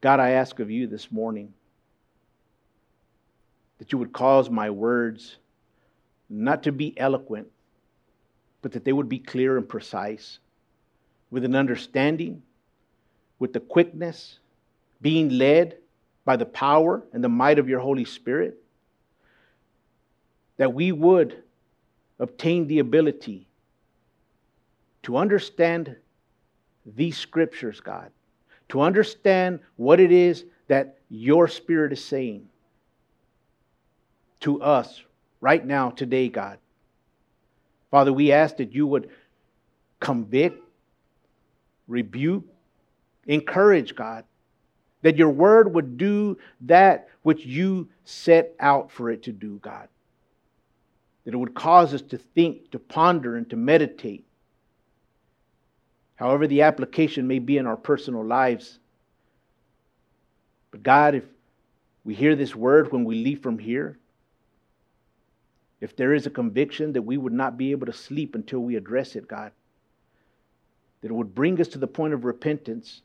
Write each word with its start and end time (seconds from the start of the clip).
God, 0.00 0.20
I 0.20 0.30
ask 0.30 0.60
of 0.60 0.70
you 0.70 0.86
this 0.86 1.10
morning 1.10 1.52
that 3.78 3.92
you 3.92 3.98
would 3.98 4.12
cause 4.12 4.48
my 4.48 4.70
words 4.70 5.36
not 6.30 6.62
to 6.64 6.72
be 6.72 6.98
eloquent, 6.98 7.48
but 8.62 8.72
that 8.72 8.84
they 8.84 8.92
would 8.92 9.08
be 9.08 9.18
clear 9.18 9.56
and 9.56 9.68
precise, 9.68 10.38
with 11.30 11.44
an 11.44 11.54
understanding, 11.54 12.42
with 13.38 13.52
the 13.52 13.60
quickness, 13.60 14.38
being 15.00 15.30
led 15.30 15.76
by 16.24 16.36
the 16.36 16.46
power 16.46 17.04
and 17.12 17.22
the 17.22 17.28
might 17.28 17.58
of 17.58 17.68
your 17.68 17.80
Holy 17.80 18.04
Spirit, 18.04 18.62
that 20.58 20.74
we 20.74 20.92
would 20.92 21.42
obtain 22.18 22.66
the 22.66 22.80
ability 22.80 23.48
to 25.02 25.16
understand 25.16 25.96
these 26.84 27.16
scriptures, 27.16 27.80
God, 27.80 28.10
to 28.70 28.80
understand 28.80 29.60
what 29.76 30.00
it 30.00 30.12
is 30.12 30.44
that 30.68 30.98
your 31.08 31.48
Spirit 31.48 31.92
is 31.92 32.04
saying 32.04 32.48
to 34.40 34.62
us 34.62 35.02
right 35.40 35.64
now, 35.64 35.90
today, 35.90 36.28
God. 36.28 36.58
Father, 37.90 38.12
we 38.12 38.32
ask 38.32 38.58
that 38.58 38.74
you 38.74 38.86
would 38.86 39.10
convict, 40.00 40.62
rebuke, 41.86 42.44
encourage, 43.26 43.94
God, 43.94 44.24
that 45.02 45.16
your 45.16 45.30
word 45.30 45.74
would 45.74 45.96
do 45.96 46.38
that 46.62 47.08
which 47.22 47.44
you 47.44 47.88
set 48.04 48.54
out 48.60 48.90
for 48.90 49.10
it 49.10 49.22
to 49.24 49.32
do, 49.32 49.58
God. 49.62 49.88
That 51.24 51.34
it 51.34 51.36
would 51.36 51.54
cause 51.54 51.94
us 51.94 52.02
to 52.02 52.18
think, 52.18 52.70
to 52.72 52.78
ponder, 52.78 53.36
and 53.36 53.48
to 53.50 53.56
meditate. 53.56 54.26
However, 56.18 56.48
the 56.48 56.62
application 56.62 57.28
may 57.28 57.38
be 57.38 57.58
in 57.58 57.66
our 57.66 57.76
personal 57.76 58.24
lives. 58.24 58.80
But 60.72 60.82
God, 60.82 61.14
if 61.14 61.22
we 62.02 62.12
hear 62.12 62.34
this 62.34 62.56
word 62.56 62.92
when 62.92 63.04
we 63.04 63.22
leave 63.22 63.40
from 63.40 63.56
here, 63.56 63.96
if 65.80 65.94
there 65.94 66.12
is 66.12 66.26
a 66.26 66.30
conviction 66.30 66.92
that 66.94 67.02
we 67.02 67.16
would 67.16 67.32
not 67.32 67.56
be 67.56 67.70
able 67.70 67.86
to 67.86 67.92
sleep 67.92 68.34
until 68.34 68.58
we 68.58 68.74
address 68.74 69.14
it, 69.14 69.28
God, 69.28 69.52
that 71.02 71.10
it 71.12 71.14
would 71.14 71.36
bring 71.36 71.60
us 71.60 71.68
to 71.68 71.78
the 71.78 71.86
point 71.86 72.14
of 72.14 72.24
repentance, 72.24 73.02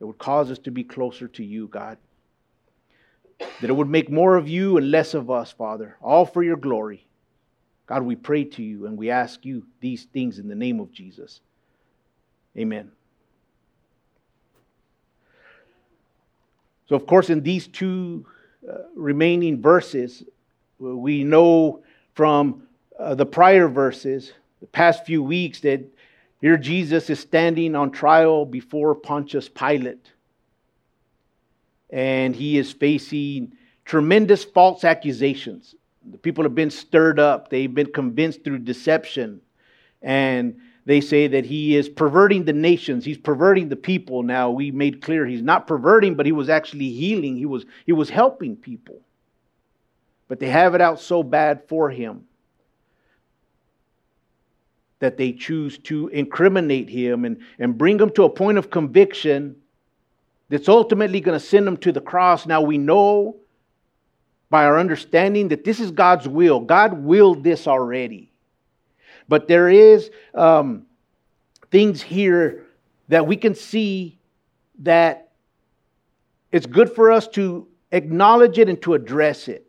that 0.00 0.08
would 0.08 0.18
cause 0.18 0.50
us 0.50 0.58
to 0.58 0.72
be 0.72 0.82
closer 0.82 1.28
to 1.28 1.44
you, 1.44 1.68
God, 1.68 1.98
that 3.38 3.70
it 3.70 3.76
would 3.76 3.88
make 3.88 4.10
more 4.10 4.34
of 4.34 4.48
you 4.48 4.76
and 4.76 4.90
less 4.90 5.14
of 5.14 5.30
us, 5.30 5.52
Father, 5.52 5.96
all 6.02 6.26
for 6.26 6.42
your 6.42 6.56
glory. 6.56 7.06
God, 7.88 8.02
we 8.02 8.16
pray 8.16 8.44
to 8.44 8.62
you 8.62 8.86
and 8.86 8.98
we 8.98 9.08
ask 9.10 9.46
you 9.46 9.66
these 9.80 10.04
things 10.04 10.38
in 10.38 10.46
the 10.46 10.54
name 10.54 10.78
of 10.78 10.92
Jesus. 10.92 11.40
Amen. 12.56 12.92
So, 16.86 16.96
of 16.96 17.06
course, 17.06 17.30
in 17.30 17.42
these 17.42 17.66
two 17.66 18.26
uh, 18.68 18.74
remaining 18.94 19.62
verses, 19.62 20.22
we 20.78 21.24
know 21.24 21.82
from 22.14 22.62
uh, 22.98 23.14
the 23.14 23.26
prior 23.26 23.68
verses, 23.68 24.32
the 24.60 24.66
past 24.66 25.06
few 25.06 25.22
weeks, 25.22 25.60
that 25.60 25.80
here 26.42 26.58
Jesus 26.58 27.08
is 27.08 27.20
standing 27.20 27.74
on 27.74 27.90
trial 27.90 28.44
before 28.44 28.94
Pontius 28.94 29.48
Pilate. 29.48 30.12
And 31.90 32.36
he 32.36 32.58
is 32.58 32.70
facing 32.70 33.54
tremendous 33.86 34.44
false 34.44 34.84
accusations. 34.84 35.74
The 36.10 36.18
people 36.18 36.44
have 36.44 36.54
been 36.54 36.70
stirred 36.70 37.18
up, 37.18 37.50
they've 37.50 37.72
been 37.72 37.92
convinced 37.92 38.44
through 38.44 38.60
deception. 38.60 39.40
And 40.02 40.56
they 40.84 41.00
say 41.02 41.26
that 41.26 41.44
he 41.44 41.76
is 41.76 41.88
perverting 41.88 42.44
the 42.44 42.52
nations. 42.52 43.04
He's 43.04 43.18
perverting 43.18 43.68
the 43.68 43.76
people. 43.76 44.22
Now 44.22 44.50
we 44.50 44.70
made 44.70 45.02
clear 45.02 45.26
he's 45.26 45.42
not 45.42 45.66
perverting 45.66 46.14
but 46.14 46.24
he 46.24 46.32
was 46.32 46.48
actually 46.48 46.88
healing. 46.90 47.36
He 47.36 47.46
was 47.46 47.66
he 47.84 47.92
was 47.92 48.08
helping 48.08 48.56
people. 48.56 49.00
But 50.28 50.40
they 50.40 50.48
have 50.48 50.74
it 50.74 50.80
out 50.80 51.00
so 51.00 51.22
bad 51.22 51.62
for 51.68 51.90
him 51.90 52.26
that 55.00 55.16
they 55.16 55.32
choose 55.32 55.78
to 55.78 56.08
incriminate 56.08 56.88
him 56.88 57.24
and, 57.24 57.38
and 57.58 57.78
bring 57.78 57.98
him 57.98 58.10
to 58.10 58.24
a 58.24 58.30
point 58.30 58.58
of 58.58 58.70
conviction 58.70 59.56
that's 60.48 60.68
ultimately 60.68 61.20
going 61.20 61.38
to 61.38 61.44
send 61.44 61.68
him 61.68 61.76
to 61.76 61.92
the 61.92 62.00
cross. 62.00 62.46
Now 62.46 62.62
we 62.62 62.78
know 62.78 63.36
by 64.50 64.64
our 64.64 64.78
understanding 64.78 65.48
that 65.48 65.64
this 65.64 65.80
is 65.80 65.90
God's 65.90 66.26
will. 66.26 66.60
God 66.60 67.04
willed 67.04 67.44
this 67.44 67.66
already. 67.66 68.30
But 69.28 69.46
there 69.46 69.68
is 69.68 70.10
um, 70.34 70.86
things 71.70 72.00
here 72.00 72.64
that 73.08 73.26
we 73.26 73.36
can 73.36 73.54
see 73.54 74.18
that 74.80 75.30
it's 76.50 76.66
good 76.66 76.94
for 76.94 77.12
us 77.12 77.28
to 77.28 77.66
acknowledge 77.92 78.58
it 78.58 78.68
and 78.68 78.80
to 78.82 78.94
address 78.94 79.48
it. 79.48 79.68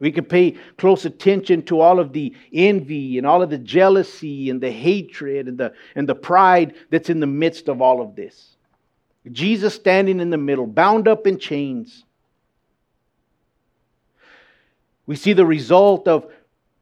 We 0.00 0.12
can 0.12 0.24
pay 0.24 0.58
close 0.76 1.06
attention 1.06 1.62
to 1.62 1.80
all 1.80 1.98
of 1.98 2.12
the 2.12 2.34
envy 2.52 3.16
and 3.16 3.26
all 3.26 3.42
of 3.42 3.48
the 3.48 3.56
jealousy 3.58 4.50
and 4.50 4.60
the 4.60 4.70
hatred 4.70 5.48
and 5.48 5.56
the, 5.56 5.72
and 5.94 6.06
the 6.06 6.14
pride 6.14 6.74
that's 6.90 7.08
in 7.08 7.20
the 7.20 7.26
midst 7.26 7.68
of 7.68 7.80
all 7.80 8.02
of 8.02 8.14
this. 8.14 8.53
Jesus 9.32 9.74
standing 9.74 10.20
in 10.20 10.30
the 10.30 10.36
middle, 10.36 10.66
bound 10.66 11.08
up 11.08 11.26
in 11.26 11.38
chains. 11.38 12.04
We 15.06 15.16
see 15.16 15.32
the 15.32 15.46
result 15.46 16.08
of 16.08 16.30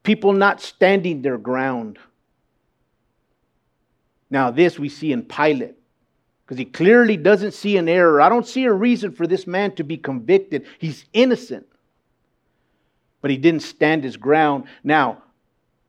people 0.02 0.32
not 0.32 0.60
standing 0.60 1.22
their 1.22 1.38
ground. 1.38 1.98
Now, 4.30 4.50
this 4.50 4.78
we 4.78 4.88
see 4.88 5.12
in 5.12 5.22
Pilate 5.22 5.74
because 6.44 6.58
he 6.58 6.64
clearly 6.64 7.16
doesn't 7.16 7.52
see 7.52 7.76
an 7.76 7.88
error. 7.88 8.20
I 8.20 8.28
don't 8.28 8.46
see 8.46 8.64
a 8.64 8.72
reason 8.72 9.12
for 9.12 9.26
this 9.26 9.46
man 9.46 9.74
to 9.76 9.84
be 9.84 9.96
convicted. 9.96 10.66
He's 10.78 11.04
innocent 11.12 11.66
but 13.22 13.30
he 13.30 13.38
didn't 13.38 13.62
stand 13.62 14.04
his 14.04 14.18
ground. 14.18 14.64
Now, 14.84 15.22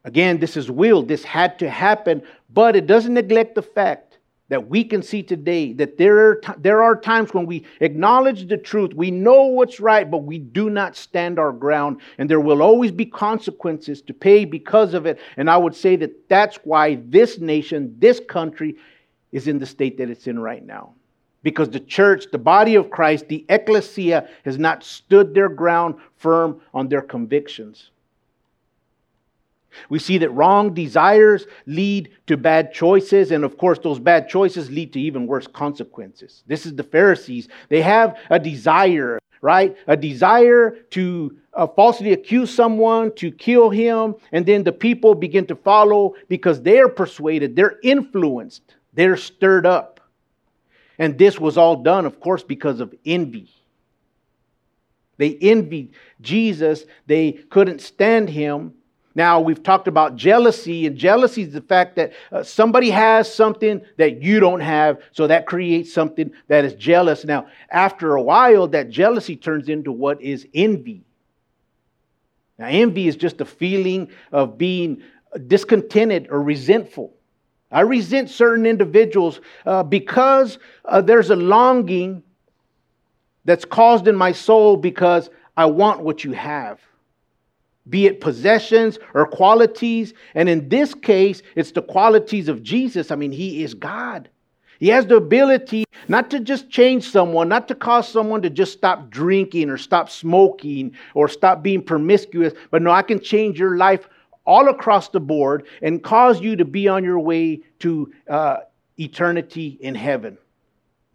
again, 0.06 0.40
this 0.40 0.56
is 0.56 0.72
will. 0.72 1.02
This 1.02 1.26
had 1.26 1.60
to 1.60 1.70
happen, 1.70 2.22
but 2.54 2.78
it 2.78 2.88
doesn't 2.88 3.16
neglect 3.16 3.56
the 3.56 3.62
fact 3.62 4.13
that 4.54 4.70
we 4.70 4.84
can 4.84 5.02
see 5.02 5.24
today 5.24 5.74
that 5.74 5.98
there 5.98 6.30
are, 6.30 6.36
t- 6.36 6.54
there 6.60 6.84
are 6.84 6.96
times 6.96 7.34
when 7.34 7.48
we 7.48 7.66
acknowledge 7.80 8.48
the 8.48 8.56
truth, 8.56 8.94
we 8.94 9.10
know 9.10 9.46
what's 9.46 9.80
right, 9.80 10.12
but 10.12 10.20
we 10.20 10.38
do 10.38 10.70
not 10.70 10.96
stand 10.96 11.40
our 11.40 11.52
ground, 11.52 12.00
and 12.20 12.30
there 12.30 12.40
will 12.40 12.62
always 12.62 12.92
be 12.92 13.04
consequences 13.04 14.00
to 14.04 14.14
pay 14.14 14.46
because 14.46 14.94
of 14.94 15.08
it. 15.08 15.18
And 15.38 15.50
I 15.50 15.58
would 15.58 15.76
say 15.76 15.96
that 15.96 16.30
that's 16.30 16.58
why 16.58 17.00
this 17.08 17.40
nation, 17.40 17.96
this 17.98 18.22
country, 18.30 18.76
is 19.32 19.48
in 19.48 19.58
the 19.58 19.66
state 19.66 19.98
that 19.98 20.12
it's 20.12 20.28
in 20.28 20.38
right 20.38 20.64
now 20.64 20.94
because 21.42 21.72
the 21.72 21.80
church, 21.80 22.26
the 22.32 22.38
body 22.38 22.76
of 22.76 22.92
Christ, 22.92 23.30
the 23.30 23.44
ecclesia, 23.50 24.30
has 24.46 24.60
not 24.60 24.84
stood 24.84 25.34
their 25.34 25.50
ground 25.50 25.96
firm 26.18 26.62
on 26.76 26.88
their 26.90 27.02
convictions. 27.02 27.90
We 29.90 30.00
see 30.00 30.18
that 30.20 30.30
wrong 30.32 30.74
desires 30.74 31.46
lead 31.66 32.10
to 32.28 32.38
bad 32.38 32.74
choices, 32.74 33.32
and 33.32 33.44
of 33.44 33.58
course, 33.58 33.80
those 33.80 34.00
bad 34.00 34.30
choices 34.30 34.70
lead 34.70 34.94
to 34.94 35.00
even 35.00 35.28
worse 35.28 35.48
consequences. 35.48 36.44
This 36.48 36.66
is 36.66 36.76
the 36.76 36.84
Pharisees. 36.84 37.48
They 37.70 37.82
have 37.82 38.18
a 38.30 38.40
desire, 38.40 39.20
right? 39.42 39.76
A 39.88 39.98
desire 39.98 40.72
to 40.92 41.38
uh, 41.54 41.68
falsely 41.68 42.14
accuse 42.14 42.54
someone, 42.54 43.14
to 43.16 43.32
kill 43.32 43.70
him, 43.70 44.16
and 44.32 44.46
then 44.46 44.64
the 44.64 44.72
people 44.72 45.16
begin 45.16 45.46
to 45.48 45.56
follow 45.56 46.16
because 46.28 46.62
they're 46.62 46.90
persuaded, 46.90 47.56
they're 47.56 47.80
influenced, 47.84 48.76
they're 48.94 49.18
stirred 49.18 49.66
up. 49.66 50.00
And 51.00 51.18
this 51.18 51.40
was 51.40 51.58
all 51.58 51.78
done, 51.78 52.06
of 52.06 52.20
course, 52.20 52.44
because 52.44 52.80
of 52.80 52.94
envy. 53.06 53.50
They 55.18 55.36
envied 55.36 55.94
Jesus, 56.22 56.86
they 57.06 57.34
couldn't 57.34 57.82
stand 57.82 58.30
him. 58.30 58.74
Now, 59.16 59.40
we've 59.40 59.62
talked 59.62 59.88
about 59.88 60.16
jealousy, 60.16 60.88
and 60.88 60.98
jealousy 60.98 61.44
is 61.44 61.54
the 61.54 61.62
fact 61.62 61.96
that 61.98 62.14
uh, 62.32 62.42
somebody 62.42 62.90
has 62.90 63.32
something 63.32 63.82
that 63.98 64.24
you 64.24 64.40
don't 64.40 64.60
have, 64.60 65.00
so 65.12 65.28
that 65.28 65.46
creates 65.46 65.94
something 65.94 66.32
that 66.48 66.66
is 66.66 66.74
jealous. 66.74 67.24
Now, 67.24 67.48
after 67.70 68.16
a 68.16 68.22
while, 68.22 68.68
that 68.70 68.90
jealousy 68.90 69.36
turns 69.36 69.70
into 69.70 69.92
what 69.92 70.22
is 70.22 70.48
envy. 70.54 71.04
Now, 72.58 72.68
envy 72.68 73.08
is 73.08 73.16
just 73.16 73.40
a 73.42 73.46
feeling 73.46 74.10
of 74.32 74.58
being 74.58 75.04
discontented 75.48 76.28
or 76.30 76.42
resentful. 76.42 77.14
I 77.72 77.82
resent 77.82 78.30
certain 78.30 78.66
individuals 78.66 79.42
uh, 79.66 79.84
because 79.84 80.60
uh, 80.86 81.02
there's 81.02 81.32
a 81.32 81.36
longing 81.36 82.24
that's 83.46 83.66
caused 83.66 84.08
in 84.08 84.16
my 84.16 84.32
soul 84.32 84.78
because 84.78 85.30
I 85.58 85.66
want 85.66 86.02
what 86.02 86.24
you 86.24 86.32
have, 86.34 86.80
be 87.90 88.06
it 88.06 88.22
possessions 88.22 88.98
or 89.14 89.26
qualities. 89.26 90.14
And 90.36 90.48
in 90.48 90.70
this 90.70 90.94
case, 90.94 91.42
it's 91.56 91.72
the 91.72 91.82
qualities 91.82 92.48
of 92.48 92.64
Jesus. 92.64 93.12
I 93.12 93.16
mean, 93.16 93.32
He 93.32 93.64
is 93.64 93.74
God. 93.74 94.30
He 94.80 94.90
has 94.90 95.06
the 95.06 95.16
ability 95.16 95.86
not 96.08 96.30
to 96.32 96.40
just 96.40 96.70
change 96.70 97.10
someone, 97.10 97.48
not 97.48 97.68
to 97.70 97.76
cause 97.76 98.08
someone 98.08 98.42
to 98.42 98.50
just 98.50 98.74
stop 98.74 99.10
drinking 99.10 99.70
or 99.70 99.78
stop 99.78 100.10
smoking 100.10 100.94
or 101.14 101.28
stop 101.28 101.64
being 101.64 101.82
promiscuous, 101.82 102.54
but 102.72 102.82
no, 102.82 102.92
I 102.92 103.02
can 103.02 103.22
change 103.22 103.60
your 103.60 103.78
life 103.78 104.10
all 104.46 104.68
across 104.68 105.10
the 105.10 105.20
board 105.20 105.68
and 105.82 106.04
cause 106.04 106.42
you 106.42 106.56
to 106.58 106.66
be 106.66 106.88
on 106.88 107.04
your 107.04 107.20
way 107.20 107.62
to 107.80 108.12
uh, 108.30 108.58
eternity 108.98 109.78
in 109.80 109.96
heaven. 109.96 110.38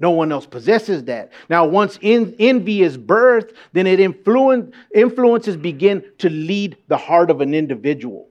No 0.00 0.10
one 0.10 0.30
else 0.30 0.46
possesses 0.46 1.04
that. 1.04 1.32
Now, 1.50 1.66
once 1.66 1.98
in, 2.00 2.34
envy 2.38 2.82
is 2.82 2.96
birthed, 2.96 3.54
then 3.72 3.86
it 3.86 3.98
influence, 3.98 4.74
influences 4.94 5.56
begin 5.56 6.04
to 6.18 6.30
lead 6.30 6.76
the 6.86 6.96
heart 6.96 7.30
of 7.30 7.40
an 7.40 7.52
individual. 7.52 8.28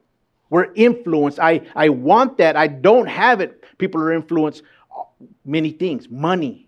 We're 0.49 0.73
influenced. 0.75 1.39
I, 1.39 1.61
I 1.75 1.89
want 1.89 2.37
that. 2.37 2.55
I 2.55 2.67
don't 2.67 3.07
have 3.07 3.41
it. 3.41 3.63
People 3.77 4.01
are 4.01 4.13
influenced 4.13 4.63
uh, 4.97 5.03
many 5.43 5.71
things 5.71 6.09
money, 6.09 6.66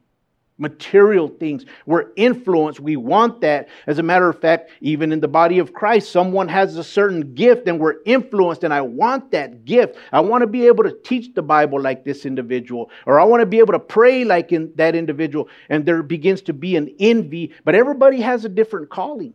material 0.60 1.28
things. 1.28 1.66
We're 1.86 2.12
influenced. 2.16 2.80
We 2.80 2.96
want 2.96 3.42
that. 3.42 3.70
As 3.88 3.98
a 3.98 4.04
matter 4.04 4.30
of 4.30 4.40
fact, 4.40 4.70
even 4.82 5.12
in 5.12 5.20
the 5.20 5.28
body 5.28 5.60
of 5.60 5.74
Christ, 5.74 6.12
someone 6.12 6.48
has 6.50 6.76
a 6.76 6.84
certain 6.84 7.34
gift 7.34 7.68
and 7.68 7.80
we're 7.80 8.02
influenced, 8.06 8.64
and 8.64 8.74
I 8.74 8.82
want 8.82 9.32
that 9.32 9.66
gift. 9.66 9.98
I 10.12 10.20
want 10.20 10.42
to 10.42 10.48
be 10.48 10.68
able 10.68 10.84
to 10.84 10.96
teach 11.04 11.34
the 11.34 11.42
Bible 11.42 11.82
like 11.82 12.04
this 12.04 12.26
individual, 12.26 12.92
or 13.06 13.20
I 13.20 13.24
want 13.24 13.42
to 13.42 13.48
be 13.48 13.60
able 13.60 13.74
to 13.74 13.80
pray 13.80 14.24
like 14.24 14.52
in 14.52 14.72
that 14.76 14.96
individual. 14.96 15.48
And 15.70 15.86
there 15.86 16.04
begins 16.04 16.42
to 16.44 16.54
be 16.54 16.76
an 16.76 16.94
envy, 17.00 17.54
but 17.64 17.76
everybody 17.76 18.22
has 18.22 18.46
a 18.46 18.50
different 18.50 18.90
calling 18.90 19.34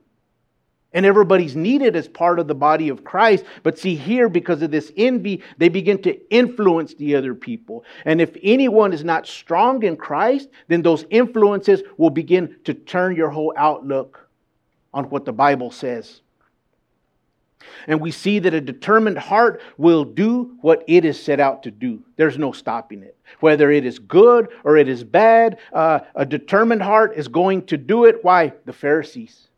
and 0.95 1.05
everybody's 1.05 1.57
needed 1.57 1.97
as 1.97 2.09
part 2.09 2.39
of 2.39 2.47
the 2.47 2.55
body 2.55 2.89
of 2.89 3.05
Christ. 3.05 3.45
But 3.63 3.79
see, 3.79 3.97
here, 3.97 4.29
because 4.29 4.63
of 4.63 4.71
this 4.71 4.93
envy, 4.97 5.43
they 5.59 5.69
begin 5.69 6.01
to 6.03 6.19
influence 6.33 6.95
the 6.95 7.17
other 7.17 7.35
people. 7.35 7.85
And 8.05 8.21
if 8.21 8.37
anyone 8.43 8.93
is 8.93 9.05
not 9.05 9.27
strong 9.27 9.83
in 9.83 9.97
Christ, 9.97 10.49
then 10.69 10.83
those 10.83 11.05
influences 11.11 11.83
will 11.99 12.11
begin 12.11 12.57
to 12.65 12.73
turn 12.73 13.17
your 13.17 13.31
whole 13.31 13.53
outlook 13.57 14.29
on 14.95 15.05
what 15.11 15.25
the 15.25 15.33
Bible 15.33 15.73
says. 15.73 16.21
And 17.87 18.01
we 18.01 18.11
see 18.11 18.39
that 18.39 18.55
a 18.55 18.61
determined 18.61 19.19
heart 19.19 19.63
will 19.79 20.05
do 20.05 20.57
what 20.61 20.85
it 20.87 21.05
is 21.05 21.21
set 21.21 21.41
out 21.41 21.63
to 21.65 21.71
do. 21.71 22.03
There's 22.17 22.39
no 22.39 22.53
stopping 22.53 23.03
it. 23.03 23.17
Whether 23.41 23.71
it 23.71 23.85
is 23.85 23.99
good 23.99 24.49
or 24.65 24.77
it 24.77 24.89
is 24.89 25.03
bad, 25.03 25.59
uh, 25.73 26.01
a 26.15 26.25
determined 26.25 26.83
heart 26.83 27.15
is 27.17 27.27
going 27.27 27.67
to 27.67 27.77
do 27.77 28.05
it. 28.05 28.23
Why? 28.23 28.53
The 28.65 28.73
Pharisees. 28.73 29.49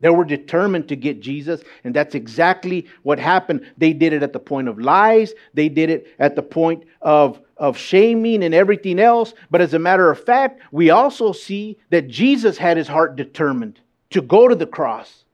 They 0.00 0.10
were 0.10 0.24
determined 0.24 0.88
to 0.88 0.96
get 0.96 1.20
Jesus, 1.20 1.62
and 1.84 1.94
that's 1.94 2.14
exactly 2.14 2.86
what 3.04 3.18
happened. 3.18 3.64
They 3.78 3.92
did 3.92 4.12
it 4.12 4.22
at 4.22 4.32
the 4.32 4.38
point 4.38 4.68
of 4.68 4.78
lies, 4.78 5.32
they 5.54 5.68
did 5.68 5.88
it 5.88 6.08
at 6.18 6.36
the 6.36 6.42
point 6.42 6.84
of, 7.00 7.40
of 7.56 7.78
shaming 7.78 8.42
and 8.44 8.54
everything 8.54 8.98
else. 8.98 9.34
But 9.50 9.60
as 9.60 9.72
a 9.72 9.78
matter 9.78 10.10
of 10.10 10.22
fact, 10.22 10.60
we 10.72 10.90
also 10.90 11.32
see 11.32 11.78
that 11.90 12.08
Jesus 12.08 12.58
had 12.58 12.76
his 12.76 12.88
heart 12.88 13.16
determined 13.16 13.80
to 14.10 14.20
go 14.20 14.48
to 14.48 14.54
the 14.54 14.66
cross, 14.66 15.24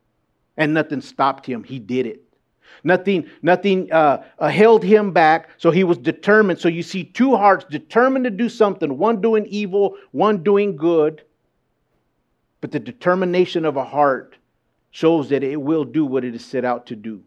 and 0.56 0.72
nothing 0.74 1.00
stopped 1.00 1.46
him. 1.46 1.64
He 1.64 1.78
did 1.78 2.06
it. 2.06 2.22
Nothing, 2.84 3.28
nothing 3.42 3.92
uh, 3.92 4.24
uh, 4.38 4.48
held 4.48 4.82
him 4.82 5.12
back, 5.12 5.50
so 5.58 5.70
he 5.70 5.84
was 5.84 5.98
determined. 5.98 6.58
So 6.60 6.68
you 6.68 6.82
see 6.82 7.04
two 7.04 7.36
hearts 7.36 7.64
determined 7.68 8.24
to 8.24 8.30
do 8.30 8.48
something, 8.48 8.96
one 8.96 9.20
doing 9.20 9.46
evil, 9.46 9.96
one 10.12 10.42
doing 10.42 10.76
good. 10.76 11.22
But 12.60 12.72
the 12.72 12.78
determination 12.78 13.64
of 13.64 13.76
a 13.76 13.84
heart 13.84 14.36
shows 14.90 15.28
that 15.28 15.42
it 15.42 15.60
will 15.60 15.84
do 15.84 16.04
what 16.04 16.24
it 16.24 16.34
is 16.34 16.44
set 16.44 16.64
out 16.64 16.86
to 16.86 16.96
do. 16.96 17.22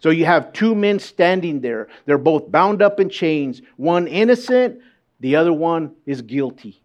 So 0.00 0.10
you 0.10 0.24
have 0.24 0.52
two 0.52 0.74
men 0.74 0.98
standing 0.98 1.60
there. 1.60 1.88
They're 2.06 2.18
both 2.18 2.50
bound 2.50 2.82
up 2.82 3.00
in 3.00 3.10
chains. 3.10 3.62
One 3.76 4.06
innocent, 4.06 4.80
the 5.20 5.36
other 5.36 5.52
one 5.52 5.94
is 6.06 6.22
guilty. 6.22 6.82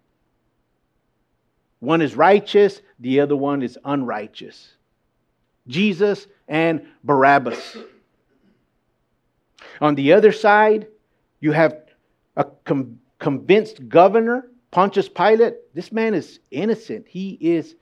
One 1.79 2.01
is 2.01 2.15
righteous, 2.15 2.81
the 2.99 3.19
other 3.19 3.35
one 3.35 3.61
is 3.61 3.77
unrighteous. 3.85 4.73
Jesus 5.67 6.27
and 6.47 6.87
Barabbas. 7.03 7.77
On 9.79 9.93
the 9.93 10.13
other 10.13 10.31
side, 10.31 10.87
you 11.39 11.51
have 11.51 11.77
a 12.35 12.45
com- 12.65 12.99
convinced 13.19 13.87
governor, 13.87 14.49
Pontius 14.71 15.09
Pilate. 15.09 15.53
This 15.75 15.91
man 15.91 16.13
is 16.13 16.39
innocent, 16.49 17.05
he 17.07 17.37
is 17.39 17.75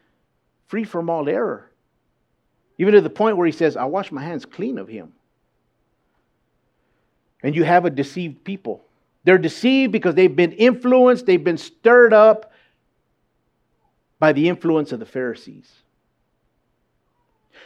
free 0.68 0.84
from 0.84 1.10
all 1.10 1.30
error. 1.30 1.72
Even 2.78 2.94
to 2.94 3.02
the 3.02 3.10
point 3.10 3.38
where 3.38 3.46
he 3.46 3.52
says, 3.52 3.78
I 3.78 3.86
wash 3.86 4.12
my 4.12 4.24
hands 4.24 4.46
clean 4.46 4.78
of 4.78 4.88
him. 4.88 5.14
And 7.42 7.56
you 7.56 7.64
have 7.64 7.86
a 7.86 7.90
deceived 7.90 8.44
people. 8.44 8.84
They're 9.24 9.38
deceived 9.38 9.92
because 9.92 10.16
they've 10.16 10.36
been 10.36 10.52
influenced, 10.52 11.26
they've 11.26 11.44
been 11.44 11.58
stirred 11.58 12.14
up 12.14 12.52
by 14.20 14.34
the 14.34 14.50
influence 14.50 14.92
of 14.92 15.00
the 15.00 15.06
Pharisees. 15.06 15.72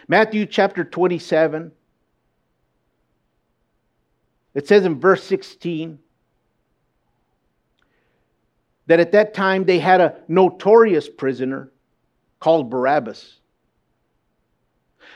Matthew 0.07 0.45
chapter 0.45 0.83
27, 0.83 1.71
it 4.55 4.67
says 4.67 4.85
in 4.85 4.99
verse 4.99 5.23
16 5.23 5.99
that 8.87 8.99
at 8.99 9.11
that 9.11 9.33
time 9.33 9.65
they 9.65 9.79
had 9.79 10.01
a 10.01 10.15
notorious 10.27 11.07
prisoner 11.07 11.71
called 12.39 12.69
Barabbas. 12.69 13.38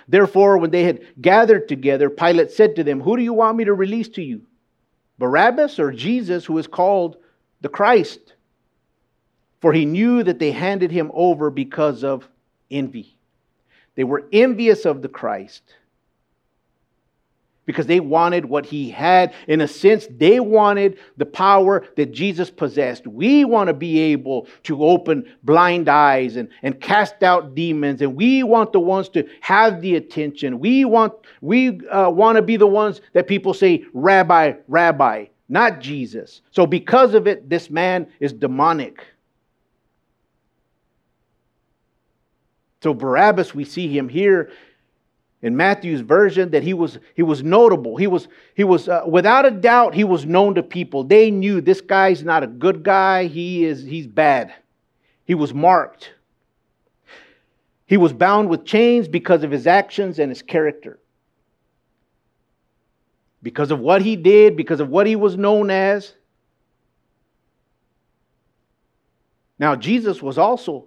Therefore, 0.07 0.57
when 0.57 0.71
they 0.71 0.83
had 0.83 1.01
gathered 1.21 1.67
together, 1.67 2.09
Pilate 2.09 2.51
said 2.51 2.75
to 2.75 2.83
them, 2.83 3.01
Who 3.01 3.15
do 3.15 3.23
you 3.23 3.33
want 3.33 3.57
me 3.57 3.65
to 3.65 3.73
release 3.73 4.09
to 4.09 4.21
you? 4.21 4.41
Barabbas 5.17 5.79
or 5.79 5.91
Jesus, 5.91 6.45
who 6.45 6.57
is 6.57 6.67
called 6.67 7.17
the 7.61 7.69
Christ? 7.69 8.33
For 9.61 9.71
he 9.71 9.85
knew 9.85 10.23
that 10.23 10.39
they 10.39 10.51
handed 10.51 10.91
him 10.91 11.11
over 11.13 11.49
because 11.49 12.03
of 12.03 12.27
envy. 12.69 13.15
They 13.95 14.03
were 14.03 14.27
envious 14.33 14.85
of 14.85 15.01
the 15.01 15.09
Christ 15.09 15.63
because 17.65 17.85
they 17.87 17.99
wanted 17.99 18.45
what 18.45 18.65
he 18.65 18.89
had. 18.89 19.33
In 19.47 19.61
a 19.61 19.67
sense, 19.67 20.07
they 20.09 20.39
wanted 20.39 20.97
the 21.17 21.25
power 21.25 21.85
that 21.95 22.11
Jesus 22.11 22.49
possessed. 22.49 23.07
We 23.07 23.45
want 23.45 23.67
to 23.67 23.73
be 23.73 23.99
able 23.99 24.47
to 24.63 24.83
open 24.83 25.25
blind 25.43 25.89
eyes 25.89 26.35
and, 26.35 26.49
and 26.61 26.79
cast 26.79 27.23
out 27.23 27.55
demons, 27.55 28.01
and 28.01 28.15
we 28.15 28.43
want 28.43 28.73
the 28.73 28.79
ones 28.79 29.09
to 29.09 29.27
have 29.41 29.81
the 29.81 29.95
attention. 29.95 30.59
We 30.59 30.85
want, 30.85 31.13
we, 31.41 31.79
uh, 31.87 32.09
want 32.09 32.35
to 32.35 32.41
be 32.41 32.57
the 32.57 32.67
ones 32.67 33.01
that 33.13 33.27
people 33.27 33.53
say, 33.53 33.85
Rabbi, 33.93 34.53
Rabbi, 34.67 35.25
not 35.49 35.79
Jesus. 35.79 36.41
So, 36.51 36.65
because 36.65 37.13
of 37.13 37.27
it, 37.27 37.49
this 37.49 37.69
man 37.69 38.07
is 38.19 38.33
demonic. 38.33 39.05
So, 42.81 42.93
Barabbas, 42.93 43.55
we 43.55 43.63
see 43.63 43.87
him 43.87 44.09
here 44.09 44.51
in 45.43 45.57
Matthew's 45.57 45.99
version 45.99 46.51
that 46.51 46.63
he 46.63 46.73
was 46.73 46.97
he 47.15 47.21
was 47.21 47.43
notable. 47.43 47.97
He 47.97 48.07
was 48.07 48.29
he 48.55 48.63
was 48.63 48.87
uh, 48.87 49.03
without 49.05 49.45
a 49.45 49.51
doubt 49.51 49.93
he 49.93 50.05
was 50.05 50.25
known 50.25 50.55
to 50.55 50.63
people. 50.63 51.03
They 51.03 51.29
knew 51.29 51.59
this 51.59 51.81
guy's 51.81 52.23
not 52.23 52.43
a 52.43 52.47
good 52.47 52.81
guy. 52.81 53.25
He 53.27 53.65
is 53.65 53.83
he's 53.83 54.07
bad. 54.07 54.53
He 55.25 55.35
was 55.35 55.53
marked. 55.53 56.13
He 57.85 57.97
was 57.97 58.13
bound 58.13 58.49
with 58.49 58.65
chains 58.65 59.09
because 59.09 59.43
of 59.43 59.51
his 59.51 59.67
actions 59.67 60.17
and 60.17 60.31
his 60.31 60.41
character. 60.41 60.97
Because 63.43 63.69
of 63.71 63.79
what 63.79 64.01
he 64.01 64.15
did, 64.15 64.55
because 64.55 64.79
of 64.79 64.87
what 64.87 65.05
he 65.05 65.17
was 65.17 65.35
known 65.35 65.69
as. 65.69 66.13
Now 69.59 69.75
Jesus 69.75 70.21
was 70.21 70.37
also 70.37 70.85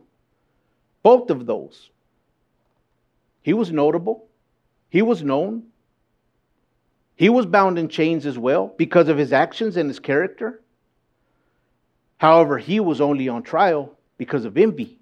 both 1.02 1.28
of 1.28 1.44
those. 1.44 1.90
He 3.42 3.52
was 3.52 3.70
notable 3.70 4.25
he 4.88 5.02
was 5.02 5.22
known. 5.22 5.64
He 7.16 7.28
was 7.28 7.46
bound 7.46 7.78
in 7.78 7.88
chains 7.88 8.26
as 8.26 8.38
well 8.38 8.74
because 8.76 9.08
of 9.08 9.16
his 9.16 9.32
actions 9.32 9.76
and 9.76 9.88
his 9.88 9.98
character. 9.98 10.60
However, 12.18 12.58
he 12.58 12.80
was 12.80 13.00
only 13.00 13.28
on 13.28 13.42
trial 13.42 13.92
because 14.18 14.44
of 14.44 14.56
envy. 14.56 14.98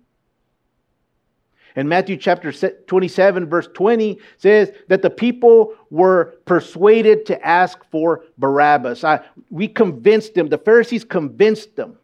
And 1.76 1.88
Matthew 1.88 2.16
chapter 2.16 2.52
27, 2.52 3.46
verse 3.48 3.68
20 3.74 4.18
says 4.36 4.70
that 4.88 5.02
the 5.02 5.10
people 5.10 5.74
were 5.90 6.36
persuaded 6.44 7.26
to 7.26 7.44
ask 7.44 7.78
for 7.90 8.24
Barabbas. 8.38 9.02
I, 9.02 9.24
we 9.50 9.66
convinced 9.66 10.34
them, 10.34 10.48
the 10.48 10.58
Pharisees 10.58 11.04
convinced 11.04 11.74
them, 11.74 11.98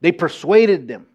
they 0.00 0.12
persuaded 0.12 0.88
them. 0.88 1.06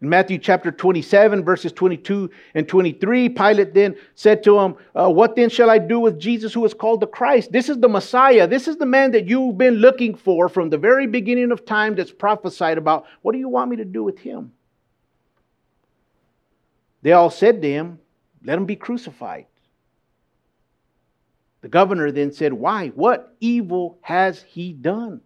In 0.00 0.08
Matthew 0.08 0.38
chapter 0.38 0.70
27, 0.70 1.44
verses 1.44 1.72
22 1.72 2.28
and 2.54 2.68
23, 2.68 3.28
Pilate 3.28 3.74
then 3.74 3.96
said 4.14 4.42
to 4.42 4.58
him, 4.58 4.74
uh, 4.94 5.08
What 5.08 5.36
then 5.36 5.48
shall 5.48 5.70
I 5.70 5.78
do 5.78 6.00
with 6.00 6.18
Jesus 6.18 6.52
who 6.52 6.64
is 6.64 6.74
called 6.74 7.00
the 7.00 7.06
Christ? 7.06 7.52
This 7.52 7.68
is 7.68 7.78
the 7.78 7.88
Messiah. 7.88 8.46
This 8.46 8.68
is 8.68 8.76
the 8.76 8.86
man 8.86 9.12
that 9.12 9.28
you've 9.28 9.56
been 9.56 9.76
looking 9.76 10.14
for 10.14 10.48
from 10.48 10.68
the 10.68 10.78
very 10.78 11.06
beginning 11.06 11.52
of 11.52 11.64
time 11.64 11.94
that's 11.94 12.12
prophesied 12.12 12.76
about. 12.76 13.06
What 13.22 13.32
do 13.32 13.38
you 13.38 13.48
want 13.48 13.70
me 13.70 13.76
to 13.76 13.84
do 13.84 14.02
with 14.02 14.18
him? 14.18 14.52
They 17.02 17.12
all 17.12 17.30
said 17.30 17.62
to 17.62 17.70
him, 17.70 17.98
Let 18.44 18.58
him 18.58 18.66
be 18.66 18.76
crucified. 18.76 19.46
The 21.60 21.68
governor 21.68 22.10
then 22.10 22.32
said, 22.32 22.52
Why? 22.52 22.88
What 22.88 23.34
evil 23.40 23.98
has 24.02 24.42
he 24.42 24.72
done? 24.72 25.20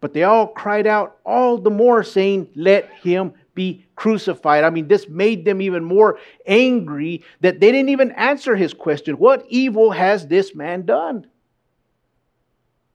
But 0.00 0.12
they 0.12 0.22
all 0.22 0.46
cried 0.46 0.86
out 0.86 1.18
all 1.24 1.58
the 1.58 1.70
more, 1.70 2.02
saying, 2.02 2.48
Let 2.54 2.90
him 3.02 3.32
be 3.54 3.84
crucified. 3.96 4.62
I 4.62 4.70
mean, 4.70 4.86
this 4.86 5.08
made 5.08 5.44
them 5.44 5.60
even 5.60 5.84
more 5.84 6.18
angry 6.46 7.24
that 7.40 7.58
they 7.58 7.72
didn't 7.72 7.88
even 7.88 8.12
answer 8.12 8.54
his 8.54 8.72
question 8.72 9.18
What 9.18 9.44
evil 9.48 9.90
has 9.90 10.26
this 10.26 10.54
man 10.54 10.86
done? 10.86 11.26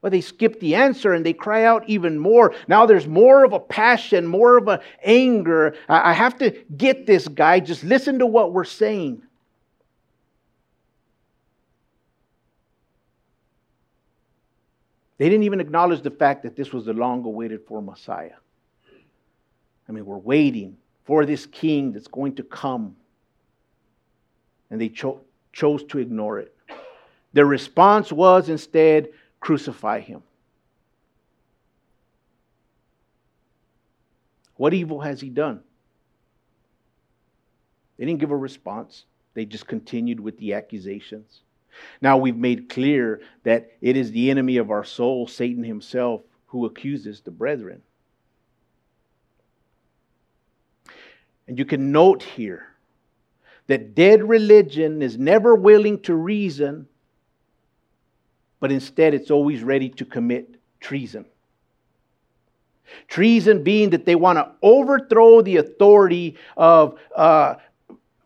Well, 0.02 0.12
they 0.12 0.22
skip 0.22 0.60
the 0.60 0.76
answer 0.76 1.14
and 1.14 1.26
they 1.26 1.32
cry 1.32 1.64
out 1.64 1.88
even 1.88 2.20
more. 2.20 2.54
Now 2.68 2.86
there's 2.86 3.08
more 3.08 3.46
of 3.46 3.54
a 3.54 3.60
passion, 3.60 4.28
more 4.28 4.58
of 4.58 4.68
an 4.68 4.80
anger. 5.02 5.76
I 5.88 6.12
have 6.12 6.38
to 6.40 6.52
get 6.76 7.06
this 7.06 7.26
guy. 7.30 7.62
Just 7.62 7.86
listen 7.86 8.20
to 8.20 8.26
what 8.26 8.52
we're 8.52 8.66
saying. 8.66 9.24
They 15.24 15.30
didn't 15.30 15.46
even 15.46 15.62
acknowledge 15.62 16.02
the 16.02 16.12
fact 16.12 16.44
that 16.44 16.58
this 16.58 16.74
was 16.74 16.84
the 16.84 16.92
long 16.92 17.24
awaited 17.24 17.62
for 17.66 17.82
Messiah. 17.82 18.36
I 19.88 19.94
mean, 19.94 20.06
we're 20.06 20.18
waiting 20.18 20.76
for 21.06 21.26
this 21.26 21.46
king 21.46 21.94
that's 21.94 22.10
going 22.10 22.36
to 22.36 22.44
come. 22.44 22.98
And 24.70 24.82
they 24.82 24.90
cho- 24.90 25.22
chose 25.54 25.86
to 25.86 26.00
ignore 26.00 26.40
it. 26.40 26.54
Their 27.32 27.46
response 27.46 28.12
was 28.12 28.50
instead, 28.50 29.12
crucify 29.40 30.02
him. 30.02 30.24
What 34.58 34.74
evil 34.74 35.00
has 35.00 35.22
he 35.22 35.30
done? 35.30 35.62
They 37.96 38.04
didn't 38.04 38.20
give 38.20 38.32
a 38.32 38.36
response. 38.36 39.06
They 39.36 39.46
just 39.46 39.68
continued 39.68 40.20
with 40.20 40.38
the 40.38 40.54
accusations. 40.54 41.44
Now 42.02 42.18
we've 42.18 42.38
made 42.38 42.70
clear 42.70 43.22
that 43.44 43.72
it 43.82 43.98
is 43.98 44.12
the 44.12 44.30
enemy 44.30 44.58
of 44.58 44.72
our 44.72 44.84
soul, 44.84 45.28
Satan 45.28 45.64
himself, 45.64 46.22
who 46.48 46.66
accuses 46.66 47.22
the 47.22 47.32
brethren. 47.32 47.82
And 51.48 51.58
you 51.58 51.66
can 51.66 51.92
note 51.92 52.24
here 52.24 52.68
that 53.68 53.96
dead 53.96 54.28
religion 54.28 55.02
is 55.02 55.18
never 55.18 55.56
willing 55.56 56.00
to 56.02 56.16
reason, 56.16 56.88
but 58.60 58.72
instead 58.72 59.14
it's 59.14 59.32
always 59.32 59.64
ready 59.64 59.90
to 59.90 60.06
commit 60.06 60.56
treason. 60.80 61.26
Treason 63.08 63.64
being 63.64 63.90
that 63.92 64.06
they 64.06 64.16
want 64.16 64.38
to 64.38 64.52
overthrow 64.62 65.42
the 65.42 65.58
authority 65.58 66.38
of 66.56 67.00
uh, 67.16 67.56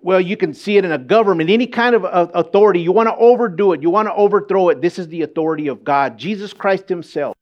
well, 0.01 0.21
you 0.21 0.37
can 0.37 0.53
see 0.53 0.77
it 0.77 0.85
in 0.85 0.91
a 0.91 0.97
government, 0.97 1.49
any 1.49 1.67
kind 1.67 1.95
of 1.95 2.05
uh, 2.05 2.27
authority. 2.33 2.79
You 2.81 2.91
want 2.91 3.09
to 3.09 3.15
overdo 3.15 3.73
it, 3.73 3.81
you 3.81 3.89
want 3.89 4.07
to 4.07 4.13
overthrow 4.13 4.69
it. 4.69 4.81
This 4.81 4.99
is 4.99 5.07
the 5.07 5.23
authority 5.23 5.67
of 5.67 5.83
God, 5.83 6.17
Jesus 6.17 6.53
Christ 6.53 6.87
Himself. 6.87 7.35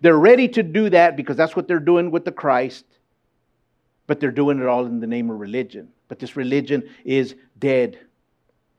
They're 0.00 0.18
ready 0.18 0.48
to 0.48 0.62
do 0.62 0.90
that 0.90 1.16
because 1.16 1.36
that's 1.36 1.56
what 1.56 1.68
they're 1.68 1.80
doing 1.80 2.10
with 2.10 2.24
the 2.24 2.32
Christ, 2.32 2.84
but 4.06 4.20
they're 4.20 4.30
doing 4.30 4.60
it 4.60 4.66
all 4.66 4.86
in 4.86 5.00
the 5.00 5.06
name 5.06 5.30
of 5.30 5.38
religion. 5.38 5.88
But 6.08 6.18
this 6.18 6.36
religion 6.36 6.88
is 7.04 7.34
dead. 7.58 7.98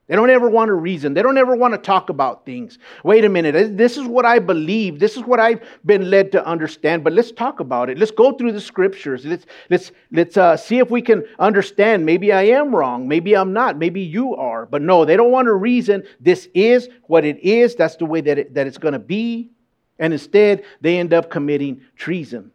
They 0.08 0.16
don't 0.18 0.30
ever 0.30 0.50
want 0.50 0.68
to 0.68 0.74
reason. 0.74 1.14
They 1.14 1.22
don't 1.22 1.38
ever 1.38 1.56
want 1.56 1.74
to 1.74 1.78
talk 1.78 2.10
about 2.10 2.46
things. 2.46 2.78
Wait 3.06 3.24
a 3.24 3.30
minute. 3.30 3.78
This 3.78 3.96
is 3.96 4.04
what 4.04 4.26
I 4.26 4.38
believe. 4.38 5.00
This 5.00 5.16
is 5.16 5.24
what 5.24 5.40
I've 5.40 5.62
been 5.86 6.10
led 6.10 6.34
to 6.34 6.46
understand. 6.46 7.06
But 7.06 7.14
let's 7.14 7.32
talk 7.32 7.62
about 7.62 7.90
it. 7.90 7.98
Let's 7.98 8.12
go 8.12 8.34
through 8.34 8.52
the 8.52 8.60
scriptures. 8.60 9.26
Let's 9.26 9.46
let's 9.70 9.92
let's 10.12 10.36
uh, 10.36 10.58
see 10.58 10.80
if 10.80 10.92
we 10.92 11.02
can 11.02 11.24
understand. 11.40 12.06
Maybe 12.06 12.34
I 12.34 12.44
am 12.44 12.76
wrong. 12.76 13.08
Maybe 13.08 13.34
I'm 13.34 13.54
not. 13.54 13.78
Maybe 13.78 14.02
you 14.02 14.36
are. 14.36 14.66
But 14.66 14.82
no, 14.82 15.06
they 15.06 15.16
don't 15.16 15.32
want 15.32 15.46
to 15.46 15.54
reason. 15.54 16.04
This 16.20 16.50
is 16.54 16.90
what 17.04 17.24
it 17.24 17.40
is. 17.40 17.76
That's 17.76 17.96
the 17.96 18.06
way 18.06 18.20
that 18.22 18.38
it, 18.38 18.54
that 18.56 18.68
it's 18.68 18.78
going 18.78 18.94
to 18.94 19.00
be. 19.00 19.52
And 20.00 20.12
instead, 20.12 20.66
they 20.82 20.98
end 20.98 21.14
up 21.14 21.30
committing 21.30 21.82
treason. 21.96 22.52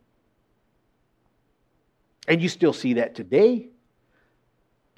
And 2.27 2.43
you 2.43 2.51
still 2.51 2.75
see 2.75 2.95
that 2.95 3.15
today. 3.15 3.71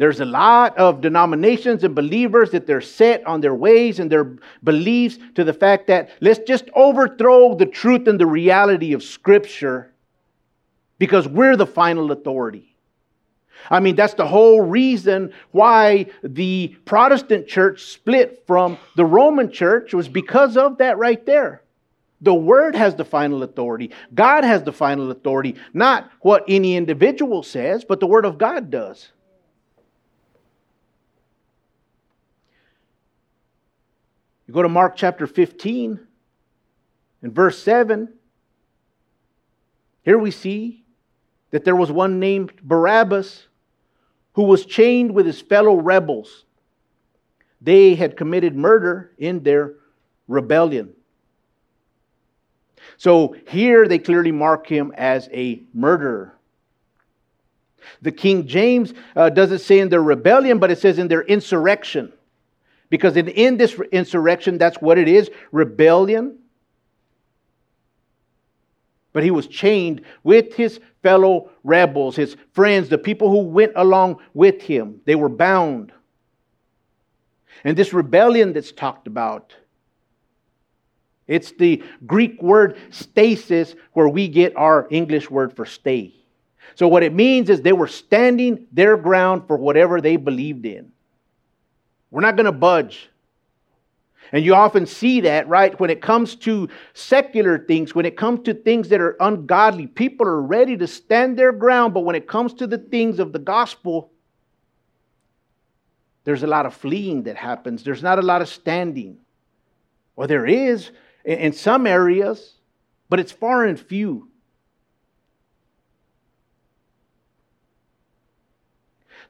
There's 0.01 0.21
a 0.21 0.25
lot 0.25 0.79
of 0.79 1.03
denominations 1.03 1.85
and 1.85 1.95
believers 1.95 2.53
that 2.53 2.67
they're 2.67 2.81
set 2.81 3.23
on 3.27 3.43
their 3.43 3.55
ways 3.55 3.99
and 3.99 4.11
their 4.11 4.39
beliefs 4.65 5.19
to 5.35 5.45
the 5.45 5.53
fact 5.53 5.89
that 5.89 6.09
let's 6.23 6.39
just 6.39 6.71
overthrow 6.75 7.55
the 7.55 7.67
truth 7.67 8.09
and 8.09 8.19
the 8.19 8.27
reality 8.27 8.95
of 8.95 9.03
Scripture 9.03 9.93
because 10.99 11.29
we're 11.29 11.55
the 11.55 11.67
final 11.67 12.13
authority. 12.13 12.75
I 13.69 13.81
mean, 13.81 13.95
that's 13.95 14.15
the 14.15 14.27
whole 14.27 14.63
reason 14.63 15.35
why 15.51 16.07
the 16.23 16.69
Protestant 16.87 17.47
church 17.47 17.83
split 17.83 18.45
from 18.47 18.79
the 18.97 19.05
Roman 19.05 19.53
church 19.53 19.93
was 19.93 20.09
because 20.09 20.57
of 20.57 20.79
that 20.79 20.97
right 20.97 21.27
there. 21.27 21.63
The 22.23 22.33
Word 22.33 22.75
has 22.75 22.95
the 22.95 23.05
final 23.05 23.43
authority. 23.43 23.91
God 24.15 24.45
has 24.45 24.63
the 24.63 24.73
final 24.73 25.11
authority, 25.11 25.57
not 25.75 26.11
what 26.23 26.45
any 26.49 26.75
individual 26.75 27.43
says, 27.43 27.85
but 27.85 28.01
the 28.01 28.07
Word 28.07 28.25
of 28.25 28.39
God 28.39 28.71
does. 28.71 29.11
You 34.51 34.55
go 34.55 34.63
to 34.63 34.69
Mark 34.69 34.97
chapter 34.97 35.29
15 35.29 36.01
and 37.23 37.33
verse 37.33 37.63
7. 37.63 38.13
Here 40.03 40.19
we 40.19 40.33
see 40.33 40.83
that 41.53 41.65
there 41.65 41.77
was 41.77 41.93
one 41.93 42.19
named 42.19 42.55
Barabbas 42.61 43.47
who 44.33 44.43
was 44.43 44.67
chained 44.67 45.15
with 45.15 45.25
his 45.25 45.41
fellow 45.41 45.77
rebels. 45.77 46.47
They 47.61 47.95
had 47.95 48.17
committed 48.17 48.57
murder 48.57 49.13
in 49.19 49.45
their 49.45 49.75
rebellion. 50.27 50.95
So 52.97 53.37
here 53.47 53.87
they 53.87 54.01
clearly 54.01 54.33
mark 54.33 54.67
him 54.67 54.93
as 54.97 55.29
a 55.33 55.63
murderer. 55.73 56.35
The 58.03 58.11
King 58.11 58.49
James 58.49 58.95
uh, 59.15 59.31
doesn't 59.31 59.61
say 59.61 59.79
in 59.79 59.91
their 59.91 60.03
rebellion, 60.03 60.59
but 60.59 60.73
it 60.73 60.81
says 60.81 60.99
in 60.99 61.07
their 61.07 61.23
insurrection. 61.23 62.13
Because 62.91 63.17
in, 63.17 63.29
in 63.29 63.57
this 63.57 63.81
insurrection, 63.93 64.59
that's 64.59 64.81
what 64.83 64.99
it 64.99 65.09
is 65.09 65.31
rebellion. 65.53 66.39
But 69.13 69.23
he 69.23 69.31
was 69.31 69.47
chained 69.47 70.03
with 70.23 70.55
his 70.55 70.81
fellow 71.03 71.51
rebels, 71.65 72.17
his 72.17 72.37
friends, 72.53 72.89
the 72.89 72.99
people 72.99 73.31
who 73.31 73.41
went 73.41 73.73
along 73.77 74.19
with 74.35 74.61
him. 74.61 75.01
They 75.05 75.15
were 75.15 75.29
bound. 75.29 75.93
And 77.65 77.77
this 77.77 77.93
rebellion 77.93 78.53
that's 78.53 78.73
talked 78.73 79.07
about, 79.07 79.55
it's 81.27 81.53
the 81.53 81.83
Greek 82.07 82.43
word 82.43 82.77
stasis, 82.91 83.75
where 83.93 84.09
we 84.09 84.27
get 84.27 84.57
our 84.57 84.89
English 84.91 85.31
word 85.31 85.55
for 85.55 85.65
stay. 85.65 86.15
So, 86.75 86.89
what 86.89 87.03
it 87.03 87.13
means 87.13 87.51
is 87.51 87.61
they 87.61 87.73
were 87.73 87.87
standing 87.87 88.67
their 88.73 88.97
ground 88.97 89.47
for 89.47 89.57
whatever 89.57 90.01
they 90.01 90.17
believed 90.17 90.67
in. 90.67 90.93
We're 92.11 92.23
not 92.23 92.37
going 92.37 92.47
to 92.47 92.53
budge. 92.53 93.09
And 94.33 94.45
you 94.45 94.55
often 94.55 94.87
see 94.87 95.23
that, 95.23 95.49
right? 95.49 95.79
When 95.81 95.91
it 95.91 96.01
comes 96.01 96.37
to 96.37 96.69
secular 96.95 97.59
things, 97.59 97.95
when 97.95 98.07
it 98.07 98.17
comes 98.17 98.45
to 98.45 98.55
things 98.55 98.89
that 98.91 99.01
are 99.01 99.17
ungodly, 99.19 99.89
people 99.89 100.27
are 100.27 100.41
ready 100.41 100.77
to 100.77 100.87
stand 100.87 101.37
their 101.37 101.53
ground. 101.53 101.95
But 101.95 102.03
when 102.03 102.15
it 102.15 102.29
comes 102.29 102.55
to 102.55 102.67
the 102.67 102.79
things 102.79 103.19
of 103.19 103.33
the 103.33 103.41
gospel, 103.41 104.13
there's 106.25 106.45
a 106.45 106.47
lot 106.47 106.67
of 106.67 106.75
fleeing 106.75 107.25
that 107.25 107.37
happens. 107.37 107.83
There's 107.83 108.03
not 108.03 108.19
a 108.19 108.23
lot 108.23 108.41
of 108.41 108.49
standing. 108.49 109.19
Well, 110.15 110.29
there 110.29 110.47
is 110.47 110.91
in 111.25 111.53
some 111.53 111.87
areas, 111.87 112.55
but 113.09 113.19
it's 113.19 113.33
far 113.33 113.65
and 113.65 113.79
few. 113.79 114.30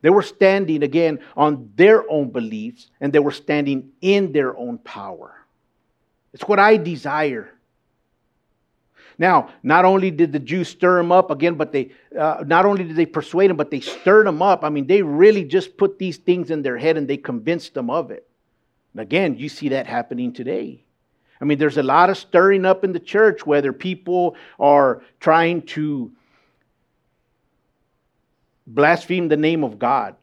They 0.03 0.11
were 0.11 0.23
standing 0.23 0.83
again 0.83 1.21
on 1.37 1.71
their 1.77 2.11
own 2.11 2.31
beliefs 2.31 2.89
and 3.01 3.13
they 3.13 3.19
were 3.19 3.33
standing 3.33 3.91
in 4.01 4.33
their 4.33 4.57
own 4.57 4.79
power. 4.79 5.35
It's 6.33 6.45
what 6.45 6.59
I 6.59 6.77
desire. 6.77 7.51
Now, 9.19 9.51
not 9.63 9.85
only 9.85 10.11
did 10.11 10.33
the 10.33 10.39
Jews 10.39 10.69
stir 10.69 10.99
him 10.99 11.13
up 11.13 11.31
again, 11.31 11.57
but 11.57 11.73
they 11.73 11.91
uh, 12.19 12.43
not 12.47 12.65
only 12.65 12.85
did 12.85 12.97
they 12.97 13.05
persuade 13.05 13.51
him, 13.51 13.57
but 13.57 13.71
they 13.71 13.81
stirred 13.81 14.27
him 14.27 14.41
up. 14.41 14.65
I 14.65 14.71
mean, 14.71 14.87
they 14.87 15.03
really 15.03 15.45
just 15.45 15.77
put 15.77 15.99
these 15.99 16.17
things 16.17 16.51
in 16.51 16.63
their 16.63 16.79
head 16.79 16.97
and 16.97 17.07
they 17.07 17.19
convinced 17.19 17.75
them 17.75 17.91
of 17.91 18.11
it. 18.11 18.27
And 18.95 19.03
again, 19.03 19.37
you 19.37 19.51
see 19.51 19.69
that 19.71 19.87
happening 19.87 20.33
today. 20.33 20.83
I 21.41 21.45
mean, 21.45 21.59
there's 21.59 21.79
a 21.79 21.83
lot 21.83 22.11
of 22.11 22.17
stirring 22.17 22.65
up 22.65 22.85
in 22.85 22.93
the 22.93 23.01
church, 23.01 23.45
whether 23.47 23.73
people 23.73 24.37
are 24.59 25.03
trying 25.21 25.63
to 25.63 26.13
blaspheme 28.75 29.29
the 29.29 29.37
name 29.37 29.65
of 29.65 29.79
God, 29.79 30.17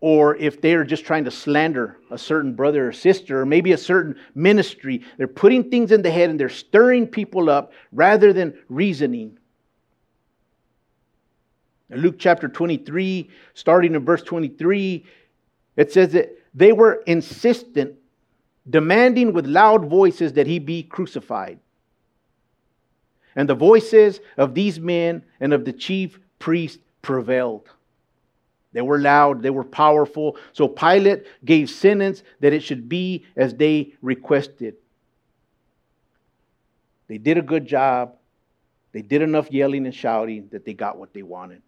or 0.00 0.36
if 0.36 0.60
they're 0.60 0.84
just 0.84 1.04
trying 1.04 1.24
to 1.24 1.30
slander 1.30 1.96
a 2.10 2.18
certain 2.18 2.54
brother 2.54 2.88
or 2.88 2.92
sister, 2.92 3.40
or 3.40 3.46
maybe 3.46 3.72
a 3.72 3.78
certain 3.78 4.16
ministry, 4.34 5.02
they're 5.16 5.26
putting 5.26 5.70
things 5.70 5.92
in 5.92 6.02
the 6.02 6.10
head 6.10 6.30
and 6.30 6.38
they're 6.38 6.48
stirring 6.48 7.06
people 7.06 7.48
up 7.48 7.72
rather 7.92 8.32
than 8.32 8.54
reasoning. 8.68 9.38
In 11.90 12.00
Luke 12.00 12.16
chapter 12.18 12.48
23, 12.48 13.30
starting 13.54 13.94
in 13.94 14.04
verse 14.04 14.22
23, 14.22 15.06
it 15.76 15.92
says 15.92 16.12
that 16.12 16.36
they 16.54 16.72
were 16.72 17.02
insistent, 17.06 17.94
demanding 18.68 19.32
with 19.32 19.46
loud 19.46 19.86
voices 19.86 20.32
that 20.34 20.46
he 20.46 20.58
be 20.58 20.82
crucified. 20.82 21.58
And 23.36 23.48
the 23.48 23.54
voices 23.54 24.20
of 24.36 24.54
these 24.54 24.78
men 24.78 25.22
and 25.40 25.52
of 25.52 25.64
the 25.64 25.72
chief 25.72 26.18
priest 26.38 26.78
prevailed. 27.04 27.68
They 28.72 28.82
were 28.82 28.98
loud, 28.98 29.40
they 29.42 29.50
were 29.50 29.62
powerful. 29.62 30.36
So 30.52 30.66
Pilate 30.66 31.26
gave 31.44 31.70
sentence 31.70 32.24
that 32.40 32.52
it 32.52 32.64
should 32.64 32.88
be 32.88 33.24
as 33.36 33.54
they 33.54 33.94
requested. 34.02 34.74
They 37.06 37.18
did 37.18 37.38
a 37.38 37.42
good 37.42 37.66
job. 37.66 38.16
They 38.90 39.02
did 39.02 39.22
enough 39.22 39.50
yelling 39.52 39.84
and 39.86 39.94
shouting 39.94 40.48
that 40.50 40.64
they 40.64 40.72
got 40.72 40.98
what 40.98 41.12
they 41.12 41.22
wanted. 41.22 41.62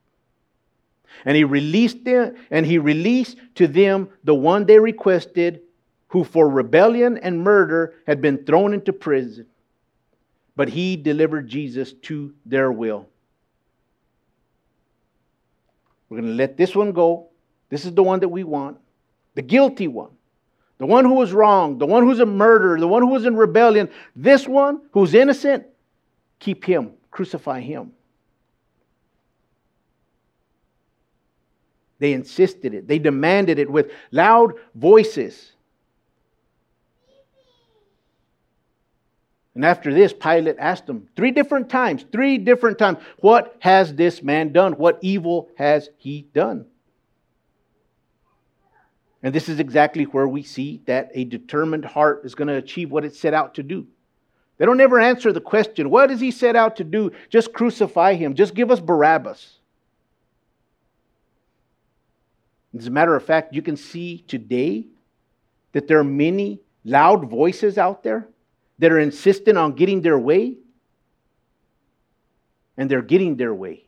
And 1.25 1.37
he 1.37 1.45
released 1.45 2.05
them, 2.05 2.35
and 2.51 2.67
he 2.67 2.79
released 2.79 3.37
to 3.57 3.69
them 3.69 4.09
the 4.25 4.35
one 4.35 4.65
they 4.65 4.79
requested, 4.79 5.61
who 6.09 6.25
for 6.25 6.49
rebellion 6.49 7.19
and 7.19 7.43
murder 7.43 7.95
had 8.07 8.21
been 8.21 8.45
thrown 8.45 8.73
into 8.75 8.93
prison. 8.93 9.47
But 10.57 10.69
he 10.69 10.97
delivered 10.97 11.49
Jesus 11.49 11.93
to 11.93 12.35
their 12.45 12.73
will. 12.73 13.09
We're 16.09 16.21
going 16.21 16.31
to 16.31 16.37
let 16.37 16.57
this 16.57 16.75
one 16.75 16.93
go. 16.93 17.29
This 17.69 17.85
is 17.85 17.95
the 17.95 18.03
one 18.03 18.21
that 18.21 18.29
we 18.29 18.45
want, 18.45 18.79
the 19.35 19.43
guilty 19.43 19.89
one, 19.89 20.11
the 20.79 20.87
one 20.87 21.05
who 21.05 21.15
was 21.15 21.33
wrong, 21.33 21.79
the 21.79 21.87
one 21.87 22.05
who's 22.05 22.21
a 22.21 22.27
murderer, 22.27 22.79
the 22.79 22.87
one 22.87 23.03
who 23.03 23.09
was 23.09 23.27
in 23.27 23.35
rebellion. 23.35 23.89
This 24.15 24.47
one 24.47 24.83
who's 24.93 25.15
innocent, 25.15 25.67
keep 26.39 26.65
him, 26.65 26.93
crucify 27.11 27.61
him. 27.61 27.93
They 31.99 32.13
insisted 32.13 32.75
it, 32.75 32.87
they 32.87 32.99
demanded 32.99 33.59
it 33.59 33.71
with 33.71 33.91
loud 34.13 34.53
voices. 34.75 35.53
And 39.57 39.65
after 39.65 39.95
this, 39.95 40.13
Pilate 40.13 40.57
asked 40.59 40.87
him 40.87 41.09
three 41.17 41.31
different 41.31 41.71
times, 41.71 42.05
three 42.13 42.37
different 42.37 42.77
times, 42.79 42.99
What 43.21 43.57
has 43.61 43.95
this 43.95 44.23
man 44.23 44.53
done? 44.53 44.75
What 44.75 44.99
evil 45.01 45.49
has 45.57 45.89
he 45.97 46.27
done? 46.35 46.67
And 49.23 49.35
this 49.35 49.49
is 49.49 49.59
exactly 49.59 50.05
where 50.05 50.29
we 50.29 50.43
see 50.43 50.83
that 50.85 51.11
a 51.15 51.25
determined 51.25 51.87
heart 51.87 52.21
is 52.25 52.35
going 52.35 52.49
to 52.49 52.55
achieve 52.57 52.91
what 52.91 53.07
it 53.07 53.17
set 53.17 53.33
out 53.33 53.55
to 53.55 53.63
do. 53.63 53.87
They 54.59 54.67
don't 54.67 54.81
ever 54.81 55.01
answer 55.01 55.33
the 55.33 55.41
question, 55.41 55.89
What 55.89 56.09
does 56.09 56.21
he 56.21 56.31
set 56.31 56.55
out 56.55 56.77
to 56.77 56.85
do? 56.85 57.13
Just 57.31 57.55
crucify 57.55 58.13
him, 58.13 58.35
just 58.35 58.55
give 58.55 58.71
us 58.71 58.79
Barabbas. 58.79 59.55
As 62.77 62.89
a 62.89 62.91
matter 62.91 63.17
of 63.17 63.25
fact, 63.25 63.55
you 63.55 63.63
can 63.63 63.79
see 63.79 64.23
today 64.29 64.85
that 65.73 65.89
there 65.89 65.99
are 65.99 66.05
many 66.05 66.61
loud 66.85 67.31
voices 67.31 67.79
out 67.79 68.03
there 68.03 68.29
that 68.79 68.93
are 68.93 68.99
insistent 68.99 69.57
on 69.57 69.73
getting 69.73 70.03
their 70.03 70.19
way, 70.19 70.57
and 72.77 72.91
they're 72.91 73.03
getting 73.03 73.37
their 73.37 73.55
way 73.55 73.85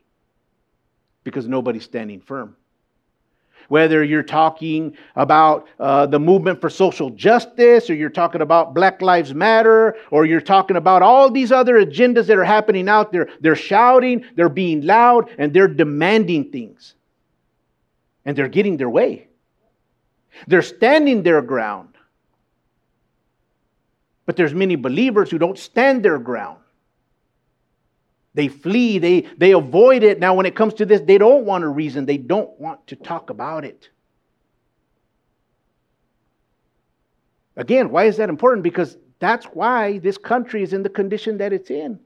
because 1.23 1.47
nobody's 1.47 1.83
standing 1.83 2.21
firm. 2.21 2.55
Whether 3.67 4.03
you're 4.03 4.23
talking 4.23 4.97
about 5.15 5.67
uh, 5.79 6.07
the 6.07 6.19
movement 6.19 6.59
for 6.59 6.71
social 6.71 7.11
justice, 7.11 7.87
or 7.87 7.93
you're 7.93 8.09
talking 8.09 8.41
about 8.41 8.73
Black 8.73 8.99
Lives 8.99 9.31
Matter, 9.35 9.95
or 10.09 10.25
you're 10.25 10.41
talking 10.41 10.75
about 10.75 11.03
all 11.03 11.29
these 11.29 11.51
other 11.51 11.75
agendas 11.75 12.25
that 12.25 12.37
are 12.37 12.43
happening 12.43 12.89
out 12.89 13.11
there, 13.11 13.29
they're 13.41 13.55
shouting, 13.55 14.25
they're 14.35 14.49
being 14.49 14.81
loud, 14.81 15.29
and 15.37 15.53
they're 15.53 15.67
demanding 15.67 16.51
things. 16.51 16.95
And 18.25 18.35
they're 18.35 18.47
getting 18.47 18.77
their 18.77 18.89
way. 18.89 19.27
They're 20.47 20.63
standing 20.63 21.21
their 21.21 21.43
ground. 21.43 21.89
But 24.29 24.35
there's 24.35 24.53
many 24.53 24.75
believers 24.75 25.31
who 25.31 25.39
don't 25.39 25.57
stand 25.57 26.05
their 26.05 26.19
ground. 26.19 26.59
They 28.35 28.47
flee, 28.47 28.99
they, 28.99 29.21
they 29.21 29.53
avoid 29.53 30.03
it. 30.03 30.19
Now, 30.19 30.35
when 30.35 30.45
it 30.45 30.55
comes 30.55 30.75
to 30.75 30.85
this, 30.85 31.01
they 31.01 31.17
don't 31.17 31.45
want 31.45 31.63
a 31.63 31.67
reason, 31.67 32.05
they 32.05 32.17
don't 32.17 32.51
want 32.59 32.85
to 32.85 32.95
talk 32.95 33.31
about 33.31 33.65
it. 33.65 33.89
Again, 37.55 37.89
why 37.89 38.03
is 38.03 38.17
that 38.17 38.29
important? 38.29 38.61
Because 38.61 38.99
that's 39.17 39.47
why 39.47 39.97
this 39.97 40.19
country 40.19 40.61
is 40.61 40.73
in 40.73 40.83
the 40.83 40.89
condition 40.89 41.39
that 41.39 41.51
it's 41.51 41.71
in. 41.71 41.99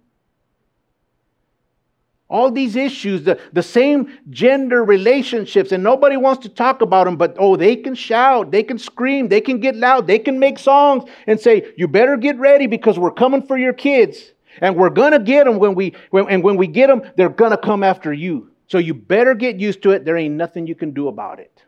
All 2.33 2.49
these 2.49 2.75
issues, 2.75 3.23
the, 3.23 3.39
the 3.53 3.61
same 3.61 4.17
gender 4.31 4.83
relationships, 4.83 5.71
and 5.71 5.83
nobody 5.83 6.17
wants 6.17 6.41
to 6.41 6.49
talk 6.49 6.81
about 6.81 7.03
them, 7.05 7.15
but 7.15 7.35
oh, 7.37 7.55
they 7.55 7.75
can 7.75 7.93
shout, 7.93 8.49
they 8.49 8.63
can 8.63 8.79
scream, 8.79 9.27
they 9.27 9.39
can 9.39 9.59
get 9.59 9.75
loud, 9.75 10.07
they 10.07 10.17
can 10.17 10.39
make 10.39 10.57
songs 10.57 11.07
and 11.27 11.39
say, 11.39 11.71
You 11.77 11.87
better 11.87 12.17
get 12.17 12.39
ready 12.39 12.65
because 12.65 12.97
we're 12.97 13.11
coming 13.11 13.43
for 13.43 13.55
your 13.55 13.71
kids. 13.71 14.31
And 14.61 14.75
we're 14.75 14.89
going 14.89 15.11
to 15.11 15.19
get 15.19 15.45
them 15.45 15.59
when 15.59 15.75
we, 15.75 15.93
when, 16.09 16.27
and 16.27 16.43
when 16.43 16.57
we 16.57 16.65
get 16.65 16.87
them, 16.87 17.03
they're 17.15 17.29
going 17.29 17.51
to 17.51 17.57
come 17.57 17.83
after 17.83 18.11
you. 18.11 18.49
So 18.67 18.79
you 18.79 18.95
better 18.95 19.35
get 19.35 19.59
used 19.59 19.83
to 19.83 19.91
it. 19.91 20.03
There 20.03 20.17
ain't 20.17 20.33
nothing 20.33 20.65
you 20.65 20.73
can 20.73 20.91
do 20.91 21.09
about 21.09 21.39
it. 21.39 21.63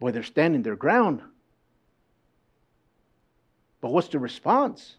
Boy, 0.00 0.10
they're 0.10 0.24
standing 0.24 0.62
their 0.62 0.74
ground. 0.74 1.22
But 3.80 3.92
what's 3.92 4.08
the 4.08 4.18
response? 4.18 4.96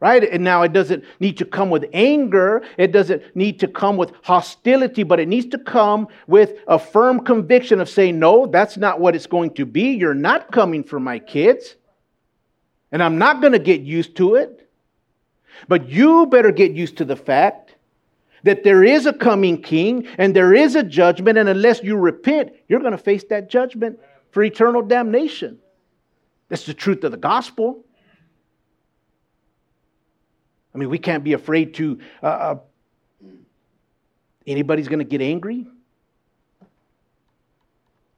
Right? 0.00 0.24
And 0.24 0.42
now 0.42 0.62
it 0.62 0.72
doesn't 0.72 1.04
need 1.20 1.36
to 1.38 1.44
come 1.44 1.70
with 1.70 1.84
anger, 1.92 2.62
it 2.78 2.90
doesn't 2.90 3.22
need 3.36 3.60
to 3.60 3.68
come 3.68 3.96
with 3.96 4.12
hostility, 4.22 5.02
but 5.02 5.20
it 5.20 5.28
needs 5.28 5.46
to 5.48 5.58
come 5.58 6.08
with 6.26 6.54
a 6.66 6.78
firm 6.78 7.20
conviction 7.20 7.80
of 7.80 7.88
saying, 7.88 8.18
no, 8.18 8.46
that's 8.46 8.76
not 8.76 8.98
what 8.98 9.14
it's 9.14 9.26
going 9.26 9.54
to 9.54 9.66
be. 9.66 9.92
You're 9.92 10.14
not 10.14 10.50
coming 10.50 10.82
for 10.82 10.98
my 10.98 11.18
kids, 11.18 11.76
and 12.90 13.02
I'm 13.02 13.18
not 13.18 13.40
going 13.40 13.52
to 13.52 13.58
get 13.58 13.82
used 13.82 14.16
to 14.16 14.34
it. 14.36 14.68
But 15.68 15.90
you 15.90 16.26
better 16.26 16.52
get 16.52 16.72
used 16.72 16.96
to 16.98 17.04
the 17.04 17.16
fact 17.16 17.74
that 18.44 18.64
there 18.64 18.82
is 18.82 19.04
a 19.04 19.12
coming 19.12 19.60
king 19.60 20.06
and 20.16 20.34
there 20.34 20.54
is 20.54 20.74
a 20.74 20.82
judgment, 20.82 21.36
and 21.36 21.48
unless 21.48 21.82
you 21.82 21.96
repent, 21.96 22.52
you're 22.68 22.80
going 22.80 22.92
to 22.92 22.98
face 22.98 23.24
that 23.24 23.50
judgment 23.50 23.98
for 24.30 24.42
eternal 24.42 24.80
damnation. 24.80 25.58
That's 26.48 26.64
the 26.64 26.72
truth 26.72 27.04
of 27.04 27.10
the 27.10 27.18
gospel. 27.18 27.84
I 30.74 30.78
mean, 30.78 30.88
we 30.88 30.98
can't 30.98 31.24
be 31.24 31.32
afraid 31.32 31.74
to. 31.74 32.00
Uh, 32.22 32.26
uh, 32.26 32.58
anybody's 34.46 34.88
going 34.88 35.00
to 35.00 35.04
get 35.04 35.20
angry. 35.20 35.66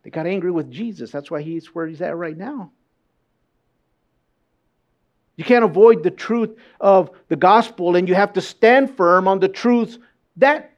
They 0.03 0.11
got 0.11 0.27
angry 0.27 0.51
with 0.51 0.71
Jesus. 0.71 1.11
That's 1.11 1.31
why 1.31 1.43
he's 1.43 1.69
where 1.75 1.87
he's 1.87 2.03
at 2.03 2.17
right 2.17 2.37
now. 2.37 2.73
You 5.37 5.45
can't 5.45 5.65
avoid 5.65 6.03
the 6.03 6.11
truth 6.11 6.57
of 6.81 7.11
the 7.29 7.37
gospel, 7.37 7.97
and 7.97 8.09
you 8.09 8.15
have 8.15 8.35
to 8.35 8.41
stand 8.41 8.97
firm 8.97 9.27
on 9.27 9.41
the 9.41 9.49
truths 9.49 9.99
that 10.37 10.73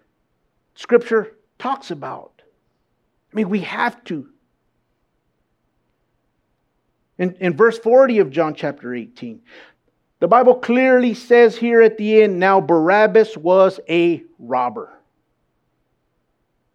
Scripture 0.74 1.36
talks 1.58 1.90
about. 1.90 2.32
I 3.32 3.36
mean, 3.36 3.48
we 3.48 3.60
have 3.60 4.02
to. 4.04 4.28
In, 7.18 7.34
in 7.40 7.56
verse 7.56 7.78
40 7.78 8.18
of 8.18 8.30
John 8.30 8.54
chapter 8.54 8.94
18, 8.94 9.40
the 10.24 10.28
Bible 10.28 10.54
clearly 10.54 11.12
says 11.12 11.54
here 11.54 11.82
at 11.82 11.98
the 11.98 12.22
end 12.22 12.40
now 12.40 12.58
Barabbas 12.58 13.36
was 13.36 13.78
a 13.90 14.24
robber. 14.38 14.90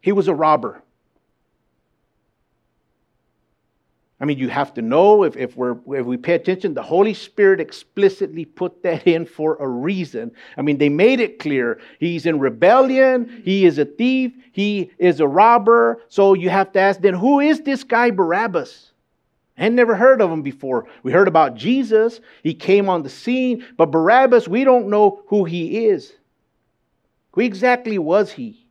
He 0.00 0.12
was 0.12 0.28
a 0.28 0.34
robber. 0.36 0.80
I 4.20 4.24
mean, 4.24 4.38
you 4.38 4.48
have 4.50 4.72
to 4.74 4.82
know 4.82 5.24
if, 5.24 5.36
if, 5.36 5.56
we're, 5.56 5.78
if 5.96 6.06
we 6.06 6.16
pay 6.16 6.34
attention, 6.34 6.74
the 6.74 6.82
Holy 6.84 7.12
Spirit 7.12 7.58
explicitly 7.58 8.44
put 8.44 8.84
that 8.84 9.04
in 9.08 9.26
for 9.26 9.56
a 9.56 9.66
reason. 9.66 10.30
I 10.56 10.62
mean, 10.62 10.78
they 10.78 10.88
made 10.88 11.18
it 11.18 11.40
clear. 11.40 11.80
He's 11.98 12.26
in 12.26 12.38
rebellion, 12.38 13.42
he 13.44 13.66
is 13.66 13.78
a 13.78 13.84
thief, 13.84 14.30
he 14.52 14.92
is 14.96 15.18
a 15.18 15.26
robber. 15.26 16.02
So 16.06 16.34
you 16.34 16.50
have 16.50 16.70
to 16.74 16.78
ask 16.78 17.00
then, 17.00 17.14
who 17.14 17.40
is 17.40 17.62
this 17.62 17.82
guy 17.82 18.12
Barabbas? 18.12 18.89
Had 19.64 19.74
never 19.74 19.94
heard 19.94 20.22
of 20.22 20.30
him 20.30 20.42
before. 20.42 20.86
We 21.02 21.12
heard 21.12 21.28
about 21.28 21.54
Jesus, 21.54 22.20
he 22.42 22.54
came 22.54 22.88
on 22.88 23.02
the 23.02 23.10
scene, 23.10 23.66
but 23.76 23.90
Barabbas, 23.90 24.48
we 24.48 24.64
don't 24.64 24.88
know 24.88 25.22
who 25.26 25.44
he 25.44 25.86
is. 25.86 26.12
Who 27.32 27.42
exactly 27.42 27.98
was 27.98 28.32
he? 28.32 28.66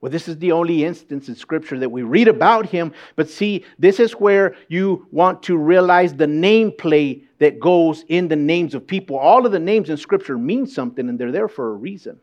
Well, 0.00 0.10
this 0.10 0.28
is 0.28 0.36
the 0.36 0.52
only 0.52 0.84
instance 0.84 1.28
in 1.28 1.34
Scripture 1.34 1.78
that 1.78 1.88
we 1.88 2.02
read 2.02 2.28
about 2.28 2.66
him, 2.66 2.92
but 3.16 3.30
see, 3.30 3.64
this 3.78 3.98
is 3.98 4.12
where 4.12 4.54
you 4.68 5.06
want 5.10 5.42
to 5.44 5.56
realize 5.56 6.12
the 6.12 6.26
nameplay 6.26 7.22
that 7.38 7.58
goes 7.58 8.04
in 8.08 8.28
the 8.28 8.36
names 8.36 8.74
of 8.74 8.86
people. 8.86 9.16
All 9.16 9.46
of 9.46 9.52
the 9.52 9.58
names 9.58 9.88
in 9.88 9.96
Scripture 9.96 10.36
mean 10.36 10.66
something, 10.66 11.08
and 11.08 11.18
they're 11.18 11.32
there 11.32 11.48
for 11.48 11.70
a 11.70 11.74
reason. 11.74 12.20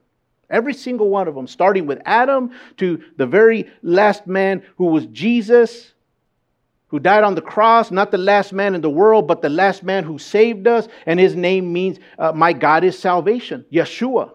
Every 0.51 0.75
single 0.75 1.09
one 1.09 1.27
of 1.27 1.33
them, 1.33 1.47
starting 1.47 1.87
with 1.87 2.01
Adam 2.05 2.51
to 2.77 3.03
the 3.17 3.25
very 3.25 3.67
last 3.81 4.27
man 4.27 4.61
who 4.77 4.85
was 4.85 5.07
Jesus, 5.07 5.93
who 6.91 6.99
died 6.99 7.23
on 7.23 7.35
the 7.35 7.41
cross, 7.41 7.89
not 7.89 8.11
the 8.11 8.17
last 8.17 8.51
man 8.51 8.75
in 8.75 8.81
the 8.81 8.89
world, 8.89 9.25
but 9.25 9.41
the 9.41 9.49
last 9.49 9.81
man 9.81 10.03
who 10.03 10.19
saved 10.19 10.67
us. 10.67 10.89
And 11.05 11.19
his 11.19 11.35
name 11.35 11.71
means, 11.71 11.97
uh, 12.19 12.33
My 12.33 12.51
God 12.51 12.83
is 12.83 12.99
salvation, 12.99 13.65
Yeshua. 13.71 14.31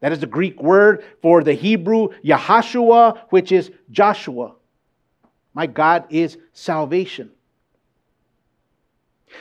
That 0.00 0.12
is 0.12 0.20
the 0.20 0.26
Greek 0.26 0.62
word 0.62 1.04
for 1.20 1.44
the 1.44 1.52
Hebrew 1.52 2.08
Yahashua, 2.24 3.18
which 3.28 3.52
is 3.52 3.70
Joshua. 3.90 4.54
My 5.52 5.66
God 5.66 6.04
is 6.08 6.38
salvation. 6.54 7.30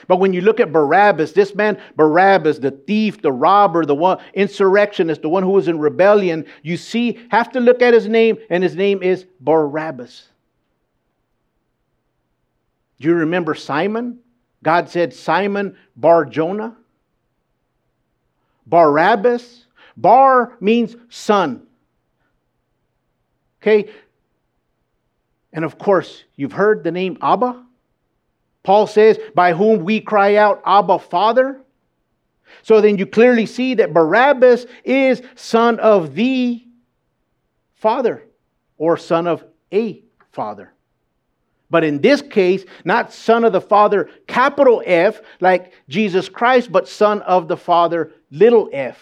But 0.07 0.17
when 0.17 0.33
you 0.33 0.41
look 0.41 0.59
at 0.59 0.71
Barabbas, 0.71 1.31
this 1.31 1.55
man, 1.55 1.79
Barabbas, 1.95 2.59
the 2.59 2.71
thief, 2.71 3.21
the 3.21 3.31
robber, 3.31 3.85
the 3.85 3.95
one 3.95 4.19
insurrectionist, 4.33 5.21
the 5.21 5.29
one 5.29 5.43
who 5.43 5.51
was 5.51 5.67
in 5.67 5.79
rebellion, 5.79 6.45
you 6.63 6.77
see, 6.77 7.19
have 7.29 7.51
to 7.51 7.59
look 7.59 7.81
at 7.81 7.93
his 7.93 8.07
name, 8.07 8.37
and 8.49 8.63
his 8.63 8.75
name 8.75 9.03
is 9.03 9.25
Barabbas. 9.39 10.29
Do 12.99 13.07
you 13.07 13.15
remember 13.15 13.53
Simon? 13.53 14.19
God 14.63 14.89
said, 14.89 15.13
Simon 15.13 15.77
Bar 15.95 16.25
Jonah. 16.25 16.75
Barabbas. 18.65 19.65
Bar 19.95 20.57
means 20.59 20.95
son. 21.09 21.67
Okay? 23.61 23.89
And 25.53 25.63
of 25.63 25.77
course, 25.77 26.23
you've 26.35 26.51
heard 26.51 26.83
the 26.83 26.91
name 26.91 27.17
Abba. 27.21 27.63
Paul 28.67 28.85
says, 28.85 29.17
by 29.33 29.53
whom 29.53 29.85
we 29.85 30.01
cry 30.01 30.35
out, 30.35 30.61
Abba, 30.65 30.99
Father. 30.99 31.61
So 32.63 32.81
then 32.81 32.97
you 32.97 33.05
clearly 33.05 33.45
see 33.45 33.75
that 33.75 33.93
Barabbas 33.93 34.65
is 34.83 35.21
son 35.35 35.79
of 35.79 36.15
the 36.15 36.65
Father 37.75 38.25
or 38.77 38.97
son 38.97 39.25
of 39.25 39.45
a 39.71 40.03
Father. 40.33 40.73
But 41.69 41.85
in 41.85 42.01
this 42.01 42.21
case, 42.21 42.65
not 42.83 43.13
son 43.13 43.45
of 43.45 43.53
the 43.53 43.61
Father, 43.61 44.09
capital 44.27 44.83
F, 44.85 45.21
like 45.39 45.71
Jesus 45.87 46.27
Christ, 46.27 46.69
but 46.69 46.89
son 46.89 47.21
of 47.21 47.47
the 47.47 47.55
Father, 47.55 48.11
little 48.31 48.69
f. 48.73 49.01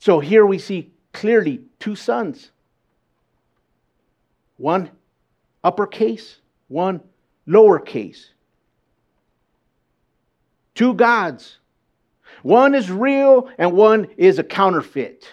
So 0.00 0.18
here 0.18 0.44
we 0.44 0.58
see 0.58 0.90
clearly 1.12 1.60
two 1.78 1.94
sons 1.94 2.50
one 4.56 4.90
uppercase, 5.62 6.38
one 6.68 7.00
lowercase. 7.46 8.26
Two 10.74 10.94
gods. 10.94 11.58
One 12.42 12.74
is 12.74 12.90
real 12.90 13.50
and 13.58 13.72
one 13.72 14.08
is 14.16 14.38
a 14.38 14.44
counterfeit. 14.44 15.28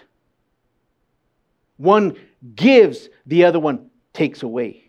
One 1.78 2.16
gives, 2.56 3.10
the 3.26 3.46
other 3.46 3.60
one 3.60 3.90
takes 4.14 4.44
away. 4.44 4.86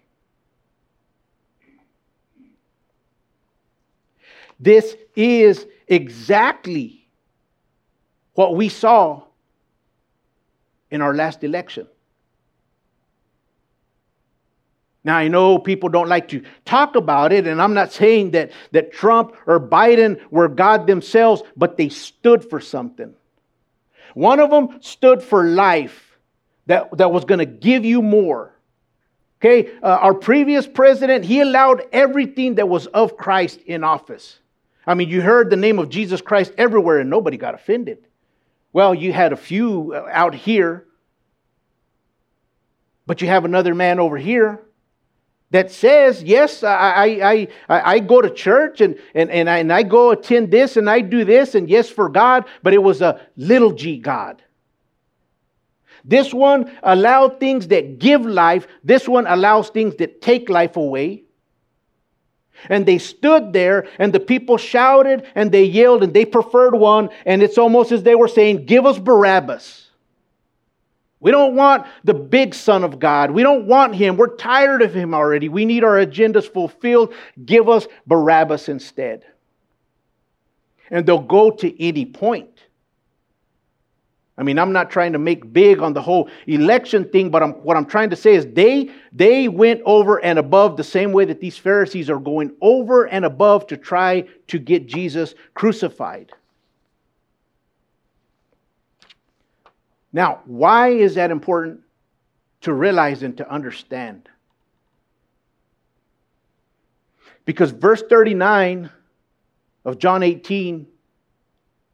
This 4.59 4.97
is 5.15 5.67
exactly 5.87 7.07
what 8.35 8.57
we 8.57 8.69
saw 8.69 9.23
in 10.91 11.03
our 11.03 11.15
last 11.15 11.45
election. 11.45 11.87
Now, 15.07 15.17
I 15.19 15.29
know 15.29 15.61
people 15.61 15.89
don't 15.89 16.09
like 16.09 16.27
to 16.31 16.43
talk 16.65 16.97
about 16.97 17.33
it, 17.33 17.47
and 17.47 17.63
I'm 17.63 17.75
not 17.75 17.93
saying 17.93 18.33
that, 18.33 18.51
that 18.73 18.93
Trump 18.93 19.37
or 19.47 19.61
Biden 19.61 20.21
were 20.33 20.49
God 20.49 20.89
themselves, 20.89 21.45
but 21.57 21.77
they 21.77 21.91
stood 21.91 22.51
for 22.51 22.59
something. 22.59 23.15
One 24.15 24.41
of 24.41 24.51
them 24.51 24.81
stood 24.81 25.23
for 25.23 25.45
life 25.45 26.19
that, 26.67 26.91
that 26.99 27.13
was 27.13 27.25
going 27.25 27.39
to 27.39 27.47
give 27.47 27.85
you 27.85 28.03
more. 28.03 28.53
Okay, 29.39 29.71
uh, 29.81 29.87
our 29.87 30.13
previous 30.13 30.67
president, 30.67 31.25
he 31.25 31.41
allowed 31.41 31.85
everything 31.93 32.57
that 32.57 32.69
was 32.69 32.89
of 32.89 33.17
Christ 33.17 33.61
in 33.61 33.85
office. 33.85 34.41
I 34.89 34.95
mean, 34.95 35.09
you 35.09 35.23
heard 35.23 35.51
the 35.51 35.57
name 35.57 35.79
of 35.79 35.89
Jesus 35.89 36.21
Christ 36.21 36.53
everywhere 36.59 36.99
and 36.99 37.09
nobody 37.09 37.37
got 37.37 37.55
offended. 37.55 37.99
Well, 38.73 38.93
you 38.93 39.13
had 39.13 39.33
a 39.33 39.37
few 39.37 39.93
uh, 39.95 40.09
out 40.11 40.35
here, 40.35 40.85
but 43.07 43.23
you 43.23 43.29
have 43.29 43.45
another 43.45 43.73
man 43.73 44.01
over 44.01 44.17
here 44.17 44.66
that 45.51 45.71
says, 45.71 46.23
Yes, 46.23 46.63
I, 46.63 47.21
I, 47.23 47.49
I, 47.69 47.95
I 47.95 47.99
go 48.01 48.21
to 48.21 48.31
church 48.31 48.81
and, 48.81 48.99
and, 49.15 49.31
and, 49.31 49.49
I, 49.49 49.59
and 49.59 49.73
I 49.73 49.83
go 49.83 50.11
attend 50.11 50.51
this 50.51 50.77
and 50.77 50.91
I 50.91 51.01
do 51.01 51.25
this, 51.25 51.55
and 51.55 51.69
yes, 51.69 51.89
for 51.89 52.09
God, 52.09 52.45
but 52.63 52.75
it 52.75 52.83
was 52.83 53.03
a 53.03 53.21
little 53.37 53.73
g 53.73 53.99
God. 53.99 54.43
This 56.05 56.33
one 56.33 56.71
allowed 56.83 57.41
things 57.41 57.69
that 57.69 57.99
give 57.99 58.25
life, 58.25 58.69
this 58.85 59.09
one 59.09 59.27
allows 59.27 59.71
things 59.71 59.97
that 59.97 60.21
take 60.21 60.49
life 60.49 60.77
away. 60.77 61.25
And 62.71 62.87
they 62.87 62.99
stood 62.99 63.53
there, 63.53 63.87
and 63.99 64.13
the 64.13 64.21
people 64.21 64.57
shouted 64.57 65.27
and 65.35 65.53
they 65.53 65.65
yelled, 65.65 66.03
and 66.03 66.15
they 66.15 66.25
preferred 66.25 66.75
one, 66.75 67.11
and 67.27 67.43
it's 67.43 67.59
almost 67.59 67.93
as 67.93 68.03
they 68.03 68.15
were 68.15 68.29
saying, 68.29 68.67
Give 68.67 68.87
us 68.87 68.99
Barabbas. 68.99 69.86
We 71.21 71.31
don't 71.31 71.55
want 71.55 71.87
the 72.05 72.15
big 72.15 72.55
Son 72.55 72.85
of 72.85 72.99
God. 72.99 73.31
We 73.31 73.43
don't 73.43 73.67
want 73.67 73.95
him. 73.95 74.17
We're 74.17 74.37
tired 74.37 74.83
of 74.83 74.93
him 74.93 75.15
already. 75.15 75.49
We 75.49 75.65
need 75.65 75.83
our 75.83 75.97
agendas 75.97 76.51
fulfilled. 76.51 77.15
Give 77.45 77.69
us 77.69 77.87
Barabbas 78.07 78.69
instead. 78.69 79.25
And 80.91 81.07
they'll 81.07 81.19
go 81.19 81.51
to 81.51 81.83
any 81.83 82.05
point. 82.05 82.51
I 84.39 84.43
mean, 84.43 84.59
I'm 84.59 84.73
not 84.73 84.91
trying 84.91 85.15
to 85.15 85.19
make 85.19 85.51
big 85.51 85.81
on 85.81 85.95
the 85.95 86.03
whole 86.03 86.29
election 86.47 87.09
thing, 87.09 87.31
but 87.31 87.43
I'm, 87.43 87.53
what 87.53 87.77
I'm 87.77 87.87
trying 87.87 88.11
to 88.11 88.17
say 88.17 88.35
is 88.35 88.47
they, 88.53 88.91
they 89.11 89.49
went 89.49 89.81
over 89.87 90.23
and 90.23 90.39
above 90.39 90.77
the 90.77 90.85
same 90.85 91.13
way 91.13 91.25
that 91.25 91.41
these 91.41 91.57
Pharisees 91.57 92.11
are 92.11 92.19
going 92.19 92.55
over 92.61 93.05
and 93.05 93.25
above 93.25 93.67
to 93.69 93.79
try 93.79 94.29
to 94.49 94.59
get 94.59 94.87
Jesus 94.87 95.35
crucified. 95.55 96.33
Now, 100.17 100.41
why 100.47 100.93
is 100.93 101.17
that 101.17 101.31
important 101.31 101.81
to 102.63 102.73
realize 102.73 103.23
and 103.23 103.37
to 103.37 103.53
understand? 103.53 104.31
Because 107.45 107.71
verse 107.71 108.03
39 108.09 108.89
of 109.85 109.99
John 109.99 110.23
18, 110.23 110.87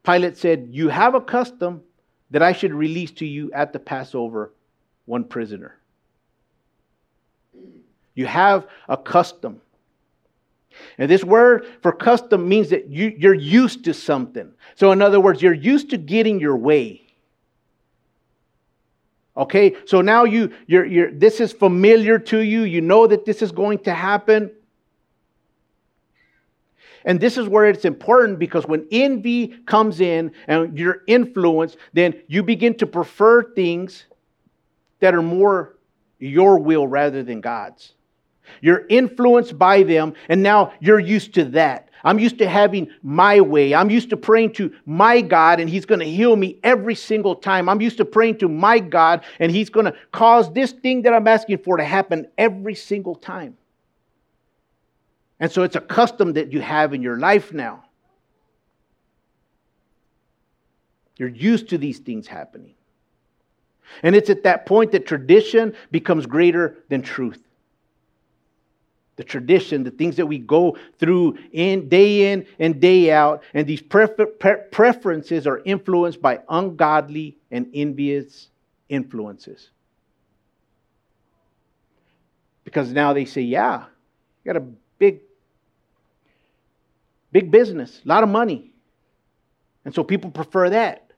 Pilate 0.05 0.39
said, 0.39 0.69
You 0.71 0.89
have 0.89 1.17
a 1.17 1.21
custom 1.21 1.83
that 2.31 2.45
I 2.45 2.53
should 2.53 2.73
release 2.73 3.11
to 3.11 3.27
you 3.27 3.51
at 3.53 3.73
the 3.73 3.81
Passover 3.81 4.53
one 5.07 5.25
prisoner. 5.25 5.81
You 8.15 8.27
have 8.27 8.69
a 8.89 8.97
custom. 8.97 9.61
And 10.97 11.11
this 11.11 11.25
word 11.25 11.67
for 11.83 11.91
custom 11.91 12.49
means 12.49 12.71
that 12.71 12.89
you, 12.89 13.17
you're 13.19 13.35
used 13.35 13.85
to 13.87 13.93
something. 13.93 14.53
So, 14.77 14.93
in 14.93 15.03
other 15.03 15.19
words, 15.19 15.43
you're 15.43 15.53
used 15.53 15.91
to 15.91 15.99
getting 15.99 16.39
your 16.39 16.57
way. 16.57 17.03
Okay, 19.37 19.77
so 19.87 20.03
now 20.03 20.25
you, 20.25 20.53
you're, 20.67 20.85
you're, 20.85 21.11
this 21.11 21.41
is 21.41 21.53
familiar 21.53 22.19
to 22.19 22.41
you. 22.41 22.63
You 22.63 22.83
know 22.83 23.07
that 23.07 23.25
this 23.25 23.41
is 23.41 23.51
going 23.51 23.79
to 23.81 23.95
happen. 23.95 24.51
And 27.05 27.19
this 27.19 27.37
is 27.37 27.49
where 27.49 27.67
it's 27.67 27.85
important 27.85 28.39
because 28.39 28.67
when 28.67 28.87
envy 28.93 29.49
comes 29.67 30.01
in 30.01 30.33
and 30.47 30.79
you're 30.79 31.03
influenced, 31.07 31.79
then 31.93 32.15
you 32.29 32.43
begin 32.43 32.75
to 32.75 32.87
prefer 32.87 33.43
things 33.55 34.05
that 35.01 35.15
are 35.15 35.23
more 35.23 35.77
your 36.19 36.59
will 36.59 36.87
rather 36.87 37.23
than 37.23 37.41
God's. 37.41 37.95
You're 38.61 38.87
influenced 38.89 39.59
by 39.59 39.83
them, 39.83 40.15
and 40.29 40.43
now 40.43 40.73
you're 40.81 41.01
used 41.01 41.35
to 41.35 41.45
that. 41.47 41.89
I'm 42.05 42.19
used 42.19 42.39
to 42.39 42.49
having 42.49 42.91
my 43.03 43.41
way. 43.41 43.75
I'm 43.75 43.91
used 43.91 44.11
to 44.11 44.17
praying 44.17 44.55
to 44.55 44.73
my 44.87 45.21
God, 45.21 45.61
and 45.61 45.69
He's 45.69 45.87
going 45.87 46.01
to 46.01 46.09
heal 46.09 46.35
me 46.35 46.59
every 46.63 46.95
single 46.95 47.37
time. 47.37 47.69
I'm 47.69 47.81
used 47.81 47.99
to 47.99 48.05
praying 48.05 48.39
to 48.39 48.49
my 48.49 48.79
God, 48.79 49.25
and 49.39 49.53
He's 49.53 49.71
going 49.71 49.87
to 49.87 49.95
cause 50.11 50.53
this 50.53 50.73
thing 50.73 51.03
that 51.03 51.13
I'm 51.13 51.29
asking 51.29 51.59
for 51.59 51.77
to 51.77 51.85
happen 51.85 52.27
every 52.37 52.75
single 52.75 53.15
time. 53.15 53.57
And 55.39 55.51
so 55.51 55.63
it's 55.63 55.77
a 55.77 55.81
custom 55.81 56.35
that 56.35 56.53
you 56.53 56.61
have 56.61 56.95
in 56.95 57.03
your 57.03 57.19
life 57.19 57.53
now. 57.53 57.85
You're 61.17 61.29
used 61.29 61.69
to 61.71 61.79
these 61.79 61.99
things 61.99 62.27
happening. 62.27 62.75
And 64.03 64.17
it's 64.17 64.31
at 64.31 64.45
that 64.45 64.67
point 64.67 64.93
that 64.93 65.07
tradition 65.07 65.75
becomes 65.91 66.27
greater 66.27 66.79
than 66.89 67.03
truth. 67.03 67.43
The 69.23 69.29
tradition, 69.29 69.85
the 69.85 69.93
things 69.93 70.17
that 70.17 70.27
we 70.27 70.39
go 70.39 70.77
through 70.99 71.39
in 71.53 71.89
day 71.89 72.33
in 72.33 72.45
and 72.59 72.81
day 72.81 73.13
out, 73.13 73.45
and 73.55 73.69
these 73.69 73.81
prefer- 73.81 74.27
pre- 74.27 74.65
preferences 74.73 75.47
are 75.47 75.61
influenced 75.65 76.21
by 76.21 76.41
ungodly 76.49 77.39
and 77.53 77.69
envious 77.73 78.49
influences. 78.89 79.71
Because 82.65 82.93
now 82.93 83.13
they 83.13 83.25
say, 83.25 83.43
yeah, 83.43 83.85
you 84.43 84.53
got 84.53 84.61
a 84.61 84.67
big 84.99 85.21
Big 87.31 87.51
business, 87.51 88.03
a 88.05 88.09
lot 88.09 88.23
of 88.23 88.29
money. 88.29 88.75
And 89.87 89.95
so 89.95 90.05
people 90.05 90.31
prefer 90.31 90.69
that. 90.71 91.13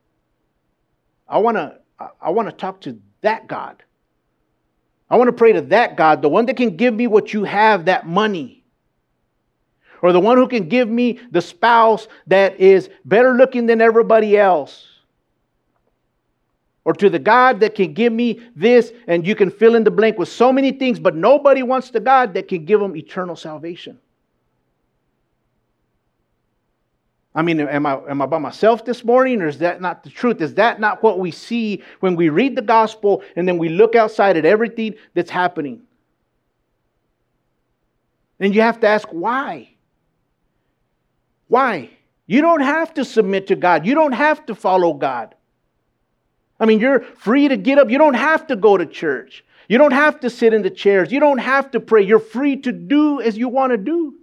I 1.27 1.39
want 1.39 1.57
to 1.57 1.79
I 2.21 2.31
want 2.31 2.49
to 2.49 2.53
talk 2.55 2.83
to 2.83 3.01
that 3.23 3.49
God. 3.49 3.83
I 5.15 5.17
want 5.17 5.29
to 5.29 5.33
pray 5.33 5.53
to 5.53 5.61
that 5.61 5.97
God, 5.97 6.23
the 6.23 6.29
one 6.29 6.45
that 6.47 6.57
can 6.57 6.77
give 6.77 6.93
me 6.93 7.07
what 7.07 7.33
you 7.33 7.45
have, 7.45 7.85
that 7.85 8.05
money. 8.05 8.65
Or 10.03 10.13
the 10.13 10.19
one 10.19 10.37
who 10.37 10.49
can 10.49 10.69
give 10.69 10.89
me 10.89 11.21
the 11.31 11.41
spouse 11.41 12.09
that 12.27 12.59
is 12.59 12.91
better 13.05 13.33
looking 13.35 13.67
than 13.67 13.81
everybody 13.81 14.37
else. 14.37 14.89
Or 16.85 16.95
to 16.95 17.09
the 17.09 17.21
God 17.21 17.61
that 17.61 17.77
can 17.77 17.95
give 17.95 18.13
me 18.13 18.41
this, 18.57 18.93
and 19.07 19.25
you 19.25 19.37
can 19.37 19.53
fill 19.53 19.77
in 19.77 19.85
the 19.85 19.91
blank 19.93 20.19
with 20.19 20.29
so 20.29 20.53
many 20.53 20.73
things, 20.73 20.99
but 20.99 21.15
nobody 21.15 21.63
wants 21.63 21.91
the 21.91 22.01
God 22.01 22.35
that 22.35 22.49
can 22.49 22.65
give 22.65 22.81
them 22.81 22.97
eternal 22.97 23.37
salvation. 23.37 24.01
I 27.35 27.43
mean, 27.43 27.61
am 27.61 27.85
I, 27.85 27.99
am 28.09 28.23
I 28.23 28.27
by 28.27 28.39
myself 28.39 28.85
this 28.85 29.05
morning, 29.05 29.43
or 29.43 29.49
is 29.49 29.59
that 29.59 29.81
not 29.81 30.05
the 30.05 30.11
truth? 30.11 30.41
Is 30.41 30.55
that 30.55 30.79
not 30.79 31.03
what 31.03 31.19
we 31.19 31.33
see 31.33 31.83
when 31.99 32.15
we 32.15 32.29
read 32.29 32.55
the 32.55 32.63
gospel 32.63 33.23
and 33.35 33.49
then 33.49 33.59
we 33.59 33.69
look 33.69 33.97
outside 33.97 34.37
at 34.37 34.45
everything 34.45 34.95
that's 35.15 35.31
happening? 35.31 35.83
And 38.39 38.55
you 38.55 38.61
have 38.61 38.79
to 38.81 38.87
ask 38.87 39.09
why. 39.09 39.71
Why? 41.49 41.91
You 42.27 42.41
don't 42.41 42.61
have 42.61 42.95
to 42.95 43.05
submit 43.05 43.49
to 43.49 43.57
God, 43.57 43.85
you 43.85 43.95
don't 43.95 44.13
have 44.13 44.47
to 44.47 44.55
follow 44.55 44.95
God. 44.95 45.35
I 46.61 46.67
mean, 46.67 46.79
you're 46.79 47.01
free 47.01 47.49
to 47.49 47.57
get 47.57 47.79
up, 47.79 47.91
you 47.91 47.99
don't 47.99 48.15
have 48.15 48.47
to 48.47 48.57
go 48.57 48.77
to 48.77 48.87
church, 48.87 49.45
you 49.69 49.77
don't 49.77 49.93
have 49.93 50.21
to 50.21 50.31
sit 50.31 50.55
in 50.55 50.63
the 50.63 50.71
chairs, 50.71 51.11
you 51.11 51.19
don't 51.19 51.39
have 51.39 51.73
to 51.73 51.81
pray. 51.81 52.03
You're 52.03 52.21
free 52.21 52.57
to 52.59 52.71
do 52.71 53.21
as 53.21 53.37
you 53.37 53.49
want 53.49 53.73
to 53.73 53.77
do. 53.77 54.15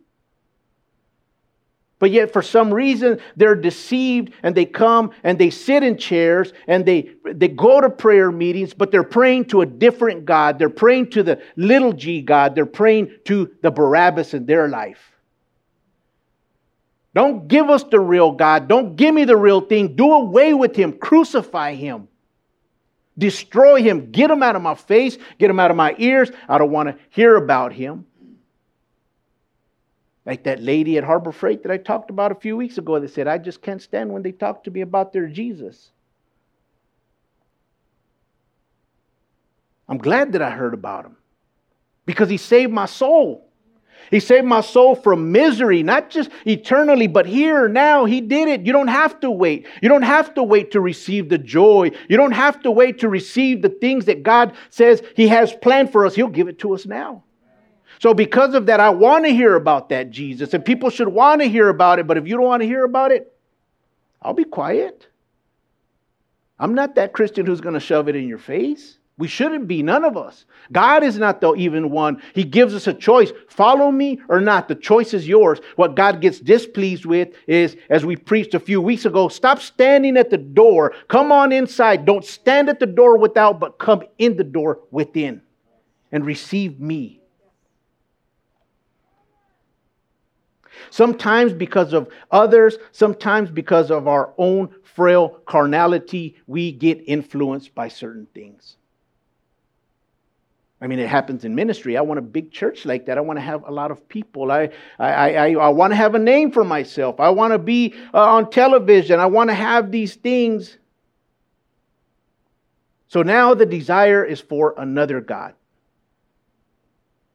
But 2.02 2.10
yet, 2.10 2.34
for 2.34 2.42
some 2.42 2.74
reason, 2.74 3.20
they're 3.36 3.54
deceived 3.54 4.34
and 4.42 4.56
they 4.56 4.66
come 4.66 5.12
and 5.24 5.38
they 5.38 5.52
sit 5.52 5.84
in 5.84 5.98
chairs 5.98 6.52
and 6.66 6.84
they, 6.84 7.12
they 7.24 7.48
go 7.48 7.80
to 7.80 7.92
prayer 7.92 8.32
meetings, 8.32 8.74
but 8.74 8.90
they're 8.90 9.04
praying 9.04 9.46
to 9.50 9.62
a 9.62 9.68
different 9.68 10.26
God. 10.26 10.58
They're 10.58 10.72
praying 10.72 11.12
to 11.12 11.22
the 11.22 11.40
little 11.58 11.94
g 11.94 12.24
God. 12.24 12.56
They're 12.56 12.66
praying 12.66 13.12
to 13.26 13.52
the 13.62 13.70
Barabbas 13.70 14.34
in 14.34 14.48
their 14.48 14.68
life. 14.68 15.12
Don't 17.14 17.48
give 17.48 17.70
us 17.70 17.84
the 17.84 18.00
real 18.00 18.32
God. 18.32 18.68
Don't 18.68 18.96
give 18.96 19.14
me 19.14 19.24
the 19.26 19.38
real 19.38 19.62
thing. 19.62 19.96
Do 19.96 20.12
away 20.12 20.56
with 20.56 20.76
him. 20.76 20.94
Crucify 20.94 21.76
him. 21.76 22.08
Destroy 23.16 23.84
him. 23.84 24.10
Get 24.10 24.32
him 24.32 24.42
out 24.42 24.56
of 24.56 24.64
my 24.64 24.74
face. 24.74 25.20
Get 25.38 25.52
him 25.52 25.60
out 25.60 25.70
of 25.70 25.78
my 25.78 25.94
ears. 26.00 26.32
I 26.50 26.58
don't 26.58 26.72
want 26.72 26.90
to 26.90 26.98
hear 27.12 27.36
about 27.36 27.74
him. 27.74 28.08
Like 30.32 30.44
that 30.44 30.64
lady 30.64 30.98
at 30.98 31.04
Harbor 31.04 31.34
Freight 31.34 31.62
that 31.64 31.74
I 31.74 31.78
talked 31.78 32.10
about 32.10 32.32
a 32.32 32.36
few 32.36 32.56
weeks 32.56 32.78
ago 32.78 32.98
that 32.98 33.10
said, 33.10 33.28
I 33.28 33.38
just 33.38 33.62
can't 33.62 33.82
stand 33.82 34.14
when 34.14 34.24
they 34.24 34.32
talk 34.32 34.64
to 34.64 34.72
me 34.72 34.80
about 34.80 35.12
their 35.12 35.28
Jesus. 35.28 35.92
I'm 39.90 39.98
glad 39.98 40.32
that 40.32 40.42
I 40.42 40.52
heard 40.52 40.74
about 40.74 41.04
him 41.04 41.18
because 42.06 42.30
he 42.30 42.38
saved 42.38 42.72
my 42.72 42.86
soul. 42.86 43.50
He 44.10 44.22
saved 44.22 44.46
my 44.46 44.62
soul 44.62 44.96
from 44.96 45.34
misery, 45.34 45.84
not 45.84 46.10
just 46.10 46.30
eternally, 46.46 47.08
but 47.08 47.26
here, 47.26 47.68
now. 47.68 48.06
He 48.06 48.22
did 48.22 48.48
it. 48.48 48.66
You 48.66 48.72
don't 48.72 48.88
have 48.88 49.20
to 49.20 49.30
wait. 49.30 49.68
You 49.82 49.90
don't 49.90 50.02
have 50.02 50.34
to 50.36 50.44
wait 50.44 50.72
to 50.72 50.80
receive 50.80 51.28
the 51.28 51.40
joy. 51.40 51.92
You 52.08 52.16
don't 52.16 52.32
have 52.32 52.62
to 52.62 52.72
wait 52.72 53.00
to 53.00 53.10
receive 53.10 53.62
the 53.62 53.68
things 53.68 54.06
that 54.06 54.24
God 54.24 54.54
says 54.70 55.04
He 55.18 55.28
has 55.28 55.52
planned 55.52 55.92
for 55.92 56.06
us. 56.06 56.16
He'll 56.16 56.30
give 56.30 56.48
it 56.48 56.60
to 56.60 56.74
us 56.74 56.86
now. 56.86 57.26
So, 58.02 58.16
because 58.16 58.56
of 58.56 58.66
that, 58.66 58.80
I 58.80 58.90
want 58.90 59.26
to 59.26 59.32
hear 59.32 59.54
about 59.54 59.90
that 59.90 60.10
Jesus, 60.10 60.56
and 60.56 60.66
people 60.66 60.90
should 60.90 61.08
want 61.08 61.40
to 61.40 61.48
hear 61.48 61.70
about 61.70 62.00
it. 62.00 62.08
But 62.08 62.18
if 62.18 62.28
you 62.28 62.36
don't 62.36 62.48
want 62.48 62.64
to 62.64 62.68
hear 62.68 62.84
about 62.84 63.12
it, 63.12 63.32
I'll 64.24 64.34
be 64.34 64.44
quiet. 64.44 65.06
I'm 66.58 66.74
not 66.74 66.96
that 66.96 67.14
Christian 67.14 67.46
who's 67.46 67.62
going 67.62 67.76
to 67.76 67.80
shove 67.80 68.10
it 68.10 68.16
in 68.16 68.28
your 68.28 68.40
face. 68.40 68.98
We 69.20 69.28
shouldn't 69.28 69.68
be, 69.68 69.84
none 69.84 70.04
of 70.04 70.18
us. 70.18 70.46
God 70.72 71.04
is 71.04 71.20
not 71.20 71.42
the 71.42 71.54
even 71.54 71.92
one. 71.92 72.24
He 72.34 72.44
gives 72.44 72.74
us 72.74 72.88
a 72.88 72.94
choice 72.96 73.34
follow 73.50 73.92
me 73.92 74.20
or 74.30 74.42
not. 74.42 74.68
The 74.68 74.74
choice 74.74 75.14
is 75.14 75.28
yours. 75.28 75.60
What 75.76 75.96
God 75.96 76.22
gets 76.22 76.40
displeased 76.40 77.06
with 77.06 77.30
is, 77.46 77.78
as 77.92 78.04
we 78.04 78.16
preached 78.16 78.56
a 78.56 78.60
few 78.60 78.82
weeks 78.82 79.06
ago, 79.06 79.28
stop 79.28 79.60
standing 79.60 80.18
at 80.18 80.32
the 80.32 80.40
door. 80.40 80.96
Come 81.08 81.32
on 81.32 81.52
inside. 81.52 82.06
Don't 82.06 82.26
stand 82.26 82.68
at 82.68 82.80
the 82.80 82.88
door 82.88 83.20
without, 83.20 83.60
but 83.60 83.78
come 83.78 84.02
in 84.18 84.38
the 84.38 84.44
door 84.44 84.80
within 84.90 85.44
and 86.12 86.26
receive 86.26 86.80
me. 86.80 87.21
Sometimes 90.90 91.54
because 91.54 91.94
of 91.94 92.10
others, 92.32 92.78
sometimes 92.92 93.50
because 93.50 93.92
of 93.92 94.08
our 94.08 94.34
own 94.38 94.74
frail 94.84 95.30
carnality, 95.46 96.36
we 96.48 96.72
get 96.72 97.02
influenced 97.06 97.74
by 97.76 97.88
certain 97.88 98.28
things. 98.34 98.78
I 100.82 100.88
mean, 100.88 100.98
it 100.98 101.08
happens 101.08 101.46
in 101.46 101.54
ministry. 101.54 101.96
I 101.96 102.02
want 102.02 102.18
a 102.18 102.24
big 102.24 102.52
church 102.52 102.86
like 102.86 103.06
that. 103.06 103.20
I 103.20 103.22
want 103.22 103.38
to 103.38 103.42
have 103.42 103.68
a 103.68 103.72
lot 103.72 103.92
of 103.92 104.10
people. 104.10 104.52
I, 104.52 104.70
I, 104.98 105.36
I, 105.36 105.52
I 105.54 105.70
want 105.70 105.92
to 105.92 105.96
have 105.96 106.16
a 106.16 106.20
name 106.20 106.52
for 106.52 106.64
myself. 106.64 107.20
I 107.20 107.30
want 107.30 107.54
to 107.54 107.60
be 107.60 107.94
uh, 108.14 108.20
on 108.20 108.50
television. 108.50 109.20
I 109.20 109.28
want 109.28 109.52
to 109.52 109.54
have 109.54 109.92
these 109.92 110.16
things. 110.16 110.80
So 113.10 113.22
now 113.22 113.54
the 113.54 113.66
desire 113.66 114.26
is 114.26 114.42
for 114.42 114.74
another 114.76 115.22
God. 115.22 115.54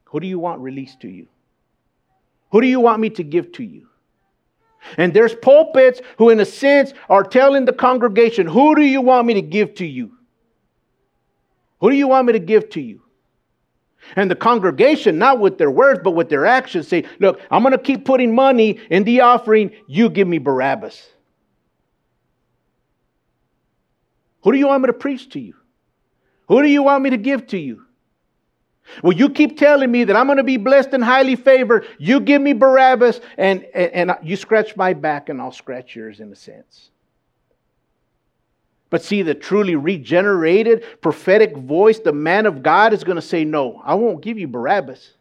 Who 0.06 0.18
do 0.18 0.26
you 0.26 0.40
want 0.40 0.60
released 0.60 1.00
to 1.02 1.08
you? 1.08 1.28
Who 2.50 2.60
do 2.60 2.66
you 2.66 2.80
want 2.80 3.00
me 3.00 3.10
to 3.10 3.22
give 3.22 3.52
to 3.52 3.64
you? 3.64 3.88
And 4.96 5.12
there's 5.12 5.34
pulpits 5.34 6.00
who, 6.18 6.30
in 6.30 6.38
a 6.40 6.44
sense, 6.44 6.92
are 7.08 7.24
telling 7.24 7.64
the 7.64 7.72
congregation, 7.72 8.46
Who 8.46 8.74
do 8.74 8.82
you 8.82 9.00
want 9.00 9.26
me 9.26 9.34
to 9.34 9.42
give 9.42 9.74
to 9.76 9.86
you? 9.86 10.12
Who 11.80 11.90
do 11.90 11.96
you 11.96 12.08
want 12.08 12.26
me 12.26 12.32
to 12.34 12.38
give 12.38 12.70
to 12.70 12.80
you? 12.80 13.02
And 14.14 14.30
the 14.30 14.36
congregation, 14.36 15.18
not 15.18 15.40
with 15.40 15.58
their 15.58 15.70
words, 15.70 16.00
but 16.04 16.12
with 16.12 16.28
their 16.28 16.46
actions, 16.46 16.86
say, 16.86 17.04
Look, 17.18 17.40
I'm 17.50 17.62
going 17.62 17.72
to 17.72 17.78
keep 17.78 18.04
putting 18.04 18.34
money 18.34 18.78
in 18.90 19.04
the 19.04 19.22
offering. 19.22 19.72
You 19.88 20.08
give 20.08 20.28
me 20.28 20.38
Barabbas. 20.38 21.10
Who 24.42 24.52
do 24.52 24.58
you 24.58 24.68
want 24.68 24.82
me 24.82 24.86
to 24.86 24.92
preach 24.92 25.30
to 25.30 25.40
you? 25.40 25.54
Who 26.48 26.62
do 26.62 26.68
you 26.68 26.84
want 26.84 27.02
me 27.02 27.10
to 27.10 27.16
give 27.16 27.48
to 27.48 27.58
you? 27.58 27.85
Well, 29.02 29.16
you 29.16 29.28
keep 29.28 29.58
telling 29.58 29.90
me 29.90 30.04
that 30.04 30.16
I'm 30.16 30.26
going 30.26 30.38
to 30.38 30.44
be 30.44 30.56
blessed 30.56 30.90
and 30.92 31.02
highly 31.02 31.36
favored. 31.36 31.86
You 31.98 32.20
give 32.20 32.40
me 32.40 32.52
Barabbas, 32.52 33.20
and, 33.36 33.64
and, 33.74 34.10
and 34.10 34.18
you 34.22 34.36
scratch 34.36 34.76
my 34.76 34.92
back, 34.92 35.28
and 35.28 35.40
I'll 35.40 35.52
scratch 35.52 35.94
yours 35.96 36.20
in 36.20 36.32
a 36.32 36.36
sense. 36.36 36.90
But 38.88 39.02
see, 39.02 39.22
the 39.22 39.34
truly 39.34 39.74
regenerated 39.74 40.84
prophetic 41.00 41.56
voice, 41.56 41.98
the 41.98 42.12
man 42.12 42.46
of 42.46 42.62
God, 42.62 42.92
is 42.92 43.04
going 43.04 43.16
to 43.16 43.22
say, 43.22 43.44
No, 43.44 43.82
I 43.84 43.94
won't 43.94 44.22
give 44.22 44.38
you 44.38 44.46
Barabbas. 44.46 45.14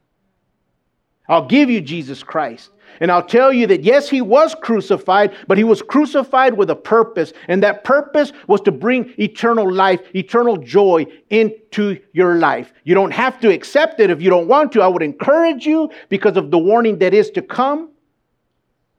I'll 1.27 1.47
give 1.47 1.69
you 1.69 1.81
Jesus 1.81 2.21
Christ. 2.21 2.69
And 2.99 3.11
I'll 3.11 3.25
tell 3.25 3.51
you 3.51 3.67
that 3.67 3.83
yes, 3.83 4.09
he 4.09 4.21
was 4.21 4.55
crucified, 4.55 5.35
but 5.47 5.57
he 5.57 5.63
was 5.63 5.81
crucified 5.81 6.55
with 6.55 6.69
a 6.69 6.75
purpose. 6.75 7.33
And 7.47 7.61
that 7.63 7.83
purpose 7.83 8.31
was 8.47 8.61
to 8.61 8.71
bring 8.71 9.13
eternal 9.17 9.71
life, 9.71 10.01
eternal 10.15 10.57
joy 10.57 11.05
into 11.29 11.99
your 12.13 12.35
life. 12.35 12.73
You 12.83 12.95
don't 12.95 13.11
have 13.11 13.39
to 13.41 13.51
accept 13.51 13.99
it 13.99 14.09
if 14.09 14.21
you 14.21 14.29
don't 14.29 14.47
want 14.47 14.71
to. 14.73 14.81
I 14.81 14.87
would 14.87 15.03
encourage 15.03 15.65
you 15.65 15.89
because 16.09 16.37
of 16.37 16.51
the 16.51 16.57
warning 16.57 16.99
that 16.99 17.13
is 17.13 17.29
to 17.31 17.41
come, 17.41 17.89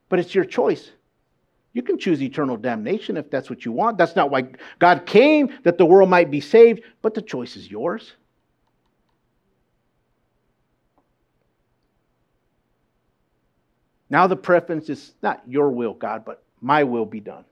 but 0.08 0.18
it's 0.18 0.34
your 0.34 0.44
choice. 0.44 0.90
You 1.72 1.82
can 1.82 1.98
choose 1.98 2.22
eternal 2.22 2.56
damnation 2.56 3.18
if 3.18 3.30
that's 3.30 3.50
what 3.50 3.66
you 3.66 3.72
want. 3.72 3.98
That's 3.98 4.16
not 4.16 4.30
why 4.30 4.46
God 4.78 5.04
came, 5.04 5.52
that 5.62 5.76
the 5.76 5.84
world 5.84 6.08
might 6.08 6.30
be 6.30 6.40
saved, 6.40 6.80
but 7.02 7.12
the 7.12 7.20
choice 7.20 7.54
is 7.54 7.70
yours. 7.70 8.14
Now 14.08 14.26
the 14.26 14.36
preference 14.36 14.88
is 14.88 15.14
not 15.22 15.42
your 15.46 15.70
will, 15.70 15.94
God, 15.94 16.24
but 16.24 16.42
my 16.60 16.84
will 16.84 17.06
be 17.06 17.20
done. 17.20 17.44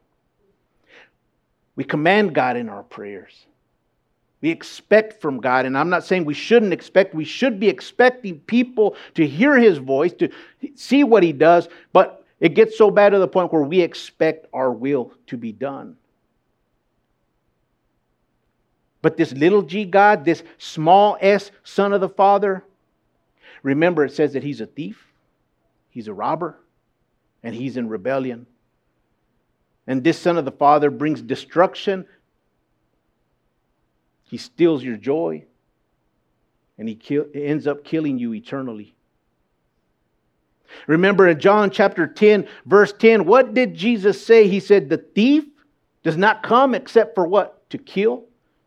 We 1.77 1.85
command 1.85 2.35
God 2.35 2.57
in 2.57 2.69
our 2.69 2.83
prayers. 2.83 3.47
We 4.41 4.51
expect 4.51 5.21
from 5.21 5.41
God, 5.41 5.65
and 5.65 5.77
I'm 5.77 5.89
not 5.89 6.05
saying 6.05 6.25
we 6.25 6.35
shouldn't 6.35 6.73
expect, 6.73 7.15
we 7.15 7.25
should 7.25 7.59
be 7.59 7.69
expecting 7.69 8.41
people 8.41 8.95
to 9.15 9.27
hear 9.27 9.57
His 9.57 9.79
voice, 9.79 10.13
to 10.15 10.29
see 10.75 11.03
what 11.03 11.23
He 11.23 11.33
does, 11.33 11.69
but 11.93 12.25
it 12.41 12.55
gets 12.55 12.77
so 12.77 12.91
bad 12.91 13.11
to 13.11 13.19
the 13.19 13.27
point 13.27 13.53
where 13.53 13.63
we 13.63 13.81
expect 13.81 14.47
our 14.53 14.71
will 14.71 15.13
to 15.29 15.39
be 15.39 15.51
done. 15.51 15.97
But 19.01 19.17
this 19.17 19.33
little 19.33 19.63
g 19.63 19.85
God, 19.85 20.25
this 20.25 20.43
small 20.59 21.17
s 21.21 21.51
Son 21.63 21.93
of 21.93 22.01
the 22.01 22.09
Father, 22.09 22.65
remember 23.63 24.05
it 24.05 24.13
says 24.13 24.35
that 24.35 24.43
He's 24.43 24.61
a 24.61 24.67
thief, 24.67 25.07
He's 25.95 26.09
a 26.09 26.13
robber, 26.13 26.59
and 27.45 27.55
he's 27.55 27.77
in 27.77 27.89
rebellion. 27.89 28.47
And 29.87 30.03
this 30.03 30.19
son 30.19 30.37
of 30.37 30.45
the 30.45 30.51
Father 30.51 30.91
brings 30.91 31.23
destruction. 31.23 32.05
He 34.25 34.37
steals 34.37 34.83
your 34.83 34.97
joy, 34.97 35.45
and 36.79 36.89
he 36.89 36.97
kill, 36.97 37.27
ends 37.33 37.69
up 37.69 37.85
killing 37.85 38.19
you 38.19 38.35
eternally. 38.35 38.97
Remember 40.89 41.29
in 41.29 41.39
John 41.39 41.71
chapter 41.71 42.09
10, 42.09 42.49
verse 42.67 42.93
10, 42.93 43.25
what 43.25 43.55
did 43.55 43.77
Jesus 43.77 44.27
say? 44.27 44.49
He 44.49 44.59
said, 44.59 44.89
The 44.89 44.99
thief 44.99 45.45
does 46.03 46.17
not 46.17 46.43
come 46.43 46.75
except 46.75 47.15
for 47.15 47.25
what? 47.25 47.71
To 47.71 47.79
kill, 47.79 48.25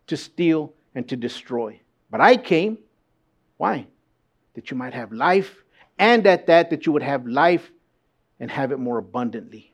to 0.08 0.16
steal, 0.16 0.72
and 0.96 1.06
to 1.10 1.18
destroy. 1.18 1.78
But 2.10 2.22
I 2.22 2.38
came. 2.38 2.78
Why? 3.58 3.86
That 4.54 4.72
you 4.72 4.78
might 4.78 4.94
have 4.94 5.12
life 5.12 5.66
and 6.00 6.26
at 6.28 6.48
that, 6.48 6.70
that 6.70 6.86
you 6.86 6.92
would 6.92 7.04
have 7.04 7.28
life 7.28 7.72
and 8.40 8.52
have 8.52 8.72
it 8.72 8.78
more 8.78 8.98
abundantly. 8.98 9.74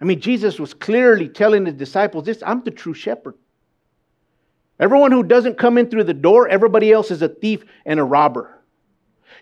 I 0.00 0.04
mean, 0.04 0.20
Jesus 0.20 0.60
was 0.60 0.74
clearly 0.74 1.28
telling 1.28 1.66
his 1.66 1.74
disciples 1.74 2.24
this 2.24 2.42
I'm 2.44 2.62
the 2.62 2.70
true 2.70 2.94
shepherd. 2.94 3.34
Everyone 4.78 5.10
who 5.10 5.22
doesn't 5.22 5.56
come 5.56 5.78
in 5.78 5.88
through 5.88 6.04
the 6.04 6.14
door, 6.14 6.48
everybody 6.48 6.92
else 6.92 7.10
is 7.10 7.22
a 7.22 7.28
thief 7.28 7.64
and 7.86 7.98
a 7.98 8.04
robber. 8.04 8.52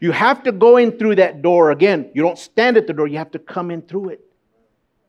You 0.00 0.12
have 0.12 0.44
to 0.44 0.52
go 0.52 0.76
in 0.76 0.92
through 0.92 1.16
that 1.16 1.42
door. 1.42 1.70
Again, 1.70 2.10
you 2.14 2.22
don't 2.22 2.38
stand 2.38 2.76
at 2.76 2.86
the 2.86 2.92
door, 2.92 3.08
you 3.08 3.18
have 3.18 3.32
to 3.32 3.38
come 3.38 3.70
in 3.70 3.82
through 3.82 4.10
it. 4.10 4.20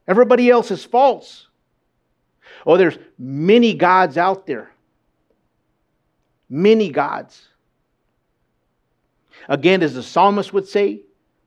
Everybody 0.07 0.49
else 0.49 0.71
is 0.71 0.83
false. 0.83 1.47
Oh, 2.65 2.77
there's 2.77 2.97
many 3.17 3.73
gods 3.73 4.17
out 4.17 4.47
there. 4.47 4.71
Many 6.49 6.89
gods. 6.89 7.47
Again, 9.49 9.83
as 9.83 9.93
the 9.93 10.03
psalmist 10.03 10.53
would 10.53 10.67
say, 10.67 11.01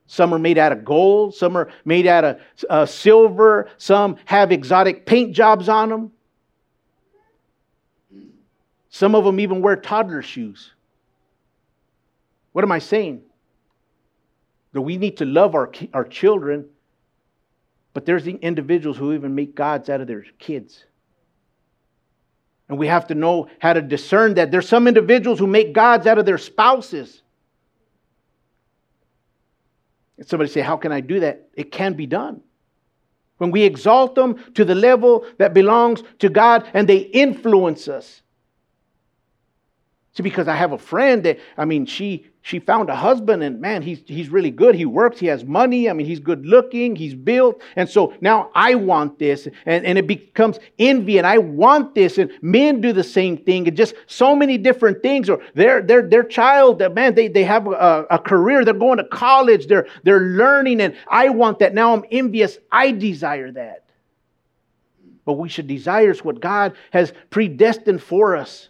some 0.07 0.33
are 0.33 0.39
made 0.39 0.57
out 0.57 0.71
of 0.71 0.83
gold, 0.83 1.35
some 1.35 1.55
are 1.55 1.69
made 1.85 2.07
out 2.07 2.23
of 2.23 2.39
uh, 2.69 2.85
silver, 2.85 3.69
some 3.77 4.17
have 4.25 4.51
exotic 4.51 5.05
paint 5.05 5.33
jobs 5.33 5.69
on 5.69 5.89
them. 5.89 6.11
Some 8.89 9.13
of 9.13 9.23
them 9.23 9.39
even 9.39 9.61
wear 9.61 9.75
toddler 9.75 10.21
shoes. 10.21 10.71
What 12.53 12.63
am 12.63 12.71
I 12.71 12.79
saying? 12.79 13.21
That 14.73 14.81
we 14.81 14.97
need 14.97 15.17
to 15.17 15.25
love 15.25 15.53
our, 15.53 15.71
our 15.93 16.05
children, 16.05 16.65
but 17.93 18.05
there's 18.05 18.23
the 18.23 18.33
individuals 18.33 18.97
who 18.97 19.13
even 19.13 19.35
make 19.35 19.55
gods 19.55 19.89
out 19.89 20.01
of 20.01 20.07
their 20.07 20.25
kids. 20.39 20.85
And 22.67 22.77
we 22.77 22.87
have 22.87 23.07
to 23.07 23.15
know 23.15 23.47
how 23.59 23.73
to 23.73 23.81
discern 23.81 24.35
that. 24.35 24.51
There's 24.51 24.67
some 24.67 24.87
individuals 24.87 25.39
who 25.39 25.47
make 25.47 25.73
gods 25.73 26.07
out 26.07 26.17
of 26.17 26.25
their 26.25 26.37
spouses. 26.37 27.21
Somebody 30.25 30.49
say, 30.49 30.61
How 30.61 30.77
can 30.77 30.91
I 30.91 31.01
do 31.01 31.19
that? 31.21 31.49
It 31.53 31.71
can 31.71 31.93
be 31.93 32.05
done. 32.05 32.41
When 33.37 33.51
we 33.51 33.63
exalt 33.63 34.15
them 34.15 34.35
to 34.55 34.65
the 34.65 34.75
level 34.75 35.25
that 35.37 35.53
belongs 35.53 36.03
to 36.19 36.29
God 36.29 36.69
and 36.73 36.87
they 36.87 36.97
influence 36.97 37.87
us. 37.87 38.21
Because 40.23 40.47
I 40.47 40.55
have 40.55 40.71
a 40.71 40.77
friend 40.77 41.23
that, 41.23 41.39
I 41.57 41.65
mean, 41.65 41.85
she 41.85 42.25
she 42.41 42.59
found 42.59 42.89
a 42.89 42.95
husband 42.95 43.43
and 43.43 43.59
man, 43.59 43.81
he's 43.81 44.01
he's 44.05 44.29
really 44.29 44.51
good. 44.51 44.73
He 44.73 44.85
works, 44.85 45.19
he 45.19 45.27
has 45.27 45.43
money. 45.43 45.89
I 45.89 45.93
mean, 45.93 46.07
he's 46.07 46.19
good 46.19 46.45
looking, 46.45 46.95
he's 46.95 47.13
built. 47.13 47.61
And 47.75 47.89
so 47.89 48.13
now 48.21 48.49
I 48.55 48.75
want 48.75 49.19
this. 49.19 49.47
And, 49.65 49.85
and 49.85 49.97
it 49.97 50.07
becomes 50.07 50.59
envy, 50.77 51.17
and 51.17 51.27
I 51.27 51.37
want 51.37 51.95
this. 51.95 52.17
And 52.17 52.31
men 52.41 52.81
do 52.81 52.93
the 52.93 53.03
same 53.03 53.37
thing, 53.37 53.67
and 53.67 53.75
just 53.75 53.93
so 54.07 54.35
many 54.35 54.57
different 54.57 55.01
things. 55.01 55.29
Or 55.29 55.41
their 55.53 55.81
their 55.81 56.01
their 56.01 56.23
child, 56.23 56.81
man, 56.95 57.15
they, 57.15 57.27
they 57.27 57.43
have 57.43 57.67
a, 57.67 58.05
a 58.09 58.19
career, 58.19 58.63
they're 58.63 58.73
going 58.73 58.97
to 58.97 59.03
college, 59.03 59.67
they're 59.67 59.87
they're 60.03 60.21
learning, 60.21 60.81
and 60.81 60.95
I 61.07 61.29
want 61.29 61.59
that. 61.59 61.73
Now 61.73 61.93
I'm 61.93 62.05
envious. 62.11 62.57
I 62.71 62.91
desire 62.91 63.51
that. 63.51 63.85
But 65.25 65.33
we 65.33 65.49
should 65.49 65.67
desire 65.67 66.13
what 66.23 66.39
God 66.39 66.75
has 66.91 67.13
predestined 67.29 68.01
for 68.01 68.35
us. 68.35 68.69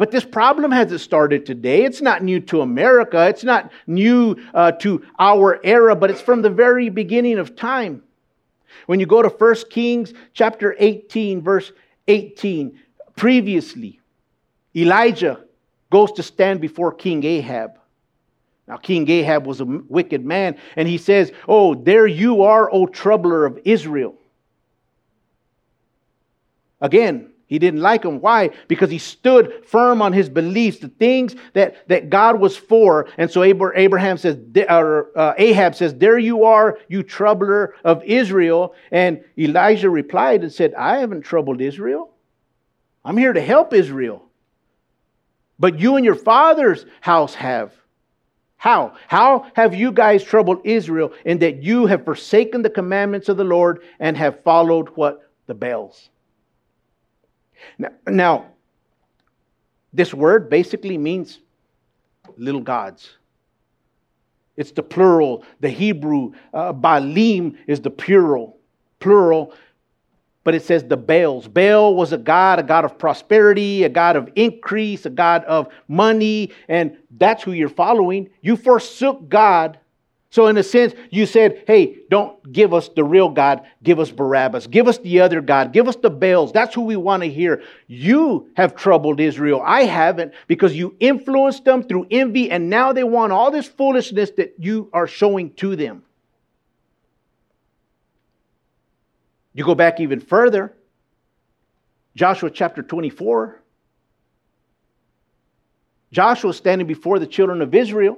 But 0.00 0.12
this 0.12 0.24
problem 0.24 0.72
hasn't 0.72 1.02
started 1.02 1.44
today. 1.44 1.84
It's 1.84 2.00
not 2.00 2.22
new 2.22 2.40
to 2.40 2.62
America. 2.62 3.28
It's 3.28 3.44
not 3.44 3.70
new 3.86 4.34
uh, 4.54 4.72
to 4.80 5.04
our 5.18 5.60
era, 5.62 5.94
but 5.94 6.10
it's 6.10 6.22
from 6.22 6.40
the 6.40 6.48
very 6.48 6.88
beginning 6.88 7.38
of 7.38 7.54
time. 7.54 8.02
When 8.86 8.98
you 8.98 9.04
go 9.04 9.20
to 9.20 9.28
1 9.28 9.54
Kings 9.68 10.14
chapter 10.32 10.74
18, 10.78 11.42
verse 11.42 11.72
18, 12.08 12.78
previously, 13.14 14.00
Elijah 14.74 15.44
goes 15.90 16.12
to 16.12 16.22
stand 16.22 16.62
before 16.62 16.94
King 16.94 17.22
Ahab. 17.22 17.72
Now, 18.66 18.78
King 18.78 19.06
Ahab 19.10 19.46
was 19.46 19.60
a 19.60 19.66
wicked 19.66 20.24
man, 20.24 20.56
and 20.76 20.88
he 20.88 20.96
says, 20.96 21.30
Oh, 21.46 21.74
there 21.74 22.06
you 22.06 22.44
are, 22.44 22.72
O 22.72 22.86
troubler 22.86 23.44
of 23.44 23.60
Israel. 23.66 24.14
Again, 26.80 27.30
he 27.50 27.58
didn't 27.58 27.80
like 27.80 28.04
him. 28.04 28.20
Why? 28.20 28.50
Because 28.68 28.90
he 28.90 28.98
stood 28.98 29.66
firm 29.66 30.00
on 30.00 30.12
his 30.12 30.28
beliefs, 30.28 30.78
the 30.78 30.88
things 30.88 31.34
that, 31.54 31.88
that 31.88 32.08
God 32.08 32.38
was 32.38 32.56
for. 32.56 33.08
And 33.18 33.28
so 33.28 33.42
Abraham 33.42 34.18
says, 34.18 34.38
or 34.68 35.10
uh, 35.18 35.34
Ahab 35.36 35.74
says, 35.74 35.92
There 35.94 36.16
you 36.16 36.44
are, 36.44 36.78
you 36.86 37.02
troubler 37.02 37.74
of 37.82 38.04
Israel. 38.04 38.76
And 38.92 39.24
Elijah 39.36 39.90
replied 39.90 40.42
and 40.42 40.52
said, 40.52 40.74
I 40.74 40.98
haven't 40.98 41.22
troubled 41.22 41.60
Israel. 41.60 42.12
I'm 43.04 43.16
here 43.16 43.32
to 43.32 43.40
help 43.40 43.74
Israel. 43.74 44.22
But 45.58 45.80
you 45.80 45.96
and 45.96 46.04
your 46.04 46.14
father's 46.14 46.86
house 47.00 47.34
have. 47.34 47.72
How? 48.58 48.94
How 49.08 49.50
have 49.54 49.74
you 49.74 49.90
guys 49.90 50.22
troubled 50.22 50.60
Israel 50.62 51.12
in 51.24 51.40
that 51.40 51.64
you 51.64 51.86
have 51.86 52.04
forsaken 52.04 52.62
the 52.62 52.70
commandments 52.70 53.28
of 53.28 53.38
the 53.38 53.44
Lord 53.44 53.82
and 53.98 54.16
have 54.16 54.44
followed 54.44 54.90
what? 54.90 55.32
The 55.48 55.54
Baals. 55.54 56.10
Now, 57.78 57.88
now, 58.06 58.46
this 59.92 60.14
word 60.14 60.48
basically 60.48 60.96
means 60.98 61.40
little 62.36 62.60
gods. 62.60 63.10
It's 64.56 64.72
the 64.72 64.82
plural. 64.82 65.44
The 65.60 65.70
Hebrew 65.70 66.32
uh, 66.52 66.72
Baalim 66.72 67.56
is 67.66 67.80
the 67.80 67.90
plural, 67.90 68.58
plural, 69.00 69.54
but 70.44 70.54
it 70.54 70.62
says 70.62 70.84
the 70.84 70.96
Baals. 70.96 71.48
Baal 71.48 71.94
was 71.94 72.12
a 72.12 72.18
god, 72.18 72.58
a 72.58 72.62
god 72.62 72.84
of 72.84 72.98
prosperity, 72.98 73.84
a 73.84 73.88
god 73.88 74.16
of 74.16 74.30
increase, 74.36 75.06
a 75.06 75.10
god 75.10 75.44
of 75.44 75.68
money, 75.88 76.52
and 76.68 76.96
that's 77.18 77.42
who 77.42 77.52
you're 77.52 77.68
following. 77.68 78.30
You 78.42 78.56
forsook 78.56 79.28
God 79.28 79.78
so, 80.32 80.46
in 80.46 80.56
a 80.58 80.62
sense, 80.62 80.94
you 81.10 81.26
said, 81.26 81.64
hey, 81.66 82.02
don't 82.08 82.52
give 82.52 82.72
us 82.72 82.88
the 82.88 83.02
real 83.02 83.30
God, 83.30 83.62
give 83.82 83.98
us 83.98 84.12
Barabbas, 84.12 84.68
give 84.68 84.86
us 84.86 84.98
the 84.98 85.20
other 85.20 85.40
God, 85.40 85.72
give 85.72 85.88
us 85.88 85.96
the 85.96 86.08
Baals. 86.08 86.52
That's 86.52 86.72
who 86.72 86.82
we 86.82 86.94
want 86.94 87.24
to 87.24 87.28
hear. 87.28 87.64
You 87.88 88.48
have 88.56 88.76
troubled 88.76 89.18
Israel. 89.18 89.60
I 89.64 89.82
haven't 89.82 90.32
because 90.46 90.76
you 90.76 90.94
influenced 91.00 91.64
them 91.64 91.82
through 91.82 92.06
envy, 92.12 92.48
and 92.48 92.70
now 92.70 92.92
they 92.92 93.02
want 93.02 93.32
all 93.32 93.50
this 93.50 93.66
foolishness 93.66 94.30
that 94.36 94.54
you 94.56 94.88
are 94.92 95.08
showing 95.08 95.52
to 95.54 95.74
them. 95.74 96.04
You 99.52 99.64
go 99.64 99.74
back 99.74 99.98
even 99.98 100.20
further, 100.20 100.72
Joshua 102.14 102.50
chapter 102.50 102.84
24. 102.84 103.60
Joshua 106.12 106.54
standing 106.54 106.86
before 106.86 107.18
the 107.18 107.26
children 107.26 107.62
of 107.62 107.74
Israel. 107.74 108.16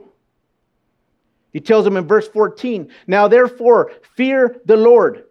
He 1.53 1.61
tells 1.61 1.85
them 1.85 1.97
in 1.97 2.07
verse 2.07 2.29
14 2.29 2.89
Now 3.07 3.29
therefore, 3.29 3.93
fear 4.17 4.57
the 4.65 4.77
Lord, 4.77 5.25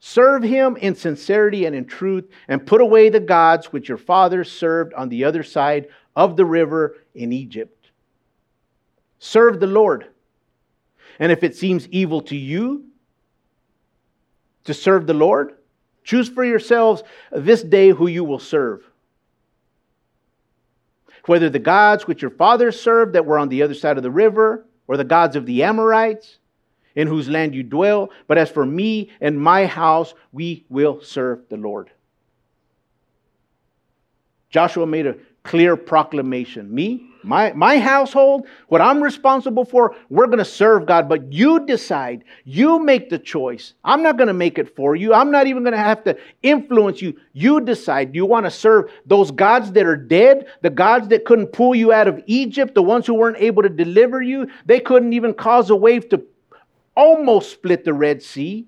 serve 0.00 0.42
him 0.42 0.76
in 0.76 0.94
sincerity 0.94 1.66
and 1.66 1.74
in 1.74 1.84
truth, 1.84 2.28
and 2.48 2.66
put 2.66 2.80
away 2.80 3.08
the 3.08 3.20
gods 3.20 3.72
which 3.72 3.88
your 3.88 3.98
fathers 3.98 4.50
served 4.50 4.92
on 4.94 5.08
the 5.08 5.24
other 5.24 5.42
side 5.42 5.88
of 6.16 6.36
the 6.36 6.44
river 6.44 6.96
in 7.14 7.32
Egypt. 7.32 7.90
Serve 9.18 9.60
the 9.60 9.66
Lord. 9.66 10.06
And 11.18 11.32
if 11.32 11.42
it 11.42 11.56
seems 11.56 11.88
evil 11.88 12.20
to 12.22 12.36
you 12.36 12.84
to 14.64 14.74
serve 14.74 15.06
the 15.06 15.14
Lord, 15.14 15.54
choose 16.04 16.28
for 16.28 16.44
yourselves 16.44 17.02
this 17.32 17.62
day 17.62 17.90
who 17.90 18.06
you 18.06 18.24
will 18.24 18.38
serve. 18.38 18.84
Whether 21.26 21.50
the 21.50 21.58
gods 21.58 22.06
which 22.06 22.22
your 22.22 22.30
fathers 22.30 22.80
served 22.80 23.14
that 23.14 23.26
were 23.26 23.38
on 23.38 23.48
the 23.48 23.62
other 23.62 23.74
side 23.74 23.96
of 23.96 24.02
the 24.02 24.10
river, 24.10 24.67
or 24.88 24.96
the 24.96 25.04
gods 25.04 25.36
of 25.36 25.46
the 25.46 25.62
Amorites, 25.62 26.38
in 26.96 27.06
whose 27.06 27.28
land 27.28 27.54
you 27.54 27.62
dwell. 27.62 28.10
But 28.26 28.38
as 28.38 28.50
for 28.50 28.66
me 28.66 29.10
and 29.20 29.40
my 29.40 29.66
house, 29.66 30.14
we 30.32 30.64
will 30.68 31.00
serve 31.00 31.48
the 31.48 31.56
Lord. 31.56 31.90
Joshua 34.50 34.86
made 34.86 35.06
a 35.06 35.14
clear 35.44 35.76
proclamation. 35.76 36.74
Me, 36.74 37.07
my, 37.22 37.52
my 37.52 37.78
household, 37.78 38.46
what 38.68 38.80
I'm 38.80 39.02
responsible 39.02 39.64
for, 39.64 39.96
we're 40.08 40.26
going 40.26 40.38
to 40.38 40.44
serve 40.44 40.86
God. 40.86 41.08
But 41.08 41.32
you 41.32 41.66
decide. 41.66 42.24
You 42.44 42.78
make 42.78 43.10
the 43.10 43.18
choice. 43.18 43.74
I'm 43.84 44.02
not 44.02 44.16
going 44.16 44.28
to 44.28 44.34
make 44.34 44.58
it 44.58 44.74
for 44.76 44.96
you. 44.96 45.12
I'm 45.12 45.30
not 45.30 45.46
even 45.46 45.62
going 45.62 45.72
to 45.72 45.78
have 45.78 46.04
to 46.04 46.16
influence 46.42 47.02
you. 47.02 47.18
You 47.32 47.60
decide. 47.60 48.12
Do 48.12 48.16
you 48.16 48.26
want 48.26 48.46
to 48.46 48.50
serve 48.50 48.90
those 49.06 49.30
gods 49.30 49.72
that 49.72 49.86
are 49.86 49.96
dead? 49.96 50.46
The 50.62 50.70
gods 50.70 51.08
that 51.08 51.24
couldn't 51.24 51.48
pull 51.48 51.74
you 51.74 51.92
out 51.92 52.08
of 52.08 52.22
Egypt? 52.26 52.74
The 52.74 52.82
ones 52.82 53.06
who 53.06 53.14
weren't 53.14 53.38
able 53.38 53.62
to 53.62 53.68
deliver 53.68 54.22
you? 54.22 54.48
They 54.66 54.80
couldn't 54.80 55.12
even 55.12 55.34
cause 55.34 55.70
a 55.70 55.76
wave 55.76 56.08
to 56.10 56.22
almost 56.96 57.52
split 57.52 57.84
the 57.84 57.94
Red 57.94 58.22
Sea. 58.22 58.66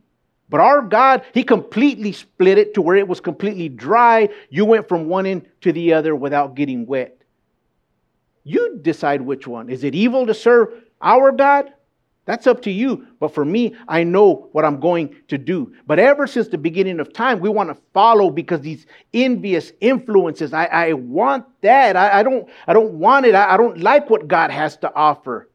But 0.48 0.60
our 0.60 0.82
God, 0.82 1.24
He 1.32 1.44
completely 1.44 2.12
split 2.12 2.58
it 2.58 2.74
to 2.74 2.82
where 2.82 2.96
it 2.96 3.06
was 3.06 3.20
completely 3.20 3.68
dry. 3.68 4.28
You 4.50 4.64
went 4.64 4.88
from 4.88 5.06
one 5.06 5.26
end 5.26 5.46
to 5.60 5.72
the 5.72 5.92
other 5.92 6.14
without 6.14 6.56
getting 6.56 6.86
wet. 6.86 7.19
You 8.44 8.78
decide 8.80 9.20
which 9.20 9.46
one. 9.46 9.68
Is 9.68 9.84
it 9.84 9.94
evil 9.94 10.26
to 10.26 10.34
serve 10.34 10.82
our 11.00 11.32
God? 11.32 11.72
That's 12.26 12.46
up 12.46 12.62
to 12.62 12.70
you. 12.70 13.06
But 13.18 13.34
for 13.34 13.44
me, 13.44 13.74
I 13.88 14.04
know 14.04 14.48
what 14.52 14.64
I'm 14.64 14.78
going 14.78 15.16
to 15.28 15.38
do. 15.38 15.74
But 15.86 15.98
ever 15.98 16.26
since 16.26 16.48
the 16.48 16.58
beginning 16.58 17.00
of 17.00 17.12
time, 17.12 17.40
we 17.40 17.48
want 17.48 17.70
to 17.70 17.82
follow 17.92 18.30
because 18.30 18.60
these 18.60 18.86
envious 19.12 19.72
influences, 19.80 20.52
I, 20.52 20.66
I 20.66 20.92
want 20.92 21.44
that. 21.62 21.96
I, 21.96 22.20
I, 22.20 22.22
don't, 22.22 22.48
I 22.66 22.72
don't 22.72 22.94
want 22.94 23.26
it. 23.26 23.34
I, 23.34 23.54
I 23.54 23.56
don't 23.56 23.78
like 23.78 24.10
what 24.10 24.28
God 24.28 24.50
has 24.50 24.76
to 24.78 24.94
offer. 24.94 25.48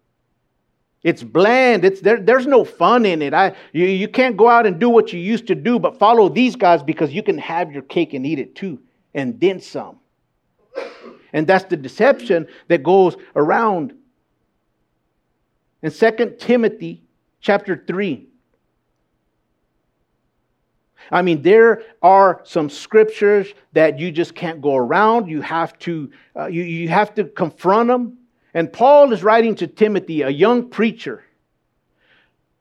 It's 1.01 1.21
bland. 1.21 1.85
It's 1.85 2.01
there, 2.01 2.19
there's 2.19 2.47
no 2.47 2.65
fun 2.65 3.05
in 3.05 3.21
it. 3.21 3.33
I, 3.33 3.55
you, 3.71 3.85
you 3.85 4.07
can't 4.07 4.35
go 4.35 4.49
out 4.49 4.65
and 4.65 4.79
do 4.79 4.89
what 4.89 5.13
you 5.13 5.19
used 5.19 5.45
to 5.47 5.55
do, 5.55 5.77
but 5.77 5.99
follow 5.99 6.29
these 6.29 6.55
guys 6.55 6.81
because 6.81 7.13
you 7.13 7.21
can 7.21 7.37
have 7.37 7.71
your 7.71 7.83
cake 7.83 8.13
and 8.15 8.25
eat 8.25 8.39
it 8.39 8.55
too, 8.55 8.81
and 9.13 9.39
then 9.39 9.61
some. 9.61 9.99
And 11.35 11.45
that's 11.45 11.65
the 11.65 11.75
deception 11.75 12.47
that 12.69 12.81
goes 12.81 13.17
around. 13.35 13.93
In 15.83 15.91
2 15.91 16.37
Timothy 16.39 17.03
chapter 17.41 17.83
3, 17.85 18.25
I 21.11 21.21
mean, 21.21 21.41
there 21.41 21.83
are 22.01 22.39
some 22.45 22.69
scriptures 22.69 23.53
that 23.73 23.99
you 23.99 24.11
just 24.11 24.33
can't 24.33 24.61
go 24.61 24.77
around. 24.77 25.27
You 25.27 25.41
have 25.41 25.77
to, 25.79 26.09
uh, 26.37 26.45
you, 26.45 26.63
you 26.63 26.87
have 26.87 27.13
to 27.15 27.25
confront 27.25 27.89
them. 27.89 28.17
And 28.53 28.71
Paul 28.71 29.11
is 29.11 29.21
writing 29.21 29.55
to 29.55 29.67
Timothy, 29.67 30.21
a 30.21 30.29
young 30.29 30.69
preacher, 30.69 31.25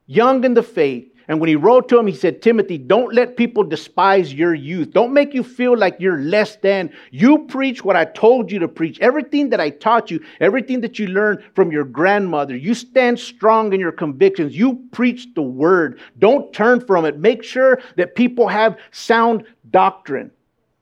young 0.09 0.43
in 0.43 0.55
the 0.55 0.64
faith. 0.64 1.13
And 1.29 1.41
when 1.41 1.49
he 1.49 1.57
wrote 1.57 1.89
to 1.89 1.99
him, 1.99 2.07
he 2.07 2.14
said, 2.14 2.43
Timothy, 2.43 2.77
don't 2.77 3.14
let 3.14 3.37
people 3.37 3.64
despise 3.64 4.33
your 4.33 4.55
youth. 4.55 4.91
Don't 4.93 5.12
make 5.12 5.33
you 5.33 5.43
feel 5.43 5.77
like 5.77 5.97
you're 5.99 6.20
less 6.20 6.57
than. 6.57 6.93
You 7.11 7.47
preach 7.47 7.85
what 7.85 7.97
I 7.97 8.05
told 8.05 8.53
you 8.53 8.59
to 8.59 8.68
preach. 8.68 9.01
Everything 9.01 9.51
that 9.51 9.61
I 9.61 9.70
taught 9.70 10.11
you, 10.11 10.22
everything 10.41 10.81
that 10.83 10.99
you 10.99 11.07
learned 11.07 11.43
from 11.55 11.72
your 11.72 11.85
grandmother, 11.85 12.55
you 12.55 12.75
stand 12.75 13.18
strong 13.18 13.72
in 13.72 13.81
your 13.81 13.93
convictions. 13.93 14.57
You 14.57 14.85
preach 14.93 15.29
the 15.35 15.43
word. 15.43 16.01
Don't 16.18 16.53
turn 16.53 16.85
from 16.85 17.07
it. 17.07 17.18
Make 17.18 17.43
sure 17.43 17.81
that 17.97 18.14
people 18.14 18.47
have 18.49 18.77
sound 18.91 19.45
doctrine. 19.70 20.31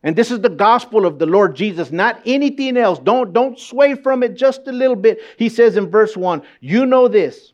And 0.03 0.17
this 0.17 0.33
is 0.33 0.41
the 0.41 0.49
gospel 0.49 1.07
of 1.07 1.19
the 1.19 1.27
Lord 1.27 1.55
Jesus, 1.55 1.93
not 1.93 2.21
anything 2.27 2.77
else. 2.77 2.99
Don't, 2.99 3.33
don't 3.33 3.59
sway 3.59 3.95
from 3.95 4.25
it 4.25 4.35
just 4.35 4.67
a 4.67 4.73
little 4.73 4.97
bit. 4.97 5.21
He 5.39 5.49
says 5.49 5.77
in 5.77 5.91
verse 5.91 6.17
1 6.17 6.43
You 6.61 6.87
know 6.87 7.07
this, 7.07 7.53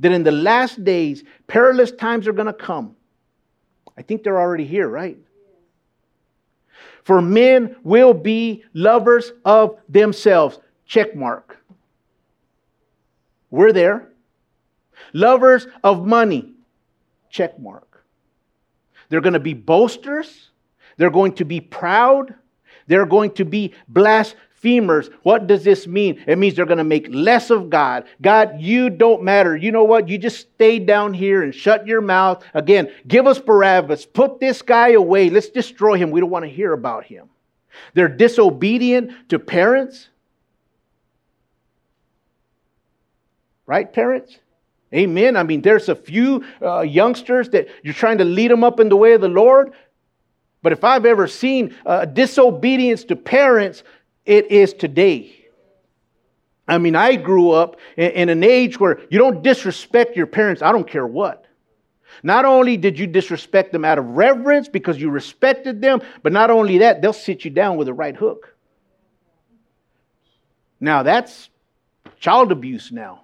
that 0.00 0.12
in 0.12 0.22
the 0.22 0.32
last 0.32 0.82
days, 0.84 1.24
perilous 1.46 1.92
times 1.92 2.26
are 2.28 2.32
going 2.32 2.46
to 2.46 2.52
come. 2.52 2.96
I 3.96 4.02
think 4.02 4.22
they're 4.22 4.40
already 4.40 4.64
here, 4.64 4.88
right? 4.88 5.18
For 7.02 7.20
men 7.20 7.76
will 7.82 8.14
be 8.14 8.64
lovers 8.74 9.32
of 9.44 9.78
themselves. 9.88 10.58
Check 10.86 11.16
mark. 11.16 11.58
We're 13.50 13.72
there. 13.72 14.10
Lovers 15.12 15.66
of 15.82 16.06
money. 16.06 16.52
Check 17.30 17.58
mark. 17.58 18.04
They're 19.08 19.20
going 19.22 19.32
to 19.32 19.40
be 19.40 19.54
boasters 19.54 20.48
they're 20.98 21.10
going 21.10 21.32
to 21.34 21.44
be 21.46 21.60
proud. 21.60 22.34
They're 22.86 23.06
going 23.06 23.30
to 23.32 23.44
be 23.44 23.72
blasphemers. 24.60 25.10
What 25.22 25.46
does 25.46 25.64
this 25.64 25.86
mean? 25.86 26.22
It 26.26 26.38
means 26.38 26.56
they're 26.56 26.66
going 26.66 26.78
to 26.78 26.84
make 26.84 27.08
less 27.10 27.50
of 27.50 27.70
God. 27.70 28.04
God, 28.20 28.60
you 28.60 28.90
don't 28.90 29.22
matter. 29.22 29.56
You 29.56 29.72
know 29.72 29.84
what? 29.84 30.08
You 30.08 30.18
just 30.18 30.40
stay 30.40 30.78
down 30.78 31.14
here 31.14 31.42
and 31.42 31.54
shut 31.54 31.86
your 31.86 32.00
mouth. 32.00 32.44
Again, 32.54 32.90
give 33.06 33.26
us 33.26 33.38
Barabbas. 33.38 34.06
Put 34.06 34.40
this 34.40 34.62
guy 34.62 34.90
away. 34.90 35.30
Let's 35.30 35.48
destroy 35.48 35.96
him. 35.96 36.10
We 36.10 36.20
don't 36.20 36.30
want 36.30 36.44
to 36.44 36.50
hear 36.50 36.72
about 36.72 37.04
him. 37.04 37.28
They're 37.94 38.08
disobedient 38.08 39.12
to 39.28 39.38
parents. 39.38 40.08
Right, 43.66 43.92
parents? 43.92 44.38
Amen. 44.94 45.36
I 45.36 45.42
mean, 45.42 45.60
there's 45.60 45.90
a 45.90 45.94
few 45.94 46.44
uh, 46.62 46.80
youngsters 46.80 47.50
that 47.50 47.68
you're 47.82 47.92
trying 47.92 48.18
to 48.18 48.24
lead 48.24 48.50
them 48.50 48.64
up 48.64 48.80
in 48.80 48.88
the 48.88 48.96
way 48.96 49.12
of 49.12 49.20
the 49.20 49.28
Lord. 49.28 49.72
But 50.62 50.72
if 50.72 50.82
I've 50.82 51.04
ever 51.04 51.28
seen 51.28 51.76
uh, 51.86 52.06
disobedience 52.06 53.04
to 53.04 53.16
parents, 53.16 53.84
it 54.28 54.50
is 54.50 54.72
today. 54.74 55.34
I 56.66 56.78
mean, 56.78 56.94
I 56.94 57.16
grew 57.16 57.50
up 57.50 57.76
in, 57.96 58.10
in 58.10 58.28
an 58.28 58.44
age 58.44 58.78
where 58.78 59.00
you 59.10 59.18
don't 59.18 59.42
disrespect 59.42 60.16
your 60.16 60.26
parents, 60.26 60.62
I 60.62 60.72
don't 60.72 60.86
care 60.86 61.06
what. 61.06 61.46
Not 62.22 62.44
only 62.44 62.76
did 62.76 62.98
you 62.98 63.06
disrespect 63.06 63.72
them 63.72 63.84
out 63.84 63.98
of 63.98 64.04
reverence 64.04 64.68
because 64.68 65.00
you 65.00 65.10
respected 65.10 65.80
them, 65.80 66.00
but 66.22 66.32
not 66.32 66.50
only 66.50 66.78
that, 66.78 67.00
they'll 67.00 67.12
sit 67.12 67.44
you 67.44 67.50
down 67.50 67.76
with 67.76 67.88
a 67.88 67.94
right 67.94 68.16
hook. 68.16 68.54
Now, 70.80 71.02
that's 71.02 71.48
child 72.20 72.50
abuse 72.52 72.90
now. 72.92 73.22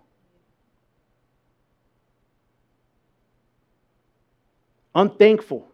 Unthankful 4.95 5.69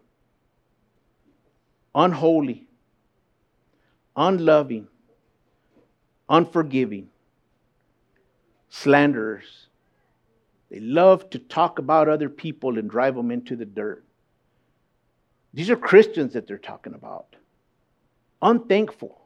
unholy, 1.93 2.67
unloving, 4.15 4.87
unforgiving, 6.31 7.09
slanderers. 8.69 9.67
They 10.71 10.79
love 10.79 11.29
to 11.31 11.39
talk 11.39 11.77
about 11.77 12.07
other 12.07 12.29
people 12.29 12.79
and 12.79 12.89
drive 12.89 13.15
them 13.15 13.29
into 13.29 13.57
the 13.57 13.65
dirt. 13.65 14.03
These 15.53 15.69
are 15.69 15.75
Christians 15.75 16.33
that 16.33 16.47
they're 16.47 16.57
talking 16.57 16.93
about. 16.93 17.35
Unthankful. 18.41 19.19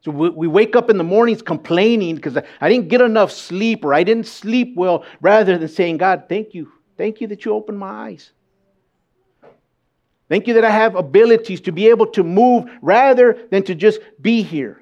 So 0.00 0.10
we, 0.10 0.30
we 0.30 0.48
wake 0.48 0.74
up 0.74 0.90
in 0.90 0.98
the 0.98 1.04
mornings 1.04 1.40
complaining 1.40 2.16
because 2.16 2.36
I, 2.36 2.42
I 2.60 2.68
didn't 2.68 2.88
get 2.88 3.00
enough 3.00 3.30
sleep 3.30 3.84
or 3.84 3.94
I 3.94 4.02
didn't 4.02 4.26
sleep 4.26 4.74
well, 4.76 5.04
rather 5.20 5.56
than 5.56 5.68
saying, 5.68 5.98
God, 5.98 6.24
thank 6.28 6.54
you. 6.54 6.72
Thank 6.98 7.20
you 7.20 7.28
that 7.28 7.44
you 7.44 7.52
opened 7.52 7.78
my 7.78 8.08
eyes. 8.08 8.32
Thank 10.28 10.48
you 10.48 10.54
that 10.54 10.64
I 10.64 10.70
have 10.70 10.96
abilities 10.96 11.60
to 11.62 11.72
be 11.72 11.88
able 11.88 12.06
to 12.08 12.24
move 12.24 12.68
rather 12.80 13.46
than 13.52 13.62
to 13.64 13.76
just 13.76 14.00
be 14.20 14.42
here. 14.42 14.81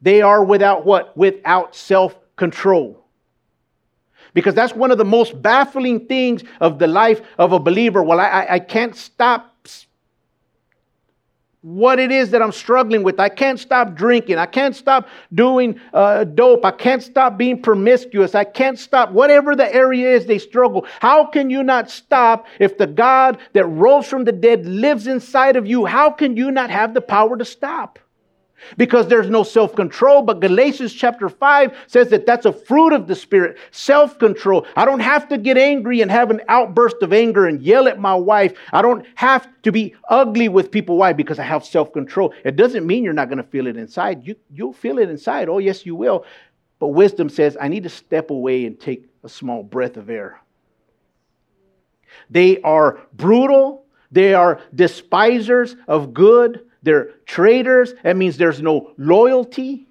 They 0.00 0.22
are 0.22 0.44
without 0.44 0.84
what? 0.84 1.16
Without 1.16 1.74
self 1.74 2.14
control. 2.36 3.04
Because 4.34 4.54
that's 4.54 4.74
one 4.74 4.90
of 4.90 4.98
the 4.98 5.04
most 5.04 5.40
baffling 5.40 6.06
things 6.06 6.44
of 6.60 6.78
the 6.78 6.86
life 6.86 7.22
of 7.38 7.52
a 7.52 7.58
believer. 7.58 8.02
Well, 8.02 8.20
I, 8.20 8.46
I 8.50 8.58
can't 8.58 8.94
stop 8.94 9.48
what 11.62 11.98
it 11.98 12.12
is 12.12 12.30
that 12.30 12.40
I'm 12.40 12.52
struggling 12.52 13.02
with. 13.02 13.18
I 13.18 13.28
can't 13.28 13.58
stop 13.58 13.94
drinking. 13.94 14.38
I 14.38 14.46
can't 14.46 14.76
stop 14.76 15.08
doing 15.34 15.80
uh, 15.92 16.24
dope. 16.24 16.64
I 16.64 16.70
can't 16.70 17.02
stop 17.02 17.36
being 17.36 17.60
promiscuous. 17.60 18.34
I 18.34 18.44
can't 18.44 18.78
stop 18.78 19.10
whatever 19.10 19.56
the 19.56 19.72
area 19.74 20.14
is 20.14 20.26
they 20.26 20.38
struggle. 20.38 20.86
How 21.00 21.26
can 21.26 21.50
you 21.50 21.62
not 21.62 21.90
stop 21.90 22.46
if 22.60 22.78
the 22.78 22.86
God 22.86 23.38
that 23.54 23.66
rose 23.66 24.06
from 24.06 24.24
the 24.24 24.32
dead 24.32 24.66
lives 24.66 25.06
inside 25.06 25.56
of 25.56 25.66
you? 25.66 25.84
How 25.84 26.10
can 26.10 26.36
you 26.36 26.50
not 26.50 26.70
have 26.70 26.94
the 26.94 27.00
power 27.00 27.36
to 27.36 27.44
stop? 27.44 27.98
Because 28.76 29.08
there's 29.08 29.30
no 29.30 29.42
self 29.42 29.74
control. 29.74 30.22
But 30.22 30.40
Galatians 30.40 30.92
chapter 30.92 31.28
5 31.28 31.76
says 31.86 32.08
that 32.08 32.26
that's 32.26 32.46
a 32.46 32.52
fruit 32.52 32.92
of 32.92 33.06
the 33.06 33.14
Spirit 33.14 33.58
self 33.70 34.18
control. 34.18 34.66
I 34.76 34.84
don't 34.84 35.00
have 35.00 35.28
to 35.28 35.38
get 35.38 35.56
angry 35.56 36.00
and 36.00 36.10
have 36.10 36.30
an 36.30 36.40
outburst 36.48 36.96
of 37.02 37.12
anger 37.12 37.46
and 37.46 37.62
yell 37.62 37.88
at 37.88 37.98
my 37.98 38.14
wife. 38.14 38.56
I 38.72 38.82
don't 38.82 39.06
have 39.14 39.48
to 39.62 39.72
be 39.72 39.94
ugly 40.08 40.48
with 40.48 40.70
people. 40.70 40.96
Why? 40.96 41.12
Because 41.12 41.38
I 41.38 41.44
have 41.44 41.64
self 41.64 41.92
control. 41.92 42.34
It 42.44 42.56
doesn't 42.56 42.86
mean 42.86 43.04
you're 43.04 43.12
not 43.12 43.28
going 43.28 43.38
to 43.38 43.44
feel 43.44 43.66
it 43.66 43.76
inside. 43.76 44.26
You, 44.26 44.36
you'll 44.52 44.72
feel 44.72 44.98
it 44.98 45.08
inside. 45.08 45.48
Oh, 45.48 45.58
yes, 45.58 45.86
you 45.86 45.94
will. 45.94 46.24
But 46.78 46.88
wisdom 46.88 47.28
says, 47.28 47.56
I 47.60 47.68
need 47.68 47.82
to 47.82 47.88
step 47.88 48.30
away 48.30 48.64
and 48.64 48.78
take 48.78 49.06
a 49.24 49.28
small 49.28 49.62
breath 49.62 49.96
of 49.96 50.10
air. 50.10 50.40
They 52.30 52.60
are 52.62 53.00
brutal. 53.12 53.84
They 54.10 54.34
are 54.34 54.60
despisers 54.74 55.76
of 55.86 56.14
good. 56.14 56.67
They're 56.88 57.10
traitors. 57.26 57.92
That 58.02 58.16
means 58.16 58.38
there's 58.38 58.62
no 58.62 58.92
loyalty. 58.96 59.86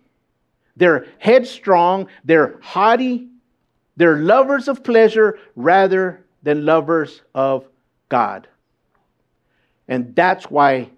They're 0.75 1.05
headstrong. 1.19 2.07
They're 2.25 2.57
haughty. 2.59 3.27
They're 3.97 4.17
lovers 4.17 4.67
of 4.67 4.83
pleasure 4.83 5.37
rather 5.55 6.25
than 6.41 6.65
lovers 6.65 7.21
of 7.35 7.67
God. 8.09 8.47
And 9.87 10.15
that's 10.15 10.45
why 10.49 10.89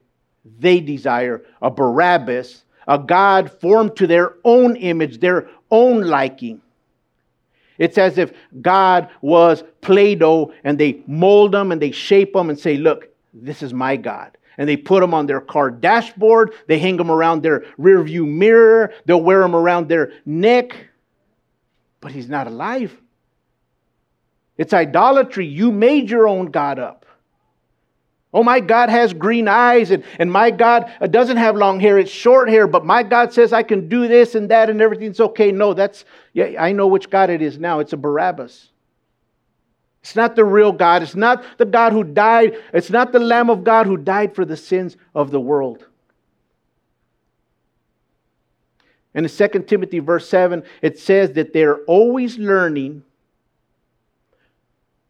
they 0.57 0.79
desire 0.79 1.43
a 1.61 1.69
Barabbas, 1.69 2.63
a 2.87 2.97
God 2.97 3.51
formed 3.59 3.97
to 3.97 4.07
their 4.07 4.35
own 4.45 4.77
image, 4.77 5.19
their 5.19 5.49
own 5.69 6.03
liking. 6.03 6.61
It's 7.77 7.97
as 7.97 8.17
if 8.17 8.31
God 8.61 9.09
was 9.19 9.65
Play 9.81 10.15
Doh 10.15 10.53
and 10.63 10.79
they 10.79 11.03
mold 11.07 11.51
them 11.51 11.73
and 11.73 11.81
they 11.81 11.91
shape 11.91 12.31
them 12.31 12.49
and 12.49 12.57
say, 12.57 12.77
Look, 12.77 13.09
this 13.33 13.61
is 13.61 13.73
my 13.73 13.97
God 13.97 14.37
and 14.59 14.67
they 14.67 14.77
put 14.77 14.99
them 14.99 15.13
on 15.13 15.25
their 15.25 15.39
car 15.39 15.71
dashboard. 15.71 16.53
They 16.67 16.77
hang 16.77 16.97
them 16.97 17.09
around 17.09 17.41
their 17.41 17.63
rear 17.77 18.03
view 18.03 18.27
mirror. 18.27 18.93
They'll 19.05 19.21
wear 19.21 19.39
them 19.39 19.55
around 19.55 19.87
their 19.87 20.11
neck. 20.25 20.75
But 22.01 22.11
he's 22.11 22.29
not 22.29 22.45
alive. 22.45 22.95
It's 24.57 24.73
idolatry. 24.73 25.47
You 25.47 25.71
made 25.71 26.09
your 26.09 26.27
own 26.27 26.47
God 26.47 26.77
up. 26.77 27.05
Oh, 28.33 28.43
my 28.43 28.59
God 28.59 28.89
has 28.89 29.11
green 29.11 29.47
eyes, 29.47 29.89
and, 29.89 30.03
and 30.19 30.31
my 30.31 30.51
God 30.51 30.91
uh, 31.01 31.07
doesn't 31.07 31.37
have 31.37 31.55
long 31.55 31.79
hair, 31.79 31.97
it's 31.97 32.11
short 32.11 32.47
hair, 32.47 32.67
but 32.67 32.85
my 32.85 33.01
God 33.01 33.33
says 33.33 33.53
I 33.53 33.63
can 33.63 33.89
do 33.89 34.07
this 34.07 34.35
and 34.35 34.51
that 34.51 34.69
and 34.69 34.81
everything's 34.81 35.19
okay. 35.19 35.51
No, 35.51 35.73
that's, 35.73 36.05
yeah, 36.33 36.61
I 36.61 36.71
know 36.71 36.85
which 36.85 37.09
God 37.09 37.31
it 37.31 37.41
is 37.41 37.57
now. 37.57 37.79
It's 37.79 37.93
a 37.93 37.97
Barabbas. 37.97 38.68
It's 40.01 40.15
not 40.15 40.35
the 40.35 40.45
real 40.45 40.71
God. 40.71 41.03
It's 41.03 41.15
not 41.15 41.43
the 41.57 41.65
God 41.65 41.91
who 41.91 42.03
died. 42.03 42.57
It's 42.73 42.89
not 42.89 43.11
the 43.11 43.19
Lamb 43.19 43.49
of 43.49 43.63
God 43.63 43.85
who 43.85 43.97
died 43.97 44.33
for 44.33 44.45
the 44.45 44.57
sins 44.57 44.95
of 45.13 45.31
the 45.31 45.39
world. 45.39 45.85
And 49.13 49.25
in 49.25 49.31
2 49.31 49.63
Timothy 49.63 49.99
verse 49.99 50.29
7, 50.29 50.63
it 50.81 50.99
says 50.99 51.33
that 51.33 51.51
they're 51.51 51.79
always 51.85 52.37
learning, 52.37 53.03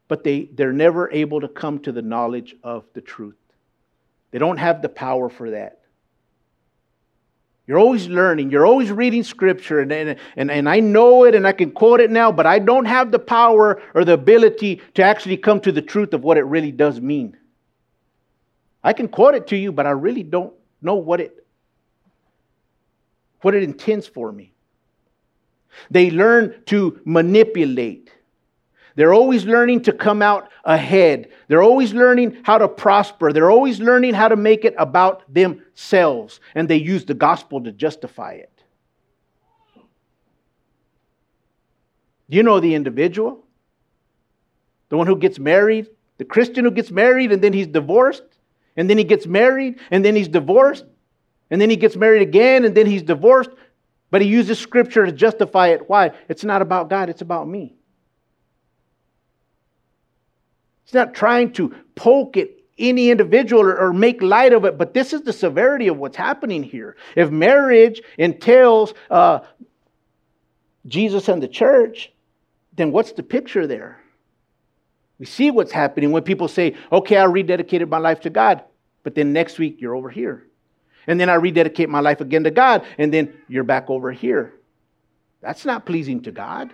but 0.07 0.23
they, 0.23 0.45
they're 0.53 0.73
never 0.73 1.11
able 1.11 1.41
to 1.41 1.47
come 1.47 1.79
to 1.79 1.91
the 1.91 2.01
knowledge 2.01 2.55
of 2.63 2.85
the 2.93 3.01
truth. 3.01 3.35
They 4.31 4.39
don't 4.39 4.57
have 4.57 4.81
the 4.81 4.89
power 4.89 5.29
for 5.29 5.51
that. 5.51 5.78
You're 7.69 7.77
always 7.77 8.07
learning. 8.07 8.49
You're 8.49 8.65
always 8.65 8.91
reading 8.91 9.21
scripture. 9.21 9.79
And, 9.79 9.91
and, 9.91 10.15
and, 10.35 10.49
and 10.49 10.67
I 10.67 10.79
know 10.79 11.25
it 11.25 11.35
and 11.35 11.45
I 11.45 11.51
can 11.51 11.69
quote 11.69 11.99
it 11.99 12.09
now, 12.09 12.31
but 12.31 12.47
I 12.47 12.57
don't 12.57 12.85
have 12.85 13.11
the 13.11 13.19
power 13.19 13.79
or 13.93 14.03
the 14.03 14.13
ability 14.13 14.81
to 14.95 15.03
actually 15.03 15.37
come 15.37 15.59
to 15.59 15.71
the 15.71 15.83
truth 15.83 16.15
of 16.15 16.23
what 16.23 16.37
it 16.37 16.45
really 16.45 16.71
does 16.71 16.99
mean. 16.99 17.37
I 18.83 18.93
can 18.93 19.07
quote 19.07 19.35
it 19.35 19.45
to 19.49 19.55
you, 19.55 19.71
but 19.71 19.85
I 19.85 19.91
really 19.91 20.23
don't 20.23 20.51
know 20.81 20.95
what 20.95 21.21
it, 21.21 21.45
what 23.41 23.53
it 23.53 23.61
intends 23.61 24.07
for 24.07 24.31
me. 24.31 24.51
They 25.91 26.09
learn 26.09 26.63
to 26.65 26.99
manipulate. 27.05 28.11
They're 28.99 29.13
always 29.13 29.45
learning 29.45 29.83
to 29.83 29.93
come 29.93 30.21
out 30.21 30.49
ahead. 30.65 31.29
They're 31.47 31.63
always 31.63 31.93
learning 31.93 32.39
how 32.43 32.57
to 32.57 32.67
prosper. 32.67 33.31
They're 33.31 33.49
always 33.49 33.79
learning 33.79 34.13
how 34.13 34.27
to 34.27 34.35
make 34.35 34.65
it 34.65 34.75
about 34.77 35.23
themselves. 35.33 36.41
And 36.53 36.67
they 36.67 36.75
use 36.75 37.05
the 37.05 37.13
gospel 37.13 37.63
to 37.63 37.71
justify 37.71 38.33
it. 38.33 38.51
You 42.27 42.43
know 42.43 42.59
the 42.59 42.75
individual? 42.75 43.45
The 44.89 44.97
one 44.97 45.07
who 45.07 45.15
gets 45.15 45.39
married? 45.39 45.87
The 46.17 46.25
Christian 46.25 46.65
who 46.65 46.71
gets 46.71 46.91
married 46.91 47.31
and 47.31 47.41
then 47.41 47.53
he's 47.53 47.67
divorced? 47.67 48.25
And 48.75 48.89
then 48.89 48.97
he 48.97 49.05
gets 49.05 49.25
married 49.25 49.79
and 49.91 50.03
then 50.03 50.13
he's 50.13 50.27
divorced? 50.27 50.83
And 51.49 51.61
then 51.61 51.69
he 51.69 51.77
gets 51.77 51.95
married 51.95 52.21
again 52.21 52.65
and 52.65 52.75
then 52.75 52.85
he's 52.85 53.03
divorced? 53.03 53.51
But 54.11 54.19
he 54.19 54.27
uses 54.27 54.59
scripture 54.59 55.05
to 55.05 55.13
justify 55.13 55.69
it. 55.69 55.87
Why? 55.87 56.11
It's 56.27 56.43
not 56.43 56.61
about 56.61 56.89
God, 56.89 57.07
it's 57.07 57.21
about 57.21 57.47
me. 57.47 57.78
He's 60.89 60.95
not 60.95 61.13
trying 61.13 61.53
to 61.53 61.75
poke 61.93 62.35
at 62.35 62.49
any 62.79 63.11
individual 63.11 63.61
or, 63.61 63.77
or, 63.77 63.93
make 63.93 64.23
light 64.23 64.53
of 64.53 64.65
it, 64.65 64.75
but 64.75 64.95
this 64.95 65.13
is 65.13 65.21
the 65.21 65.31
severity 65.31 65.87
of 65.87 65.97
what's 65.97 66.17
happening 66.17 66.63
here. 66.63 66.95
If 67.15 67.29
marriage 67.29 68.01
entails 68.17 68.95
uh, 69.11 69.41
Jesus 70.87 71.29
and 71.29 71.43
the 71.43 71.47
church, 71.47 72.11
then 72.75 72.91
what's 72.91 73.11
the 73.11 73.21
picture 73.21 73.67
there? 73.67 74.01
We 75.19 75.27
see 75.27 75.51
what's 75.51 75.71
happening 75.71 76.09
when 76.11 76.23
people 76.23 76.47
say, 76.47 76.75
okay, 76.91 77.17
I 77.17 77.25
rededicated 77.25 77.87
my 77.87 77.99
life 77.99 78.21
to 78.21 78.31
God, 78.31 78.63
but 79.03 79.13
then 79.13 79.31
next 79.31 79.59
week 79.59 79.79
you're 79.79 79.95
over 79.95 80.09
here. 80.09 80.47
And 81.05 81.19
then 81.19 81.29
I 81.29 81.35
rededicate 81.35 81.87
my 81.89 81.99
life 81.99 82.19
again 82.19 82.45
to 82.45 82.51
God, 82.51 82.83
and 82.97 83.13
then 83.13 83.31
you're 83.47 83.63
back 83.63 83.91
over 83.91 84.11
here. 84.11 84.55
That's 85.39 85.65
not 85.65 85.85
pleasing 85.85 86.23
to 86.23 86.31
God. 86.31 86.73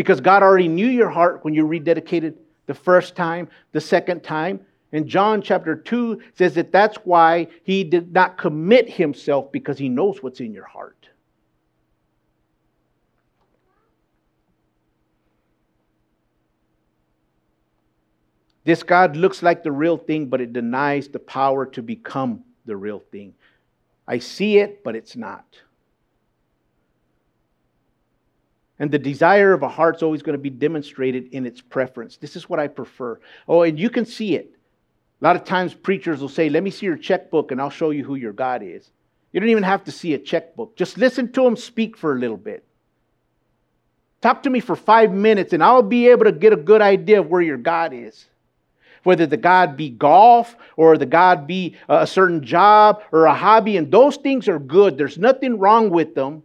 Because 0.00 0.22
God 0.22 0.42
already 0.42 0.66
knew 0.66 0.86
your 0.86 1.10
heart 1.10 1.44
when 1.44 1.52
you 1.52 1.66
rededicated 1.66 2.32
the 2.64 2.72
first 2.72 3.14
time, 3.14 3.50
the 3.72 3.82
second 3.82 4.22
time. 4.22 4.60
And 4.92 5.06
John 5.06 5.42
chapter 5.42 5.76
2 5.76 6.22
says 6.32 6.54
that 6.54 6.72
that's 6.72 6.96
why 7.04 7.48
he 7.64 7.84
did 7.84 8.10
not 8.10 8.38
commit 8.38 8.88
himself 8.88 9.52
because 9.52 9.76
he 9.76 9.90
knows 9.90 10.22
what's 10.22 10.40
in 10.40 10.54
your 10.54 10.64
heart. 10.64 11.10
This 18.64 18.82
God 18.82 19.16
looks 19.16 19.42
like 19.42 19.62
the 19.62 19.70
real 19.70 19.98
thing, 19.98 20.28
but 20.28 20.40
it 20.40 20.54
denies 20.54 21.08
the 21.08 21.18
power 21.18 21.66
to 21.66 21.82
become 21.82 22.42
the 22.64 22.74
real 22.74 23.00
thing. 23.12 23.34
I 24.08 24.18
see 24.18 24.60
it, 24.60 24.82
but 24.82 24.96
it's 24.96 25.14
not. 25.14 25.44
And 28.80 28.90
the 28.90 28.98
desire 28.98 29.52
of 29.52 29.62
a 29.62 29.68
heart's 29.68 30.02
always 30.02 30.22
going 30.22 30.36
to 30.36 30.42
be 30.42 30.48
demonstrated 30.48 31.28
in 31.32 31.44
its 31.44 31.60
preference. 31.60 32.16
This 32.16 32.34
is 32.34 32.48
what 32.48 32.58
I 32.58 32.66
prefer. 32.66 33.20
Oh, 33.46 33.62
and 33.62 33.78
you 33.78 33.90
can 33.90 34.06
see 34.06 34.34
it. 34.34 34.56
A 35.20 35.24
lot 35.24 35.36
of 35.36 35.44
times 35.44 35.74
preachers 35.74 36.22
will 36.22 36.30
say, 36.30 36.48
Let 36.48 36.62
me 36.62 36.70
see 36.70 36.86
your 36.86 36.96
checkbook 36.96 37.52
and 37.52 37.60
I'll 37.60 37.68
show 37.68 37.90
you 37.90 38.02
who 38.02 38.14
your 38.14 38.32
God 38.32 38.62
is. 38.62 38.90
You 39.32 39.38
don't 39.38 39.50
even 39.50 39.62
have 39.64 39.84
to 39.84 39.92
see 39.92 40.14
a 40.14 40.18
checkbook. 40.18 40.76
Just 40.76 40.96
listen 40.96 41.30
to 41.32 41.46
him 41.46 41.56
speak 41.56 41.96
for 41.96 42.14
a 42.14 42.18
little 42.18 42.38
bit. 42.38 42.64
Talk 44.22 44.42
to 44.44 44.50
me 44.50 44.60
for 44.60 44.74
five 44.74 45.12
minutes 45.12 45.52
and 45.52 45.62
I'll 45.62 45.82
be 45.82 46.08
able 46.08 46.24
to 46.24 46.32
get 46.32 46.54
a 46.54 46.56
good 46.56 46.80
idea 46.80 47.20
of 47.20 47.28
where 47.28 47.42
your 47.42 47.58
God 47.58 47.92
is. 47.92 48.26
Whether 49.02 49.26
the 49.26 49.36
God 49.36 49.76
be 49.76 49.90
golf 49.90 50.56
or 50.76 50.96
the 50.96 51.06
God 51.06 51.46
be 51.46 51.76
a 51.88 52.06
certain 52.06 52.42
job 52.42 53.02
or 53.12 53.26
a 53.26 53.34
hobby, 53.34 53.78
and 53.78 53.90
those 53.90 54.16
things 54.16 54.46
are 54.46 54.58
good. 54.58 54.98
There's 54.98 55.16
nothing 55.16 55.58
wrong 55.58 55.88
with 55.88 56.14
them. 56.14 56.42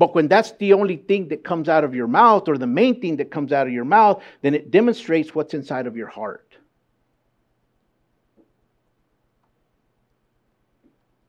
But 0.00 0.14
when 0.14 0.28
that's 0.28 0.52
the 0.52 0.72
only 0.72 0.96
thing 0.96 1.28
that 1.28 1.44
comes 1.44 1.68
out 1.68 1.84
of 1.84 1.94
your 1.94 2.06
mouth, 2.06 2.48
or 2.48 2.56
the 2.56 2.66
main 2.66 3.02
thing 3.02 3.18
that 3.18 3.30
comes 3.30 3.52
out 3.52 3.66
of 3.66 3.72
your 3.74 3.84
mouth, 3.84 4.22
then 4.40 4.54
it 4.54 4.70
demonstrates 4.70 5.34
what's 5.34 5.52
inside 5.52 5.86
of 5.86 5.94
your 5.94 6.06
heart. 6.06 6.56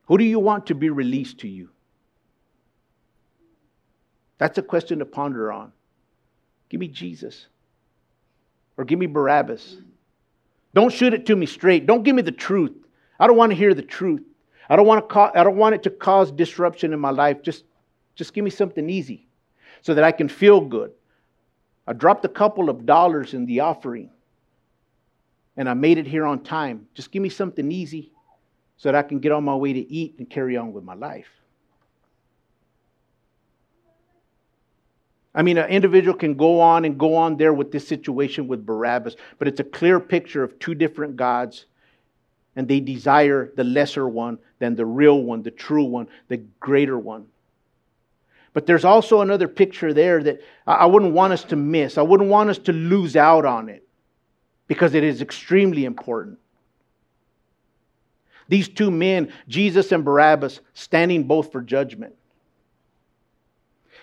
Who 0.06 0.18
do 0.18 0.24
you 0.24 0.40
want 0.40 0.68
to 0.68 0.74
be 0.74 0.90
released 0.90 1.40
to 1.40 1.50
you? 1.50 1.68
That's 4.38 4.58
a 4.58 4.62
question 4.62 5.00
to 5.00 5.06
ponder 5.06 5.52
on. 5.52 5.74
Give 6.70 6.80
me 6.80 6.88
Jesus. 6.88 7.48
Or 8.78 8.86
give 8.86 9.00
me 9.00 9.06
Barabbas. 9.06 9.80
Don't 10.74 10.94
shoot 10.94 11.14
it 11.14 11.26
to 11.26 11.36
me 11.36 11.46
straight. 11.46 11.88
Don't 11.88 12.04
give 12.04 12.16
me 12.16 12.22
the 12.22 12.32
truth. 12.32 12.72
I 13.20 13.28
don't 13.28 13.36
want 13.36 13.52
to 13.52 13.58
hear 13.58 13.74
the 13.74 13.82
truth. 13.82 14.22
I 14.70 14.78
don't 14.78 14.88
want, 14.88 15.10
to 15.10 15.14
co- 15.14 15.32
I 15.36 15.44
don't 15.44 15.58
want 15.58 15.76
it 15.76 15.84
to 15.84 15.90
cause 15.90 16.32
disruption 16.32 16.94
in 16.94 17.00
my 17.02 17.12
life. 17.12 17.42
Just 17.42 17.66
just 18.22 18.36
give 18.36 18.44
me 18.44 18.52
something 18.52 18.88
easy 18.88 19.26
so 19.82 19.96
that 19.96 20.04
I 20.04 20.12
can 20.12 20.30
feel 20.30 20.62
good. 20.62 20.92
I 21.88 21.94
dropped 21.94 22.24
a 22.24 22.30
couple 22.30 22.70
of 22.70 22.86
dollars 22.86 23.34
in 23.34 23.48
the 23.48 23.62
offering 23.62 24.12
and 25.58 25.68
I 25.68 25.74
made 25.74 25.98
it 25.98 26.06
here 26.06 26.24
on 26.24 26.44
time. 26.44 26.86
Just 26.94 27.12
give 27.12 27.24
me 27.24 27.30
something 27.30 27.72
easy 27.72 28.12
so 28.78 28.92
that 28.92 28.96
I 28.96 29.02
can 29.02 29.18
get 29.18 29.32
on 29.32 29.44
my 29.44 29.56
way 29.56 29.74
to 29.74 29.92
eat 29.92 30.18
and 30.20 30.30
carry 30.30 30.56
on 30.56 30.72
with 30.72 30.84
my 30.84 30.94
life. 30.94 31.30
I 35.34 35.42
mean, 35.42 35.58
an 35.58 35.72
individual 35.72 36.16
can 36.16 36.36
go 36.36 36.62
on 36.62 36.86
and 36.86 37.00
go 37.00 37.16
on 37.16 37.38
there 37.38 37.56
with 37.56 37.72
this 37.72 37.88
situation 37.88 38.48
with 38.48 38.68
Barabbas, 38.68 39.16
but 39.40 39.48
it's 39.48 39.62
a 39.62 39.64
clear 39.64 40.00
picture 40.00 40.44
of 40.44 40.60
two 40.60 40.76
different 40.76 41.16
gods, 41.16 41.66
and 42.56 42.68
they 42.68 42.82
desire 42.82 43.52
the 43.56 43.64
lesser 43.64 44.08
one 44.08 44.38
than 44.60 44.76
the 44.76 44.86
real 44.86 45.24
one, 45.24 45.42
the 45.42 45.50
true 45.50 45.86
one, 45.86 46.08
the 46.28 46.38
greater 46.60 47.00
one. 47.00 47.26
But 48.54 48.66
there's 48.66 48.84
also 48.84 49.22
another 49.22 49.48
picture 49.48 49.94
there 49.94 50.22
that 50.24 50.42
I 50.68 50.86
wouldn't 50.86 51.14
want 51.14 51.34
us 51.34 51.44
to 51.46 51.56
miss. 51.56 51.98
I 51.98 52.02
wouldn't 52.02 52.30
want 52.30 52.50
us 52.50 52.58
to 52.60 52.74
lose 52.74 53.16
out 53.16 53.46
on 53.46 53.70
it 53.70 53.88
because 54.68 54.94
it 54.94 55.04
is 55.04 55.22
extremely 55.22 55.86
important. 55.86 56.38
These 58.50 58.68
two 58.68 58.92
men, 58.92 59.32
Jesus 59.48 59.94
and 59.94 60.04
Barabbas, 60.04 60.60
standing 60.74 61.24
both 61.24 61.54
for 61.54 61.62
judgment. 61.62 62.16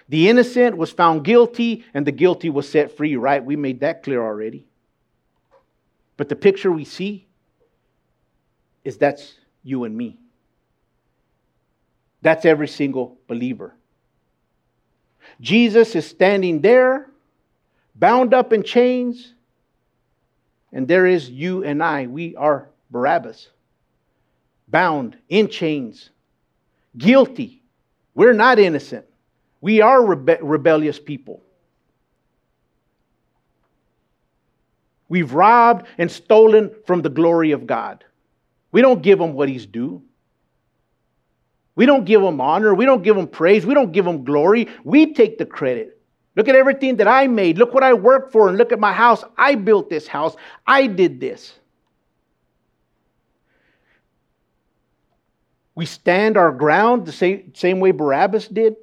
The 0.09 0.31
innocent 0.31 0.79
was 0.79 0.91
found 0.91 1.25
guilty 1.25 1.85
and 1.93 2.07
the 2.07 2.13
guilty 2.13 2.49
was 2.49 2.67
set 2.67 2.97
free, 2.97 3.17
right? 3.17 3.45
We 3.45 3.57
made 3.57 3.81
that 3.81 4.03
clear 4.03 4.23
already. 4.23 4.67
But 6.17 6.31
the 6.31 6.37
picture 6.37 6.73
we 6.73 6.87
see 6.87 7.27
is 8.85 8.97
that's 8.97 9.35
you 9.63 9.85
and 9.85 9.95
me. 9.95 10.19
That's 12.23 12.47
every 12.47 12.69
single 12.69 13.19
believer. 13.29 13.75
Jesus 15.41 15.95
is 15.95 16.07
standing 16.07 16.61
there, 16.61 17.11
bound 17.95 18.35
up 18.35 18.53
in 18.53 18.63
chains, 18.63 19.35
and 20.73 20.87
there 20.89 21.07
is 21.07 21.31
you 21.31 21.65
and 21.65 21.83
I. 21.83 22.07
We 22.07 22.35
are 22.37 22.69
Barabbas, 22.91 23.49
bound 24.67 25.17
in 25.29 25.49
chains, 25.49 26.11
guilty. 26.97 27.63
We're 28.15 28.33
not 28.33 28.59
innocent. 28.59 29.07
We 29.61 29.81
are 29.81 30.01
rebe- 30.01 30.39
rebellious 30.43 30.99
people. 30.99 31.43
We've 35.09 35.33
robbed 35.33 35.87
and 35.97 36.11
stolen 36.11 36.71
from 36.87 37.03
the 37.03 37.09
glory 37.09 37.53
of 37.53 37.67
God. 37.67 38.05
We 38.73 38.83
don't 38.83 39.03
give 39.03 39.21
him 39.21 39.33
what 39.33 39.49
he's 39.49 39.65
due. 39.65 40.03
We 41.79 41.87
don't 41.87 42.05
give 42.05 42.21
him 42.21 42.41
honor. 42.41 42.75
We 42.75 42.87
don't 42.87 43.05
give 43.05 43.17
him 43.17 43.29
praise. 43.29 43.65
We 43.65 43.73
don't 43.73 43.93
give 43.93 44.05
him 44.05 44.25
glory. 44.25 44.67
We 44.83 45.15
take 45.15 45.39
the 45.39 45.47
credit. 45.47 46.03
Look 46.35 46.49
at 46.49 46.57
everything 46.57 46.97
that 46.97 47.07
I 47.07 47.29
made. 47.29 47.57
Look 47.57 47.73
what 47.73 47.85
I 47.85 47.95
worked 47.95 48.33
for. 48.33 48.49
And 48.49 48.59
look 48.59 48.73
at 48.73 48.81
my 48.81 48.93
house. 48.93 49.23
I 49.37 49.55
built 49.55 49.89
this 49.89 50.09
house. 50.09 50.35
I 50.67 50.89
did 50.89 51.21
this. 51.21 51.55
We 55.77 55.87
stand 55.87 56.37
our 56.37 56.51
ground 56.51 57.07
the 57.07 57.13
same, 57.13 57.53
same 57.55 57.79
way 57.79 57.93
Barabbas 57.93 58.49
did. 58.49 58.75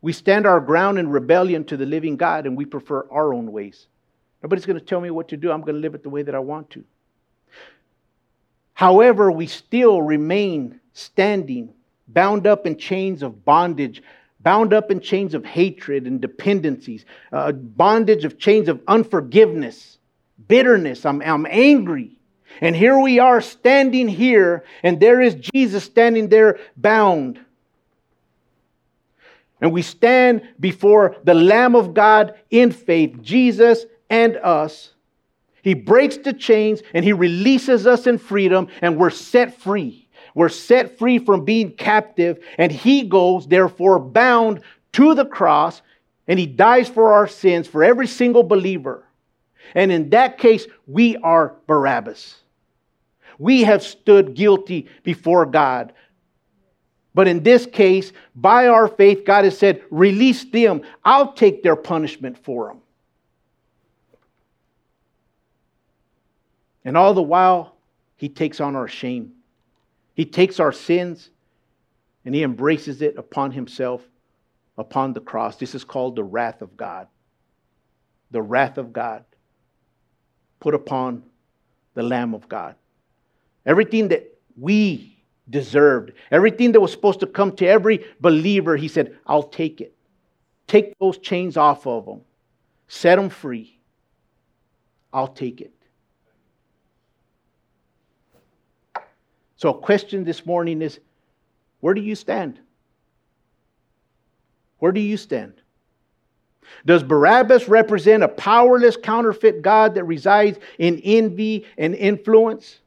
We 0.00 0.14
stand 0.14 0.46
our 0.46 0.58
ground 0.58 0.98
in 0.98 1.10
rebellion 1.10 1.64
to 1.66 1.76
the 1.76 1.84
living 1.84 2.16
God 2.16 2.46
and 2.46 2.56
we 2.56 2.64
prefer 2.64 3.06
our 3.10 3.34
own 3.34 3.52
ways. 3.52 3.88
Nobody's 4.42 4.64
going 4.64 4.78
to 4.78 4.84
tell 4.84 5.02
me 5.02 5.10
what 5.10 5.28
to 5.28 5.36
do. 5.36 5.52
I'm 5.52 5.60
going 5.60 5.74
to 5.74 5.80
live 5.82 5.94
it 5.94 6.02
the 6.02 6.08
way 6.08 6.22
that 6.22 6.34
I 6.34 6.38
want 6.38 6.70
to. 6.70 6.84
However, 8.72 9.30
we 9.30 9.46
still 9.46 10.00
remain 10.00 10.80
standing 10.94 11.74
bound 12.08 12.46
up 12.46 12.66
in 12.66 12.76
chains 12.76 13.22
of 13.22 13.44
bondage, 13.44 14.02
bound 14.40 14.72
up 14.72 14.90
in 14.90 15.00
chains 15.00 15.34
of 15.34 15.44
hatred 15.44 16.06
and 16.06 16.20
dependencies, 16.20 17.04
uh, 17.32 17.52
bondage 17.52 18.24
of 18.24 18.38
chains 18.38 18.68
of 18.68 18.80
unforgiveness, 18.86 19.98
bitterness. 20.48 21.04
I'm, 21.04 21.20
I'm 21.22 21.46
angry. 21.48 22.12
And 22.60 22.74
here 22.74 22.98
we 22.98 23.18
are 23.18 23.40
standing 23.40 24.08
here, 24.08 24.64
and 24.82 24.98
there 24.98 25.20
is 25.20 25.34
Jesus 25.34 25.84
standing 25.84 26.28
there 26.28 26.58
bound. 26.76 27.40
And 29.60 29.72
we 29.72 29.82
stand 29.82 30.42
before 30.60 31.16
the 31.24 31.34
Lamb 31.34 31.74
of 31.74 31.94
God 31.94 32.34
in 32.50 32.70
faith, 32.70 33.20
Jesus 33.22 33.84
and 34.10 34.36
us. 34.36 34.92
He 35.62 35.74
breaks 35.74 36.16
the 36.18 36.32
chains 36.32 36.82
and 36.94 37.04
he 37.04 37.12
releases 37.12 37.86
us 37.86 38.06
in 38.06 38.18
freedom, 38.18 38.68
and 38.80 38.96
we're 38.96 39.10
set 39.10 39.60
free. 39.60 40.05
We're 40.36 40.50
set 40.50 40.98
free 40.98 41.18
from 41.18 41.46
being 41.46 41.72
captive, 41.72 42.44
and 42.58 42.70
he 42.70 43.04
goes, 43.04 43.46
therefore, 43.46 43.98
bound 43.98 44.60
to 44.92 45.14
the 45.14 45.24
cross, 45.24 45.80
and 46.28 46.38
he 46.38 46.46
dies 46.46 46.90
for 46.90 47.14
our 47.14 47.26
sins, 47.26 47.66
for 47.66 47.82
every 47.82 48.06
single 48.06 48.42
believer. 48.42 49.02
And 49.74 49.90
in 49.90 50.10
that 50.10 50.36
case, 50.36 50.66
we 50.86 51.16
are 51.16 51.56
Barabbas. 51.66 52.34
We 53.38 53.62
have 53.62 53.82
stood 53.82 54.34
guilty 54.34 54.88
before 55.04 55.46
God. 55.46 55.94
But 57.14 57.28
in 57.28 57.42
this 57.42 57.64
case, 57.64 58.12
by 58.34 58.68
our 58.68 58.88
faith, 58.88 59.24
God 59.24 59.44
has 59.44 59.56
said, 59.56 59.82
Release 59.90 60.44
them. 60.44 60.82
I'll 61.02 61.32
take 61.32 61.62
their 61.62 61.76
punishment 61.76 62.36
for 62.44 62.68
them. 62.68 62.82
And 66.84 66.94
all 66.94 67.14
the 67.14 67.22
while, 67.22 67.74
He 68.16 68.28
takes 68.28 68.60
on 68.60 68.76
our 68.76 68.86
shame. 68.86 69.35
He 70.16 70.24
takes 70.24 70.58
our 70.58 70.72
sins 70.72 71.30
and 72.24 72.34
He 72.34 72.42
embraces 72.42 73.02
it 73.02 73.16
upon 73.18 73.52
Himself, 73.52 74.02
upon 74.78 75.12
the 75.12 75.20
cross. 75.20 75.56
This 75.56 75.74
is 75.74 75.84
called 75.84 76.16
the 76.16 76.24
wrath 76.24 76.62
of 76.62 76.76
God. 76.76 77.06
The 78.30 78.42
wrath 78.42 78.78
of 78.78 78.92
God 78.92 79.24
put 80.58 80.74
upon 80.74 81.22
the 81.94 82.02
Lamb 82.02 82.34
of 82.34 82.48
God. 82.48 82.74
Everything 83.66 84.08
that 84.08 84.36
we 84.56 85.22
deserved, 85.50 86.12
everything 86.30 86.72
that 86.72 86.80
was 86.80 86.92
supposed 86.92 87.20
to 87.20 87.26
come 87.26 87.54
to 87.56 87.66
every 87.66 88.04
believer, 88.20 88.76
he 88.76 88.88
said, 88.88 89.18
I'll 89.26 89.42
take 89.42 89.80
it. 89.80 89.94
Take 90.66 90.98
those 90.98 91.18
chains 91.18 91.56
off 91.56 91.86
of 91.86 92.06
them, 92.06 92.22
set 92.88 93.16
them 93.16 93.28
free. 93.28 93.78
I'll 95.12 95.28
take 95.28 95.60
it. 95.60 95.75
So, 99.56 99.70
a 99.70 99.78
question 99.78 100.24
this 100.24 100.44
morning 100.44 100.82
is 100.82 101.00
where 101.80 101.94
do 101.94 102.00
you 102.00 102.14
stand? 102.14 102.58
Where 104.78 104.92
do 104.92 105.00
you 105.00 105.16
stand? 105.16 105.54
Does 106.84 107.02
Barabbas 107.02 107.68
represent 107.68 108.22
a 108.22 108.28
powerless 108.28 108.96
counterfeit 108.96 109.62
God 109.62 109.94
that 109.94 110.04
resides 110.04 110.58
in 110.78 111.00
envy 111.04 111.64
and 111.78 111.94
influence? 111.94 112.80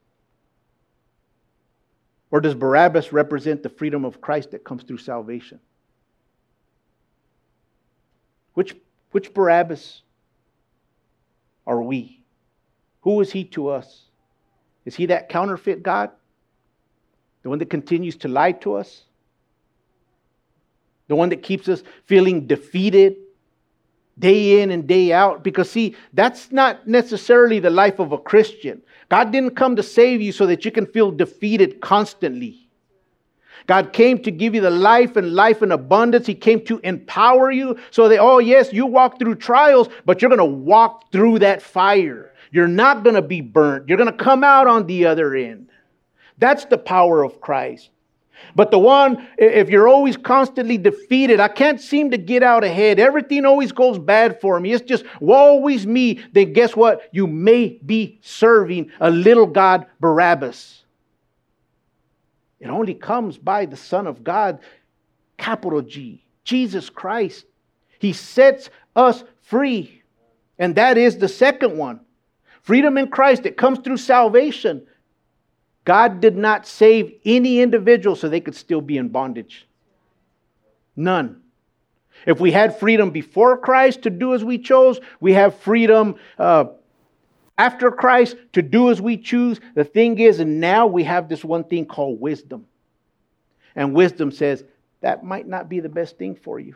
Or 2.31 2.41
does 2.41 2.53
Barabbas 2.53 3.11
represent 3.11 3.63
the 3.63 3.69
freedom 3.69 4.05
of 4.05 4.21
Christ 4.21 4.51
that 4.51 4.63
comes 4.63 4.83
through 4.83 4.97
salvation? 4.97 5.59
Which, 8.53 8.75
which 9.11 9.33
Barabbas 9.33 10.01
are 11.65 11.81
we? 11.81 12.21
Who 13.01 13.21
is 13.21 13.31
he 13.31 13.45
to 13.45 13.69
us? 13.69 14.03
Is 14.85 14.95
he 14.95 15.07
that 15.07 15.29
counterfeit 15.29 15.81
God? 15.81 16.11
The 17.43 17.49
one 17.49 17.59
that 17.59 17.69
continues 17.69 18.15
to 18.17 18.27
lie 18.27 18.51
to 18.53 18.75
us? 18.75 19.03
The 21.07 21.15
one 21.15 21.29
that 21.29 21.41
keeps 21.41 21.67
us 21.67 21.83
feeling 22.05 22.47
defeated 22.47 23.15
day 24.19 24.61
in 24.61 24.71
and 24.71 24.87
day 24.87 25.13
out? 25.13 25.43
Because, 25.43 25.71
see, 25.71 25.95
that's 26.13 26.51
not 26.51 26.87
necessarily 26.87 27.59
the 27.59 27.69
life 27.69 27.99
of 27.99 28.11
a 28.11 28.17
Christian. 28.17 28.81
God 29.07 29.31
didn't 29.31 29.55
come 29.55 29.75
to 29.75 29.83
save 29.83 30.21
you 30.21 30.31
so 30.31 30.45
that 30.45 30.65
you 30.65 30.71
can 30.71 30.85
feel 30.85 31.11
defeated 31.11 31.81
constantly. 31.81 32.67
God 33.65 33.93
came 33.93 34.21
to 34.23 34.31
give 34.31 34.55
you 34.55 34.61
the 34.61 34.69
life 34.69 35.15
and 35.15 35.33
life 35.33 35.61
in 35.61 35.71
abundance. 35.71 36.25
He 36.25 36.35
came 36.35 36.63
to 36.65 36.79
empower 36.79 37.51
you 37.51 37.77
so 37.91 38.09
that, 38.09 38.19
oh, 38.19 38.39
yes, 38.39 38.73
you 38.73 38.85
walk 38.85 39.19
through 39.19 39.35
trials, 39.35 39.89
but 40.05 40.21
you're 40.21 40.29
going 40.29 40.39
to 40.39 40.45
walk 40.45 41.11
through 41.11 41.39
that 41.39 41.61
fire. 41.61 42.33
You're 42.51 42.67
not 42.67 43.03
going 43.03 43.15
to 43.15 43.21
be 43.21 43.41
burnt. 43.41 43.87
You're 43.87 43.97
going 43.97 44.11
to 44.11 44.23
come 44.23 44.43
out 44.43 44.67
on 44.67 44.87
the 44.87 45.05
other 45.05 45.35
end. 45.35 45.68
That's 46.39 46.65
the 46.65 46.77
power 46.77 47.23
of 47.23 47.39
Christ. 47.41 47.89
But 48.55 48.71
the 48.71 48.79
one, 48.79 49.27
if 49.37 49.69
you're 49.69 49.87
always 49.87 50.15
constantly 50.17 50.77
defeated, 50.77 51.39
I 51.39 51.49
can't 51.49 51.79
seem 51.79 52.11
to 52.11 52.17
get 52.17 52.41
out 52.41 52.63
ahead. 52.63 52.99
Everything 52.99 53.45
always 53.45 53.71
goes 53.71 53.99
bad 53.99 54.39
for 54.39 54.59
me. 54.59 54.71
It's 54.71 54.85
just 54.85 55.03
always 55.21 55.85
me. 55.85 56.23
Then 56.31 56.53
guess 56.53 56.75
what? 56.75 57.09
You 57.11 57.27
may 57.27 57.79
be 57.85 58.19
serving 58.21 58.91
a 59.01 59.09
little 59.09 59.45
God, 59.45 59.85
Barabbas. 59.99 60.83
It 62.59 62.69
only 62.69 62.93
comes 62.93 63.37
by 63.37 63.65
the 63.65 63.77
Son 63.77 64.07
of 64.07 64.23
God, 64.23 64.59
capital 65.37 65.81
G, 65.81 66.23
Jesus 66.43 66.89
Christ. 66.89 67.45
He 67.99 68.13
sets 68.13 68.69
us 68.95 69.23
free. 69.41 70.01
And 70.57 70.75
that 70.75 70.97
is 70.97 71.17
the 71.17 71.27
second 71.27 71.77
one 71.77 72.01
freedom 72.61 72.97
in 72.97 73.07
Christ. 73.07 73.45
It 73.45 73.57
comes 73.57 73.79
through 73.79 73.97
salvation. 73.97 74.85
God 75.89 76.21
did 76.21 76.37
not 76.37 76.67
save 76.67 77.15
any 77.25 77.61
individual 77.61 78.15
so 78.15 78.29
they 78.29 78.41
could 78.41 78.53
still 78.53 78.79
be 78.79 78.97
in 78.97 79.07
bondage. 79.07 79.65
None. 80.95 81.41
If 82.27 82.39
we 82.39 82.51
had 82.51 82.77
freedom 82.77 83.09
before 83.09 83.57
Christ 83.57 84.03
to 84.03 84.11
do 84.11 84.35
as 84.35 84.43
we 84.43 84.59
chose, 84.59 84.99
we 85.19 85.33
have 85.33 85.57
freedom 85.57 86.17
uh, 86.37 86.65
after 87.57 87.89
Christ 87.89 88.35
to 88.53 88.61
do 88.61 88.91
as 88.91 89.01
we 89.01 89.17
choose. 89.17 89.59
The 89.73 89.83
thing 89.83 90.19
is, 90.19 90.39
and 90.39 90.59
now 90.59 90.85
we 90.85 91.05
have 91.05 91.27
this 91.27 91.43
one 91.43 91.63
thing 91.63 91.87
called 91.87 92.21
wisdom. 92.21 92.67
And 93.75 93.95
wisdom 93.95 94.31
says 94.31 94.63
that 95.01 95.23
might 95.23 95.47
not 95.47 95.69
be 95.69 95.79
the 95.79 95.89
best 95.89 96.19
thing 96.19 96.35
for 96.35 96.59
you. 96.59 96.75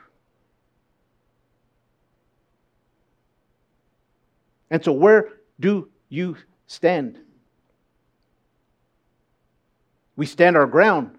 And 4.72 4.84
so, 4.84 4.92
where 4.92 5.34
do 5.60 5.88
you 6.10 6.36
stand? 6.66 7.23
We 10.16 10.26
stand 10.26 10.56
our 10.56 10.68
ground, 10.68 11.16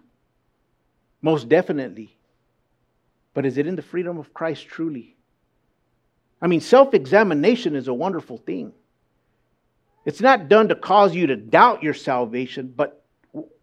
most 1.21 1.49
definitely. 1.49 2.17
But 3.33 3.45
is 3.45 3.59
it 3.59 3.67
in 3.67 3.75
the 3.75 3.83
freedom 3.83 4.19
of 4.19 4.33
Christ 4.33 4.69
truly? 4.69 5.17
I 6.41 6.47
mean, 6.47 6.61
self 6.61 6.95
examination 6.95 7.75
is 7.75 7.89
a 7.89 7.95
wonderful 7.95 8.39
thing. 8.39 8.73
It's 10.05 10.21
not 10.21 10.49
done 10.49 10.69
to 10.69 10.75
cause 10.75 11.15
you 11.15 11.27
to 11.27 11.37
doubt 11.37 11.83
your 11.83 11.95
salvation, 11.95 12.73
but 12.77 13.03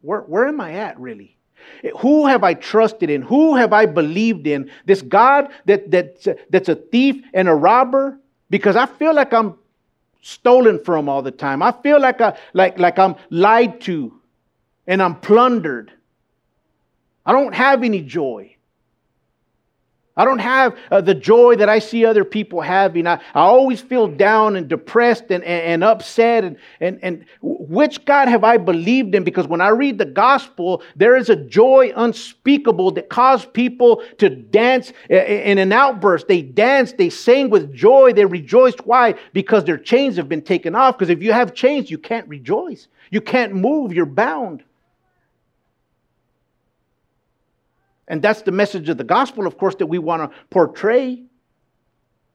where, 0.01 0.21
where 0.21 0.47
am 0.47 0.59
I 0.59 0.73
at 0.73 0.99
really? 0.99 1.37
Who 1.99 2.25
have 2.25 2.43
I 2.43 2.55
trusted 2.55 3.09
in? 3.09 3.21
Who 3.21 3.55
have 3.55 3.71
I 3.71 3.85
believed 3.85 4.47
in? 4.47 4.71
This 4.85 5.01
God 5.01 5.51
that, 5.65 5.91
that, 5.91 6.47
that's 6.49 6.69
a 6.69 6.75
thief 6.75 7.23
and 7.33 7.47
a 7.47 7.53
robber? 7.53 8.19
Because 8.49 8.75
I 8.75 8.87
feel 8.87 9.13
like 9.13 9.31
I'm 9.33 9.55
stolen 10.21 10.83
from 10.83 11.07
all 11.07 11.21
the 11.21 11.31
time. 11.31 11.61
I 11.61 11.71
feel 11.71 11.99
like, 12.01 12.19
I, 12.19 12.37
like, 12.53 12.79
like 12.79 12.99
I'm 12.99 13.15
lied 13.29 13.79
to 13.81 14.20
and 14.87 15.01
I'm 15.01 15.15
plundered. 15.15 15.91
I 17.25 17.31
don't 17.31 17.53
have 17.53 17.83
any 17.83 18.01
joy. 18.01 18.55
I 20.17 20.25
don't 20.25 20.39
have 20.39 20.77
uh, 20.91 20.99
the 20.99 21.15
joy 21.15 21.55
that 21.55 21.69
I 21.69 21.79
see 21.79 22.05
other 22.05 22.25
people 22.25 22.59
having. 22.59 23.07
I, 23.07 23.13
I 23.33 23.41
always 23.41 23.79
feel 23.79 24.07
down 24.07 24.57
and 24.57 24.67
depressed 24.67 25.25
and, 25.29 25.41
and, 25.43 25.63
and, 25.63 25.83
upset. 25.85 26.43
And, 26.43 26.57
and, 26.81 26.99
and 27.01 27.25
which 27.41 28.03
God 28.03 28.27
have 28.27 28.43
I 28.43 28.57
believed 28.57 29.15
in? 29.15 29.23
Because 29.23 29.47
when 29.47 29.61
I 29.61 29.69
read 29.69 29.97
the 29.97 30.05
gospel, 30.05 30.83
there 30.97 31.15
is 31.15 31.29
a 31.29 31.37
joy 31.37 31.93
unspeakable 31.95 32.91
that 32.91 33.09
caused 33.09 33.53
people 33.53 34.03
to 34.17 34.29
dance 34.29 34.91
in 35.09 35.57
an 35.57 35.71
outburst. 35.71 36.27
They 36.27 36.41
danced, 36.41 36.97
they 36.97 37.09
sang 37.09 37.49
with 37.49 37.73
joy, 37.73 38.11
they 38.11 38.25
rejoiced. 38.25 38.85
Why? 38.85 39.15
Because 39.31 39.63
their 39.63 39.77
chains 39.77 40.17
have 40.17 40.27
been 40.27 40.41
taken 40.41 40.75
off. 40.75 40.97
Because 40.97 41.09
if 41.09 41.23
you 41.23 41.31
have 41.31 41.53
chains, 41.53 41.89
you 41.89 41.97
can't 41.97 42.27
rejoice, 42.27 42.89
you 43.11 43.21
can't 43.21 43.55
move, 43.55 43.93
you're 43.93 44.05
bound. 44.05 44.63
And 48.11 48.21
that's 48.21 48.41
the 48.41 48.51
message 48.51 48.89
of 48.89 48.97
the 48.97 49.05
gospel, 49.05 49.47
of 49.47 49.57
course, 49.57 49.75
that 49.75 49.85
we 49.85 49.97
want 49.97 50.29
to 50.29 50.37
portray. 50.49 51.23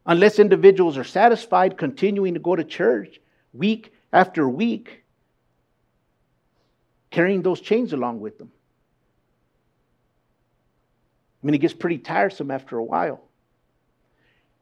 Unless 0.06 0.38
individuals 0.38 0.96
are 0.96 1.04
satisfied 1.04 1.76
continuing 1.76 2.32
to 2.32 2.40
go 2.40 2.56
to 2.56 2.64
church 2.64 3.20
week 3.52 3.92
after 4.10 4.48
week, 4.48 5.04
carrying 7.10 7.42
those 7.42 7.60
chains 7.60 7.92
along 7.92 8.20
with 8.20 8.38
them. 8.38 8.50
I 11.42 11.46
mean, 11.46 11.54
it 11.54 11.58
gets 11.58 11.74
pretty 11.74 11.98
tiresome 11.98 12.50
after 12.50 12.78
a 12.78 12.84
while. 12.84 13.20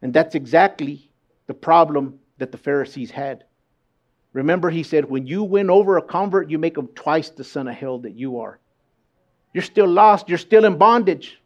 And 0.03 0.13
that's 0.13 0.35
exactly 0.35 1.09
the 1.47 1.55
problem 1.55 2.19
that 2.39 2.51
the 2.51 2.59
Pharisees 2.59 3.13
had. 3.13 3.45
Remember, 4.33 4.69
he 4.69 4.83
said, 4.83 5.05
when 5.05 5.29
you 5.29 5.45
win 5.45 5.71
over 5.71 5.97
a 5.97 6.03
convert, 6.03 6.51
you 6.51 6.59
make 6.59 6.77
him 6.77 6.89
twice 6.89 7.29
the 7.29 7.45
son 7.45 7.69
of 7.69 7.77
hell 7.77 8.01
that 8.01 8.17
you 8.17 8.41
are. 8.41 8.59
You're 9.55 9.63
still 9.63 9.87
lost. 9.87 10.29
You're 10.29 10.37
still 10.37 10.65
in 10.67 10.77
bondage. 10.77 11.41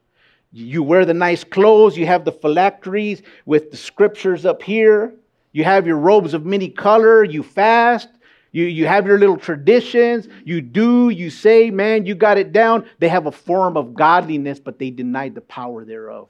You 0.51 0.83
wear 0.83 1.05
the 1.05 1.15
nice 1.15 1.45
clothes. 1.45 1.97
You 1.97 2.07
have 2.07 2.25
the 2.25 2.33
phylacteries 2.33 3.23
with 3.45 3.71
the 3.71 3.77
scriptures 3.77 4.47
up 4.47 4.63
here. 4.63 5.15
You 5.53 5.65
have 5.65 5.87
your 5.87 5.99
robes 5.99 6.35
of 6.35 6.45
many 6.45 6.69
color. 6.69 7.23
You 7.23 7.43
fast. 7.43 8.09
You, 8.51 8.65
you 8.65 8.87
have 8.87 9.07
your 9.07 9.19
little 9.19 9.37
traditions. 9.37 10.27
You 10.45 10.63
do, 10.63 11.11
you 11.11 11.29
say, 11.29 11.71
man, 11.71 12.07
you 12.07 12.15
got 12.15 12.39
it 12.39 12.53
down. 12.53 12.87
They 12.99 13.09
have 13.09 13.27
a 13.27 13.33
form 13.33 13.77
of 13.77 13.95
godliness, 13.95 14.59
but 14.59 14.79
they 14.79 14.91
deny 14.91 15.29
the 15.29 15.43
power 15.43 15.85
thereof. 15.85 16.29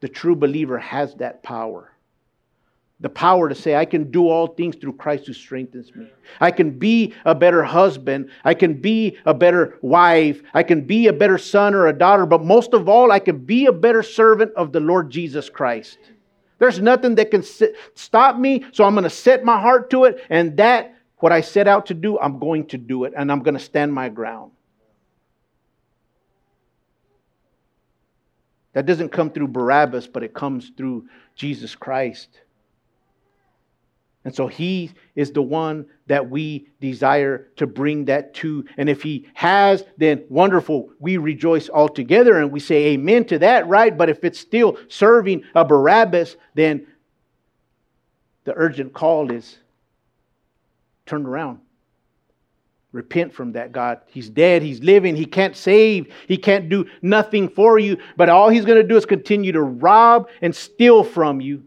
The 0.00 0.08
true 0.08 0.34
believer 0.34 0.78
has 0.78 1.14
that 1.16 1.42
power. 1.42 1.92
The 3.00 3.08
power 3.08 3.48
to 3.48 3.54
say, 3.54 3.76
I 3.76 3.84
can 3.84 4.10
do 4.10 4.28
all 4.28 4.48
things 4.48 4.74
through 4.74 4.94
Christ 4.94 5.28
who 5.28 5.32
strengthens 5.32 5.94
me. 5.94 6.10
I 6.40 6.50
can 6.50 6.78
be 6.78 7.14
a 7.24 7.32
better 7.32 7.62
husband. 7.62 8.30
I 8.44 8.54
can 8.54 8.74
be 8.74 9.18
a 9.24 9.32
better 9.32 9.78
wife. 9.82 10.42
I 10.52 10.64
can 10.64 10.80
be 10.80 11.06
a 11.06 11.12
better 11.12 11.38
son 11.38 11.74
or 11.74 11.86
a 11.86 11.92
daughter. 11.92 12.26
But 12.26 12.44
most 12.44 12.74
of 12.74 12.88
all, 12.88 13.12
I 13.12 13.20
can 13.20 13.38
be 13.44 13.66
a 13.66 13.72
better 13.72 14.02
servant 14.02 14.52
of 14.56 14.72
the 14.72 14.80
Lord 14.80 15.10
Jesus 15.10 15.48
Christ. 15.48 15.96
There's 16.58 16.80
nothing 16.80 17.14
that 17.14 17.30
can 17.30 17.44
sit, 17.44 17.76
stop 17.94 18.36
me, 18.36 18.64
so 18.72 18.82
I'm 18.82 18.94
going 18.94 19.04
to 19.04 19.10
set 19.10 19.44
my 19.44 19.60
heart 19.60 19.90
to 19.90 20.04
it. 20.04 20.24
And 20.28 20.56
that, 20.56 20.96
what 21.18 21.30
I 21.30 21.40
set 21.40 21.68
out 21.68 21.86
to 21.86 21.94
do, 21.94 22.18
I'm 22.18 22.40
going 22.40 22.66
to 22.66 22.78
do 22.78 23.04
it. 23.04 23.12
And 23.16 23.30
I'm 23.30 23.44
going 23.44 23.54
to 23.56 23.60
stand 23.60 23.94
my 23.94 24.08
ground. 24.08 24.50
That 28.72 28.86
doesn't 28.86 29.10
come 29.10 29.30
through 29.30 29.48
Barabbas, 29.48 30.08
but 30.08 30.24
it 30.24 30.34
comes 30.34 30.72
through 30.76 31.06
Jesus 31.36 31.76
Christ. 31.76 32.40
And 34.28 34.36
so 34.36 34.46
he 34.46 34.92
is 35.16 35.32
the 35.32 35.40
one 35.40 35.86
that 36.06 36.28
we 36.28 36.68
desire 36.82 37.48
to 37.56 37.66
bring 37.66 38.04
that 38.04 38.34
to. 38.34 38.62
And 38.76 38.90
if 38.90 39.00
he 39.00 39.26
has, 39.32 39.84
then 39.96 40.22
wonderful. 40.28 40.90
We 40.98 41.16
rejoice 41.16 41.70
all 41.70 41.88
together 41.88 42.38
and 42.38 42.52
we 42.52 42.60
say 42.60 42.88
amen 42.88 43.24
to 43.28 43.38
that, 43.38 43.66
right? 43.68 43.96
But 43.96 44.10
if 44.10 44.24
it's 44.24 44.38
still 44.38 44.76
serving 44.88 45.44
a 45.54 45.64
Barabbas, 45.64 46.36
then 46.54 46.86
the 48.44 48.52
urgent 48.54 48.92
call 48.92 49.32
is 49.32 49.56
turn 51.06 51.24
around. 51.24 51.60
Repent 52.92 53.32
from 53.32 53.52
that, 53.52 53.72
God. 53.72 54.02
He's 54.08 54.28
dead. 54.28 54.60
He's 54.60 54.82
living. 54.82 55.16
He 55.16 55.24
can't 55.24 55.56
save. 55.56 56.12
He 56.26 56.36
can't 56.36 56.68
do 56.68 56.84
nothing 57.00 57.48
for 57.48 57.78
you. 57.78 57.96
But 58.18 58.28
all 58.28 58.50
he's 58.50 58.66
going 58.66 58.82
to 58.82 58.86
do 58.86 58.98
is 58.98 59.06
continue 59.06 59.52
to 59.52 59.62
rob 59.62 60.28
and 60.42 60.54
steal 60.54 61.02
from 61.02 61.40
you 61.40 61.64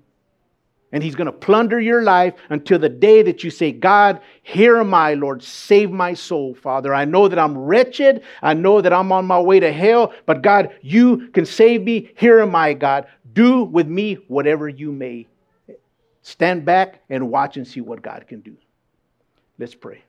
and 0.91 1.01
he's 1.03 1.15
going 1.15 1.27
to 1.27 1.31
plunder 1.31 1.79
your 1.79 2.03
life 2.03 2.33
until 2.49 2.77
the 2.77 2.89
day 2.89 3.21
that 3.23 3.43
you 3.43 3.49
say, 3.49 3.71
God, 3.71 4.21
here 4.43 4.77
am 4.77 4.93
I, 4.93 5.13
Lord, 5.13 5.41
save 5.41 5.91
my 5.91 6.13
soul, 6.13 6.53
Father. 6.53 6.93
I 6.93 7.05
know 7.05 7.27
that 7.27 7.39
I'm 7.39 7.57
wretched. 7.57 8.23
I 8.41 8.53
know 8.53 8.81
that 8.81 8.91
I'm 8.93 9.11
on 9.11 9.25
my 9.25 9.39
way 9.39 9.59
to 9.59 9.71
hell, 9.71 10.13
but 10.25 10.41
God, 10.41 10.75
you 10.81 11.29
can 11.29 11.45
save 11.45 11.83
me. 11.83 12.11
Here 12.17 12.39
am 12.41 12.55
I, 12.55 12.73
God. 12.73 13.07
Do 13.33 13.63
with 13.63 13.87
me 13.87 14.15
whatever 14.27 14.67
you 14.67 14.91
may. 14.91 15.27
Stand 16.23 16.65
back 16.65 17.01
and 17.09 17.29
watch 17.29 17.57
and 17.57 17.67
see 17.67 17.81
what 17.81 18.01
God 18.01 18.25
can 18.27 18.41
do. 18.41 18.57
Let's 19.57 19.75
pray. 19.75 20.03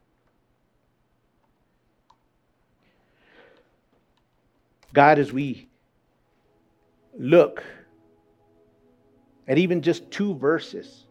God, 4.92 5.18
as 5.18 5.32
we 5.32 5.68
look 7.18 7.62
at 9.52 9.58
even 9.58 9.82
just 9.82 10.10
two 10.10 10.34
verses, 10.36 11.04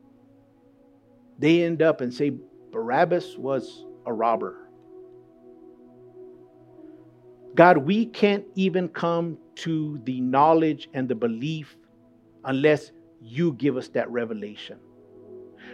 they 1.38 1.62
end 1.64 1.84
up 1.84 2.02
and 2.02 2.12
say 2.12 2.32
Barabbas 2.72 3.38
was 3.38 3.86
a 4.08 4.12
robber. 4.12 4.68
God, 7.54 7.78
we 7.78 8.08
can't 8.08 8.44
even 8.56 8.90
come 8.90 9.38
to 9.58 10.02
the 10.06 10.20
knowledge 10.22 10.90
and 10.96 11.08
the 11.08 11.14
belief 11.14 11.78
unless 12.44 12.92
you 13.22 13.54
give 13.54 13.78
us 13.78 13.90
that 13.90 14.10
revelation. 14.10 14.80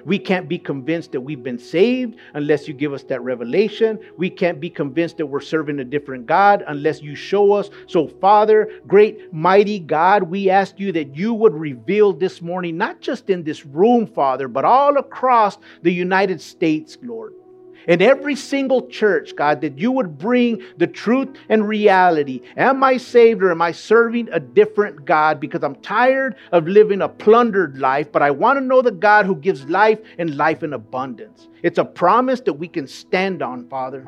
We 0.05 0.19
can't 0.19 0.47
be 0.47 0.57
convinced 0.57 1.11
that 1.11 1.21
we've 1.21 1.43
been 1.43 1.59
saved 1.59 2.17
unless 2.33 2.67
you 2.67 2.73
give 2.73 2.93
us 2.93 3.03
that 3.03 3.21
revelation. 3.21 3.99
We 4.17 4.29
can't 4.29 4.59
be 4.59 4.69
convinced 4.69 5.17
that 5.17 5.25
we're 5.25 5.41
serving 5.41 5.79
a 5.79 5.85
different 5.85 6.25
God 6.25 6.63
unless 6.67 7.01
you 7.01 7.15
show 7.15 7.53
us. 7.53 7.69
So, 7.87 8.07
Father, 8.07 8.71
great, 8.87 9.33
mighty 9.33 9.79
God, 9.79 10.23
we 10.23 10.49
ask 10.49 10.79
you 10.79 10.91
that 10.93 11.15
you 11.15 11.33
would 11.33 11.53
reveal 11.53 12.13
this 12.13 12.41
morning, 12.41 12.77
not 12.77 13.01
just 13.01 13.29
in 13.29 13.43
this 13.43 13.65
room, 13.65 14.07
Father, 14.07 14.47
but 14.47 14.65
all 14.65 14.97
across 14.97 15.57
the 15.81 15.91
United 15.91 16.41
States, 16.41 16.97
Lord 17.01 17.33
in 17.88 18.01
every 18.01 18.35
single 18.35 18.88
church, 18.88 19.35
God, 19.35 19.61
that 19.61 19.77
you 19.77 19.91
would 19.91 20.17
bring 20.17 20.61
the 20.77 20.88
truth 20.88 21.29
and 21.49 21.67
reality. 21.67 22.41
Am 22.55 22.83
I 22.83 22.97
saved 22.97 23.41
or 23.41 23.51
am 23.51 23.61
I 23.61 23.71
serving 23.71 24.29
a 24.31 24.39
different 24.39 25.05
God? 25.05 25.39
Because 25.39 25.63
I'm 25.63 25.75
tired 25.75 26.35
of 26.51 26.67
living 26.67 27.01
a 27.01 27.09
plundered 27.09 27.77
life, 27.79 28.11
but 28.11 28.21
I 28.21 28.31
want 28.31 28.57
to 28.57 28.65
know 28.65 28.81
the 28.81 28.91
God 28.91 29.25
who 29.25 29.35
gives 29.35 29.65
life 29.65 29.99
and 30.17 30.35
life 30.35 30.63
in 30.63 30.73
abundance. 30.73 31.47
It's 31.63 31.77
a 31.79 31.85
promise 31.85 32.41
that 32.41 32.53
we 32.53 32.67
can 32.67 32.88
stand 32.88 33.41
on, 33.41 33.67
Father. 33.69 34.07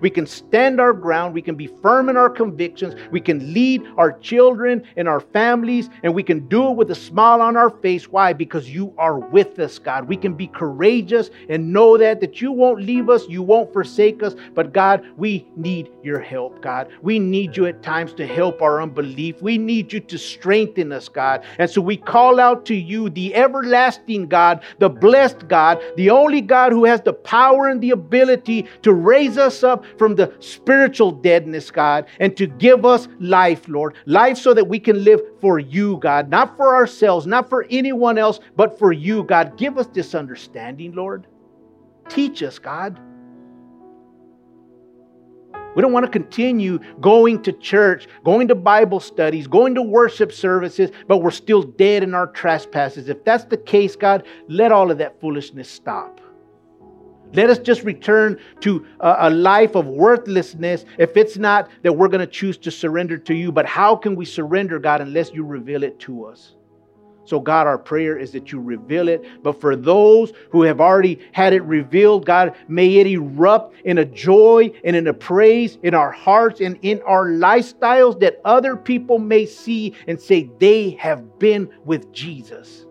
We 0.00 0.10
can 0.10 0.26
stand 0.26 0.80
our 0.80 0.92
ground. 0.92 1.34
We 1.34 1.42
can 1.42 1.54
be 1.54 1.66
firm 1.66 2.08
in 2.08 2.16
our 2.16 2.30
convictions. 2.30 2.94
We 3.10 3.20
can 3.20 3.52
lead 3.52 3.82
our 3.96 4.12
children 4.18 4.84
and 4.96 5.08
our 5.08 5.20
families, 5.20 5.90
and 6.02 6.14
we 6.14 6.22
can 6.22 6.48
do 6.48 6.70
it 6.70 6.76
with 6.76 6.90
a 6.90 6.94
smile 6.94 7.40
on 7.40 7.56
our 7.56 7.70
face. 7.70 8.08
Why? 8.08 8.32
Because 8.32 8.68
you 8.68 8.94
are 8.98 9.18
with 9.18 9.58
us, 9.58 9.78
God. 9.78 10.08
We 10.08 10.16
can 10.16 10.34
be 10.34 10.46
courageous 10.46 11.30
and 11.48 11.72
know 11.72 11.96
that 11.98 12.20
that 12.20 12.40
you 12.40 12.52
won't 12.52 12.82
leave 12.82 13.08
us, 13.08 13.28
you 13.28 13.42
won't 13.42 13.72
forsake 13.72 14.22
us. 14.22 14.34
But 14.54 14.72
God, 14.72 15.04
we 15.16 15.46
need 15.56 15.90
your 16.02 16.20
help, 16.20 16.62
God. 16.62 16.88
We 17.02 17.18
need 17.18 17.56
you 17.56 17.66
at 17.66 17.82
times 17.82 18.12
to 18.14 18.26
help 18.26 18.62
our 18.62 18.80
unbelief. 18.80 19.40
We 19.42 19.58
need 19.58 19.92
you 19.92 20.00
to 20.00 20.18
strengthen 20.18 20.92
us, 20.92 21.08
God. 21.08 21.44
And 21.58 21.70
so 21.70 21.80
we 21.80 21.96
call 21.96 22.40
out 22.40 22.64
to 22.66 22.74
you, 22.74 23.10
the 23.10 23.34
everlasting 23.34 24.28
God, 24.28 24.62
the 24.78 24.88
blessed 24.88 25.48
God, 25.48 25.82
the 25.96 26.10
only 26.10 26.40
God 26.40 26.72
who 26.72 26.84
has 26.84 27.00
the 27.00 27.12
power 27.12 27.68
and 27.68 27.80
the 27.80 27.90
ability 27.90 28.66
to 28.82 28.92
raise 28.92 29.38
us 29.38 29.62
up 29.68 29.84
from 29.96 30.16
the 30.16 30.34
spiritual 30.40 31.12
deadness, 31.12 31.70
God, 31.70 32.06
and 32.18 32.36
to 32.36 32.46
give 32.46 32.84
us 32.84 33.06
life, 33.20 33.68
Lord. 33.68 33.94
Life 34.06 34.38
so 34.38 34.54
that 34.54 34.66
we 34.66 34.80
can 34.80 35.04
live 35.04 35.20
for 35.40 35.60
you, 35.60 35.98
God, 35.98 36.28
not 36.28 36.56
for 36.56 36.74
ourselves, 36.74 37.26
not 37.26 37.48
for 37.48 37.66
anyone 37.70 38.18
else, 38.18 38.40
but 38.56 38.78
for 38.78 38.92
you, 38.92 39.22
God. 39.22 39.56
Give 39.56 39.78
us 39.78 39.86
this 39.86 40.14
understanding, 40.14 40.92
Lord. 40.94 41.26
Teach 42.08 42.42
us, 42.42 42.58
God. 42.58 42.98
We 45.76 45.82
don't 45.82 45.92
want 45.92 46.06
to 46.06 46.10
continue 46.10 46.80
going 47.00 47.42
to 47.42 47.52
church, 47.52 48.08
going 48.24 48.48
to 48.48 48.56
Bible 48.56 48.98
studies, 48.98 49.46
going 49.46 49.76
to 49.76 49.82
worship 49.82 50.32
services, 50.32 50.90
but 51.06 51.18
we're 51.18 51.30
still 51.30 51.62
dead 51.62 52.02
in 52.02 52.14
our 52.14 52.26
trespasses. 52.26 53.08
If 53.08 53.22
that's 53.24 53.44
the 53.44 53.58
case, 53.58 53.94
God, 53.94 54.26
let 54.48 54.72
all 54.72 54.90
of 54.90 54.98
that 54.98 55.20
foolishness 55.20 55.70
stop. 55.70 56.20
Let 57.32 57.50
us 57.50 57.58
just 57.58 57.82
return 57.84 58.38
to 58.60 58.86
a, 59.00 59.28
life 59.28 59.74
of 59.74 59.86
worthlessness 59.86 60.84
if 60.98 61.16
it's 61.16 61.36
not 61.36 61.68
that 61.82 61.92
we're 61.92 62.08
going 62.08 62.20
to 62.20 62.26
choose 62.26 62.56
to 62.58 62.70
surrender 62.70 63.18
to 63.18 63.34
you. 63.34 63.52
But 63.52 63.66
how 63.66 63.96
can 63.96 64.16
we 64.16 64.24
surrender, 64.24 64.78
God, 64.78 65.00
unless 65.00 65.32
you 65.32 65.44
reveal 65.44 65.82
it 65.82 65.98
to 66.00 66.24
us? 66.24 66.54
So, 67.28 67.38
God, 67.38 67.66
our 67.66 67.76
prayer 67.76 68.16
is 68.16 68.32
that 68.32 68.52
you 68.52 68.58
reveal 68.58 69.06
it. 69.08 69.22
But 69.42 69.60
for 69.60 69.76
those 69.76 70.32
who 70.50 70.62
have 70.62 70.80
already 70.80 71.20
had 71.32 71.52
it 71.52 71.62
revealed, 71.64 72.24
God, 72.24 72.56
may 72.68 72.96
it 72.96 73.06
erupt 73.06 73.74
in 73.84 73.98
a 73.98 74.04
joy 74.06 74.72
and 74.82 74.96
in 74.96 75.06
a 75.08 75.12
praise 75.12 75.76
in 75.82 75.92
our 75.92 76.10
hearts 76.10 76.62
and 76.62 76.78
in 76.80 77.02
our 77.02 77.26
lifestyles 77.26 78.18
that 78.20 78.40
other 78.46 78.76
people 78.76 79.18
may 79.18 79.44
see 79.44 79.92
and 80.06 80.18
say 80.18 80.50
they 80.58 80.92
have 80.92 81.38
been 81.38 81.68
with 81.84 82.10
Jesus. 82.12 82.86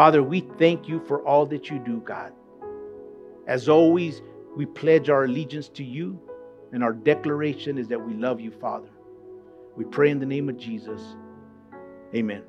Father, 0.00 0.22
we 0.22 0.40
thank 0.58 0.88
you 0.88 0.98
for 0.98 1.20
all 1.28 1.44
that 1.44 1.68
you 1.68 1.78
do, 1.78 2.00
God. 2.00 2.32
As 3.46 3.68
always, 3.68 4.22
we 4.56 4.64
pledge 4.64 5.10
our 5.10 5.24
allegiance 5.24 5.68
to 5.68 5.84
you, 5.84 6.18
and 6.72 6.82
our 6.82 6.94
declaration 6.94 7.76
is 7.76 7.86
that 7.88 8.00
we 8.00 8.14
love 8.14 8.40
you, 8.40 8.50
Father. 8.50 8.88
We 9.76 9.84
pray 9.84 10.08
in 10.08 10.18
the 10.18 10.24
name 10.24 10.48
of 10.48 10.56
Jesus. 10.56 11.02
Amen. 12.14 12.44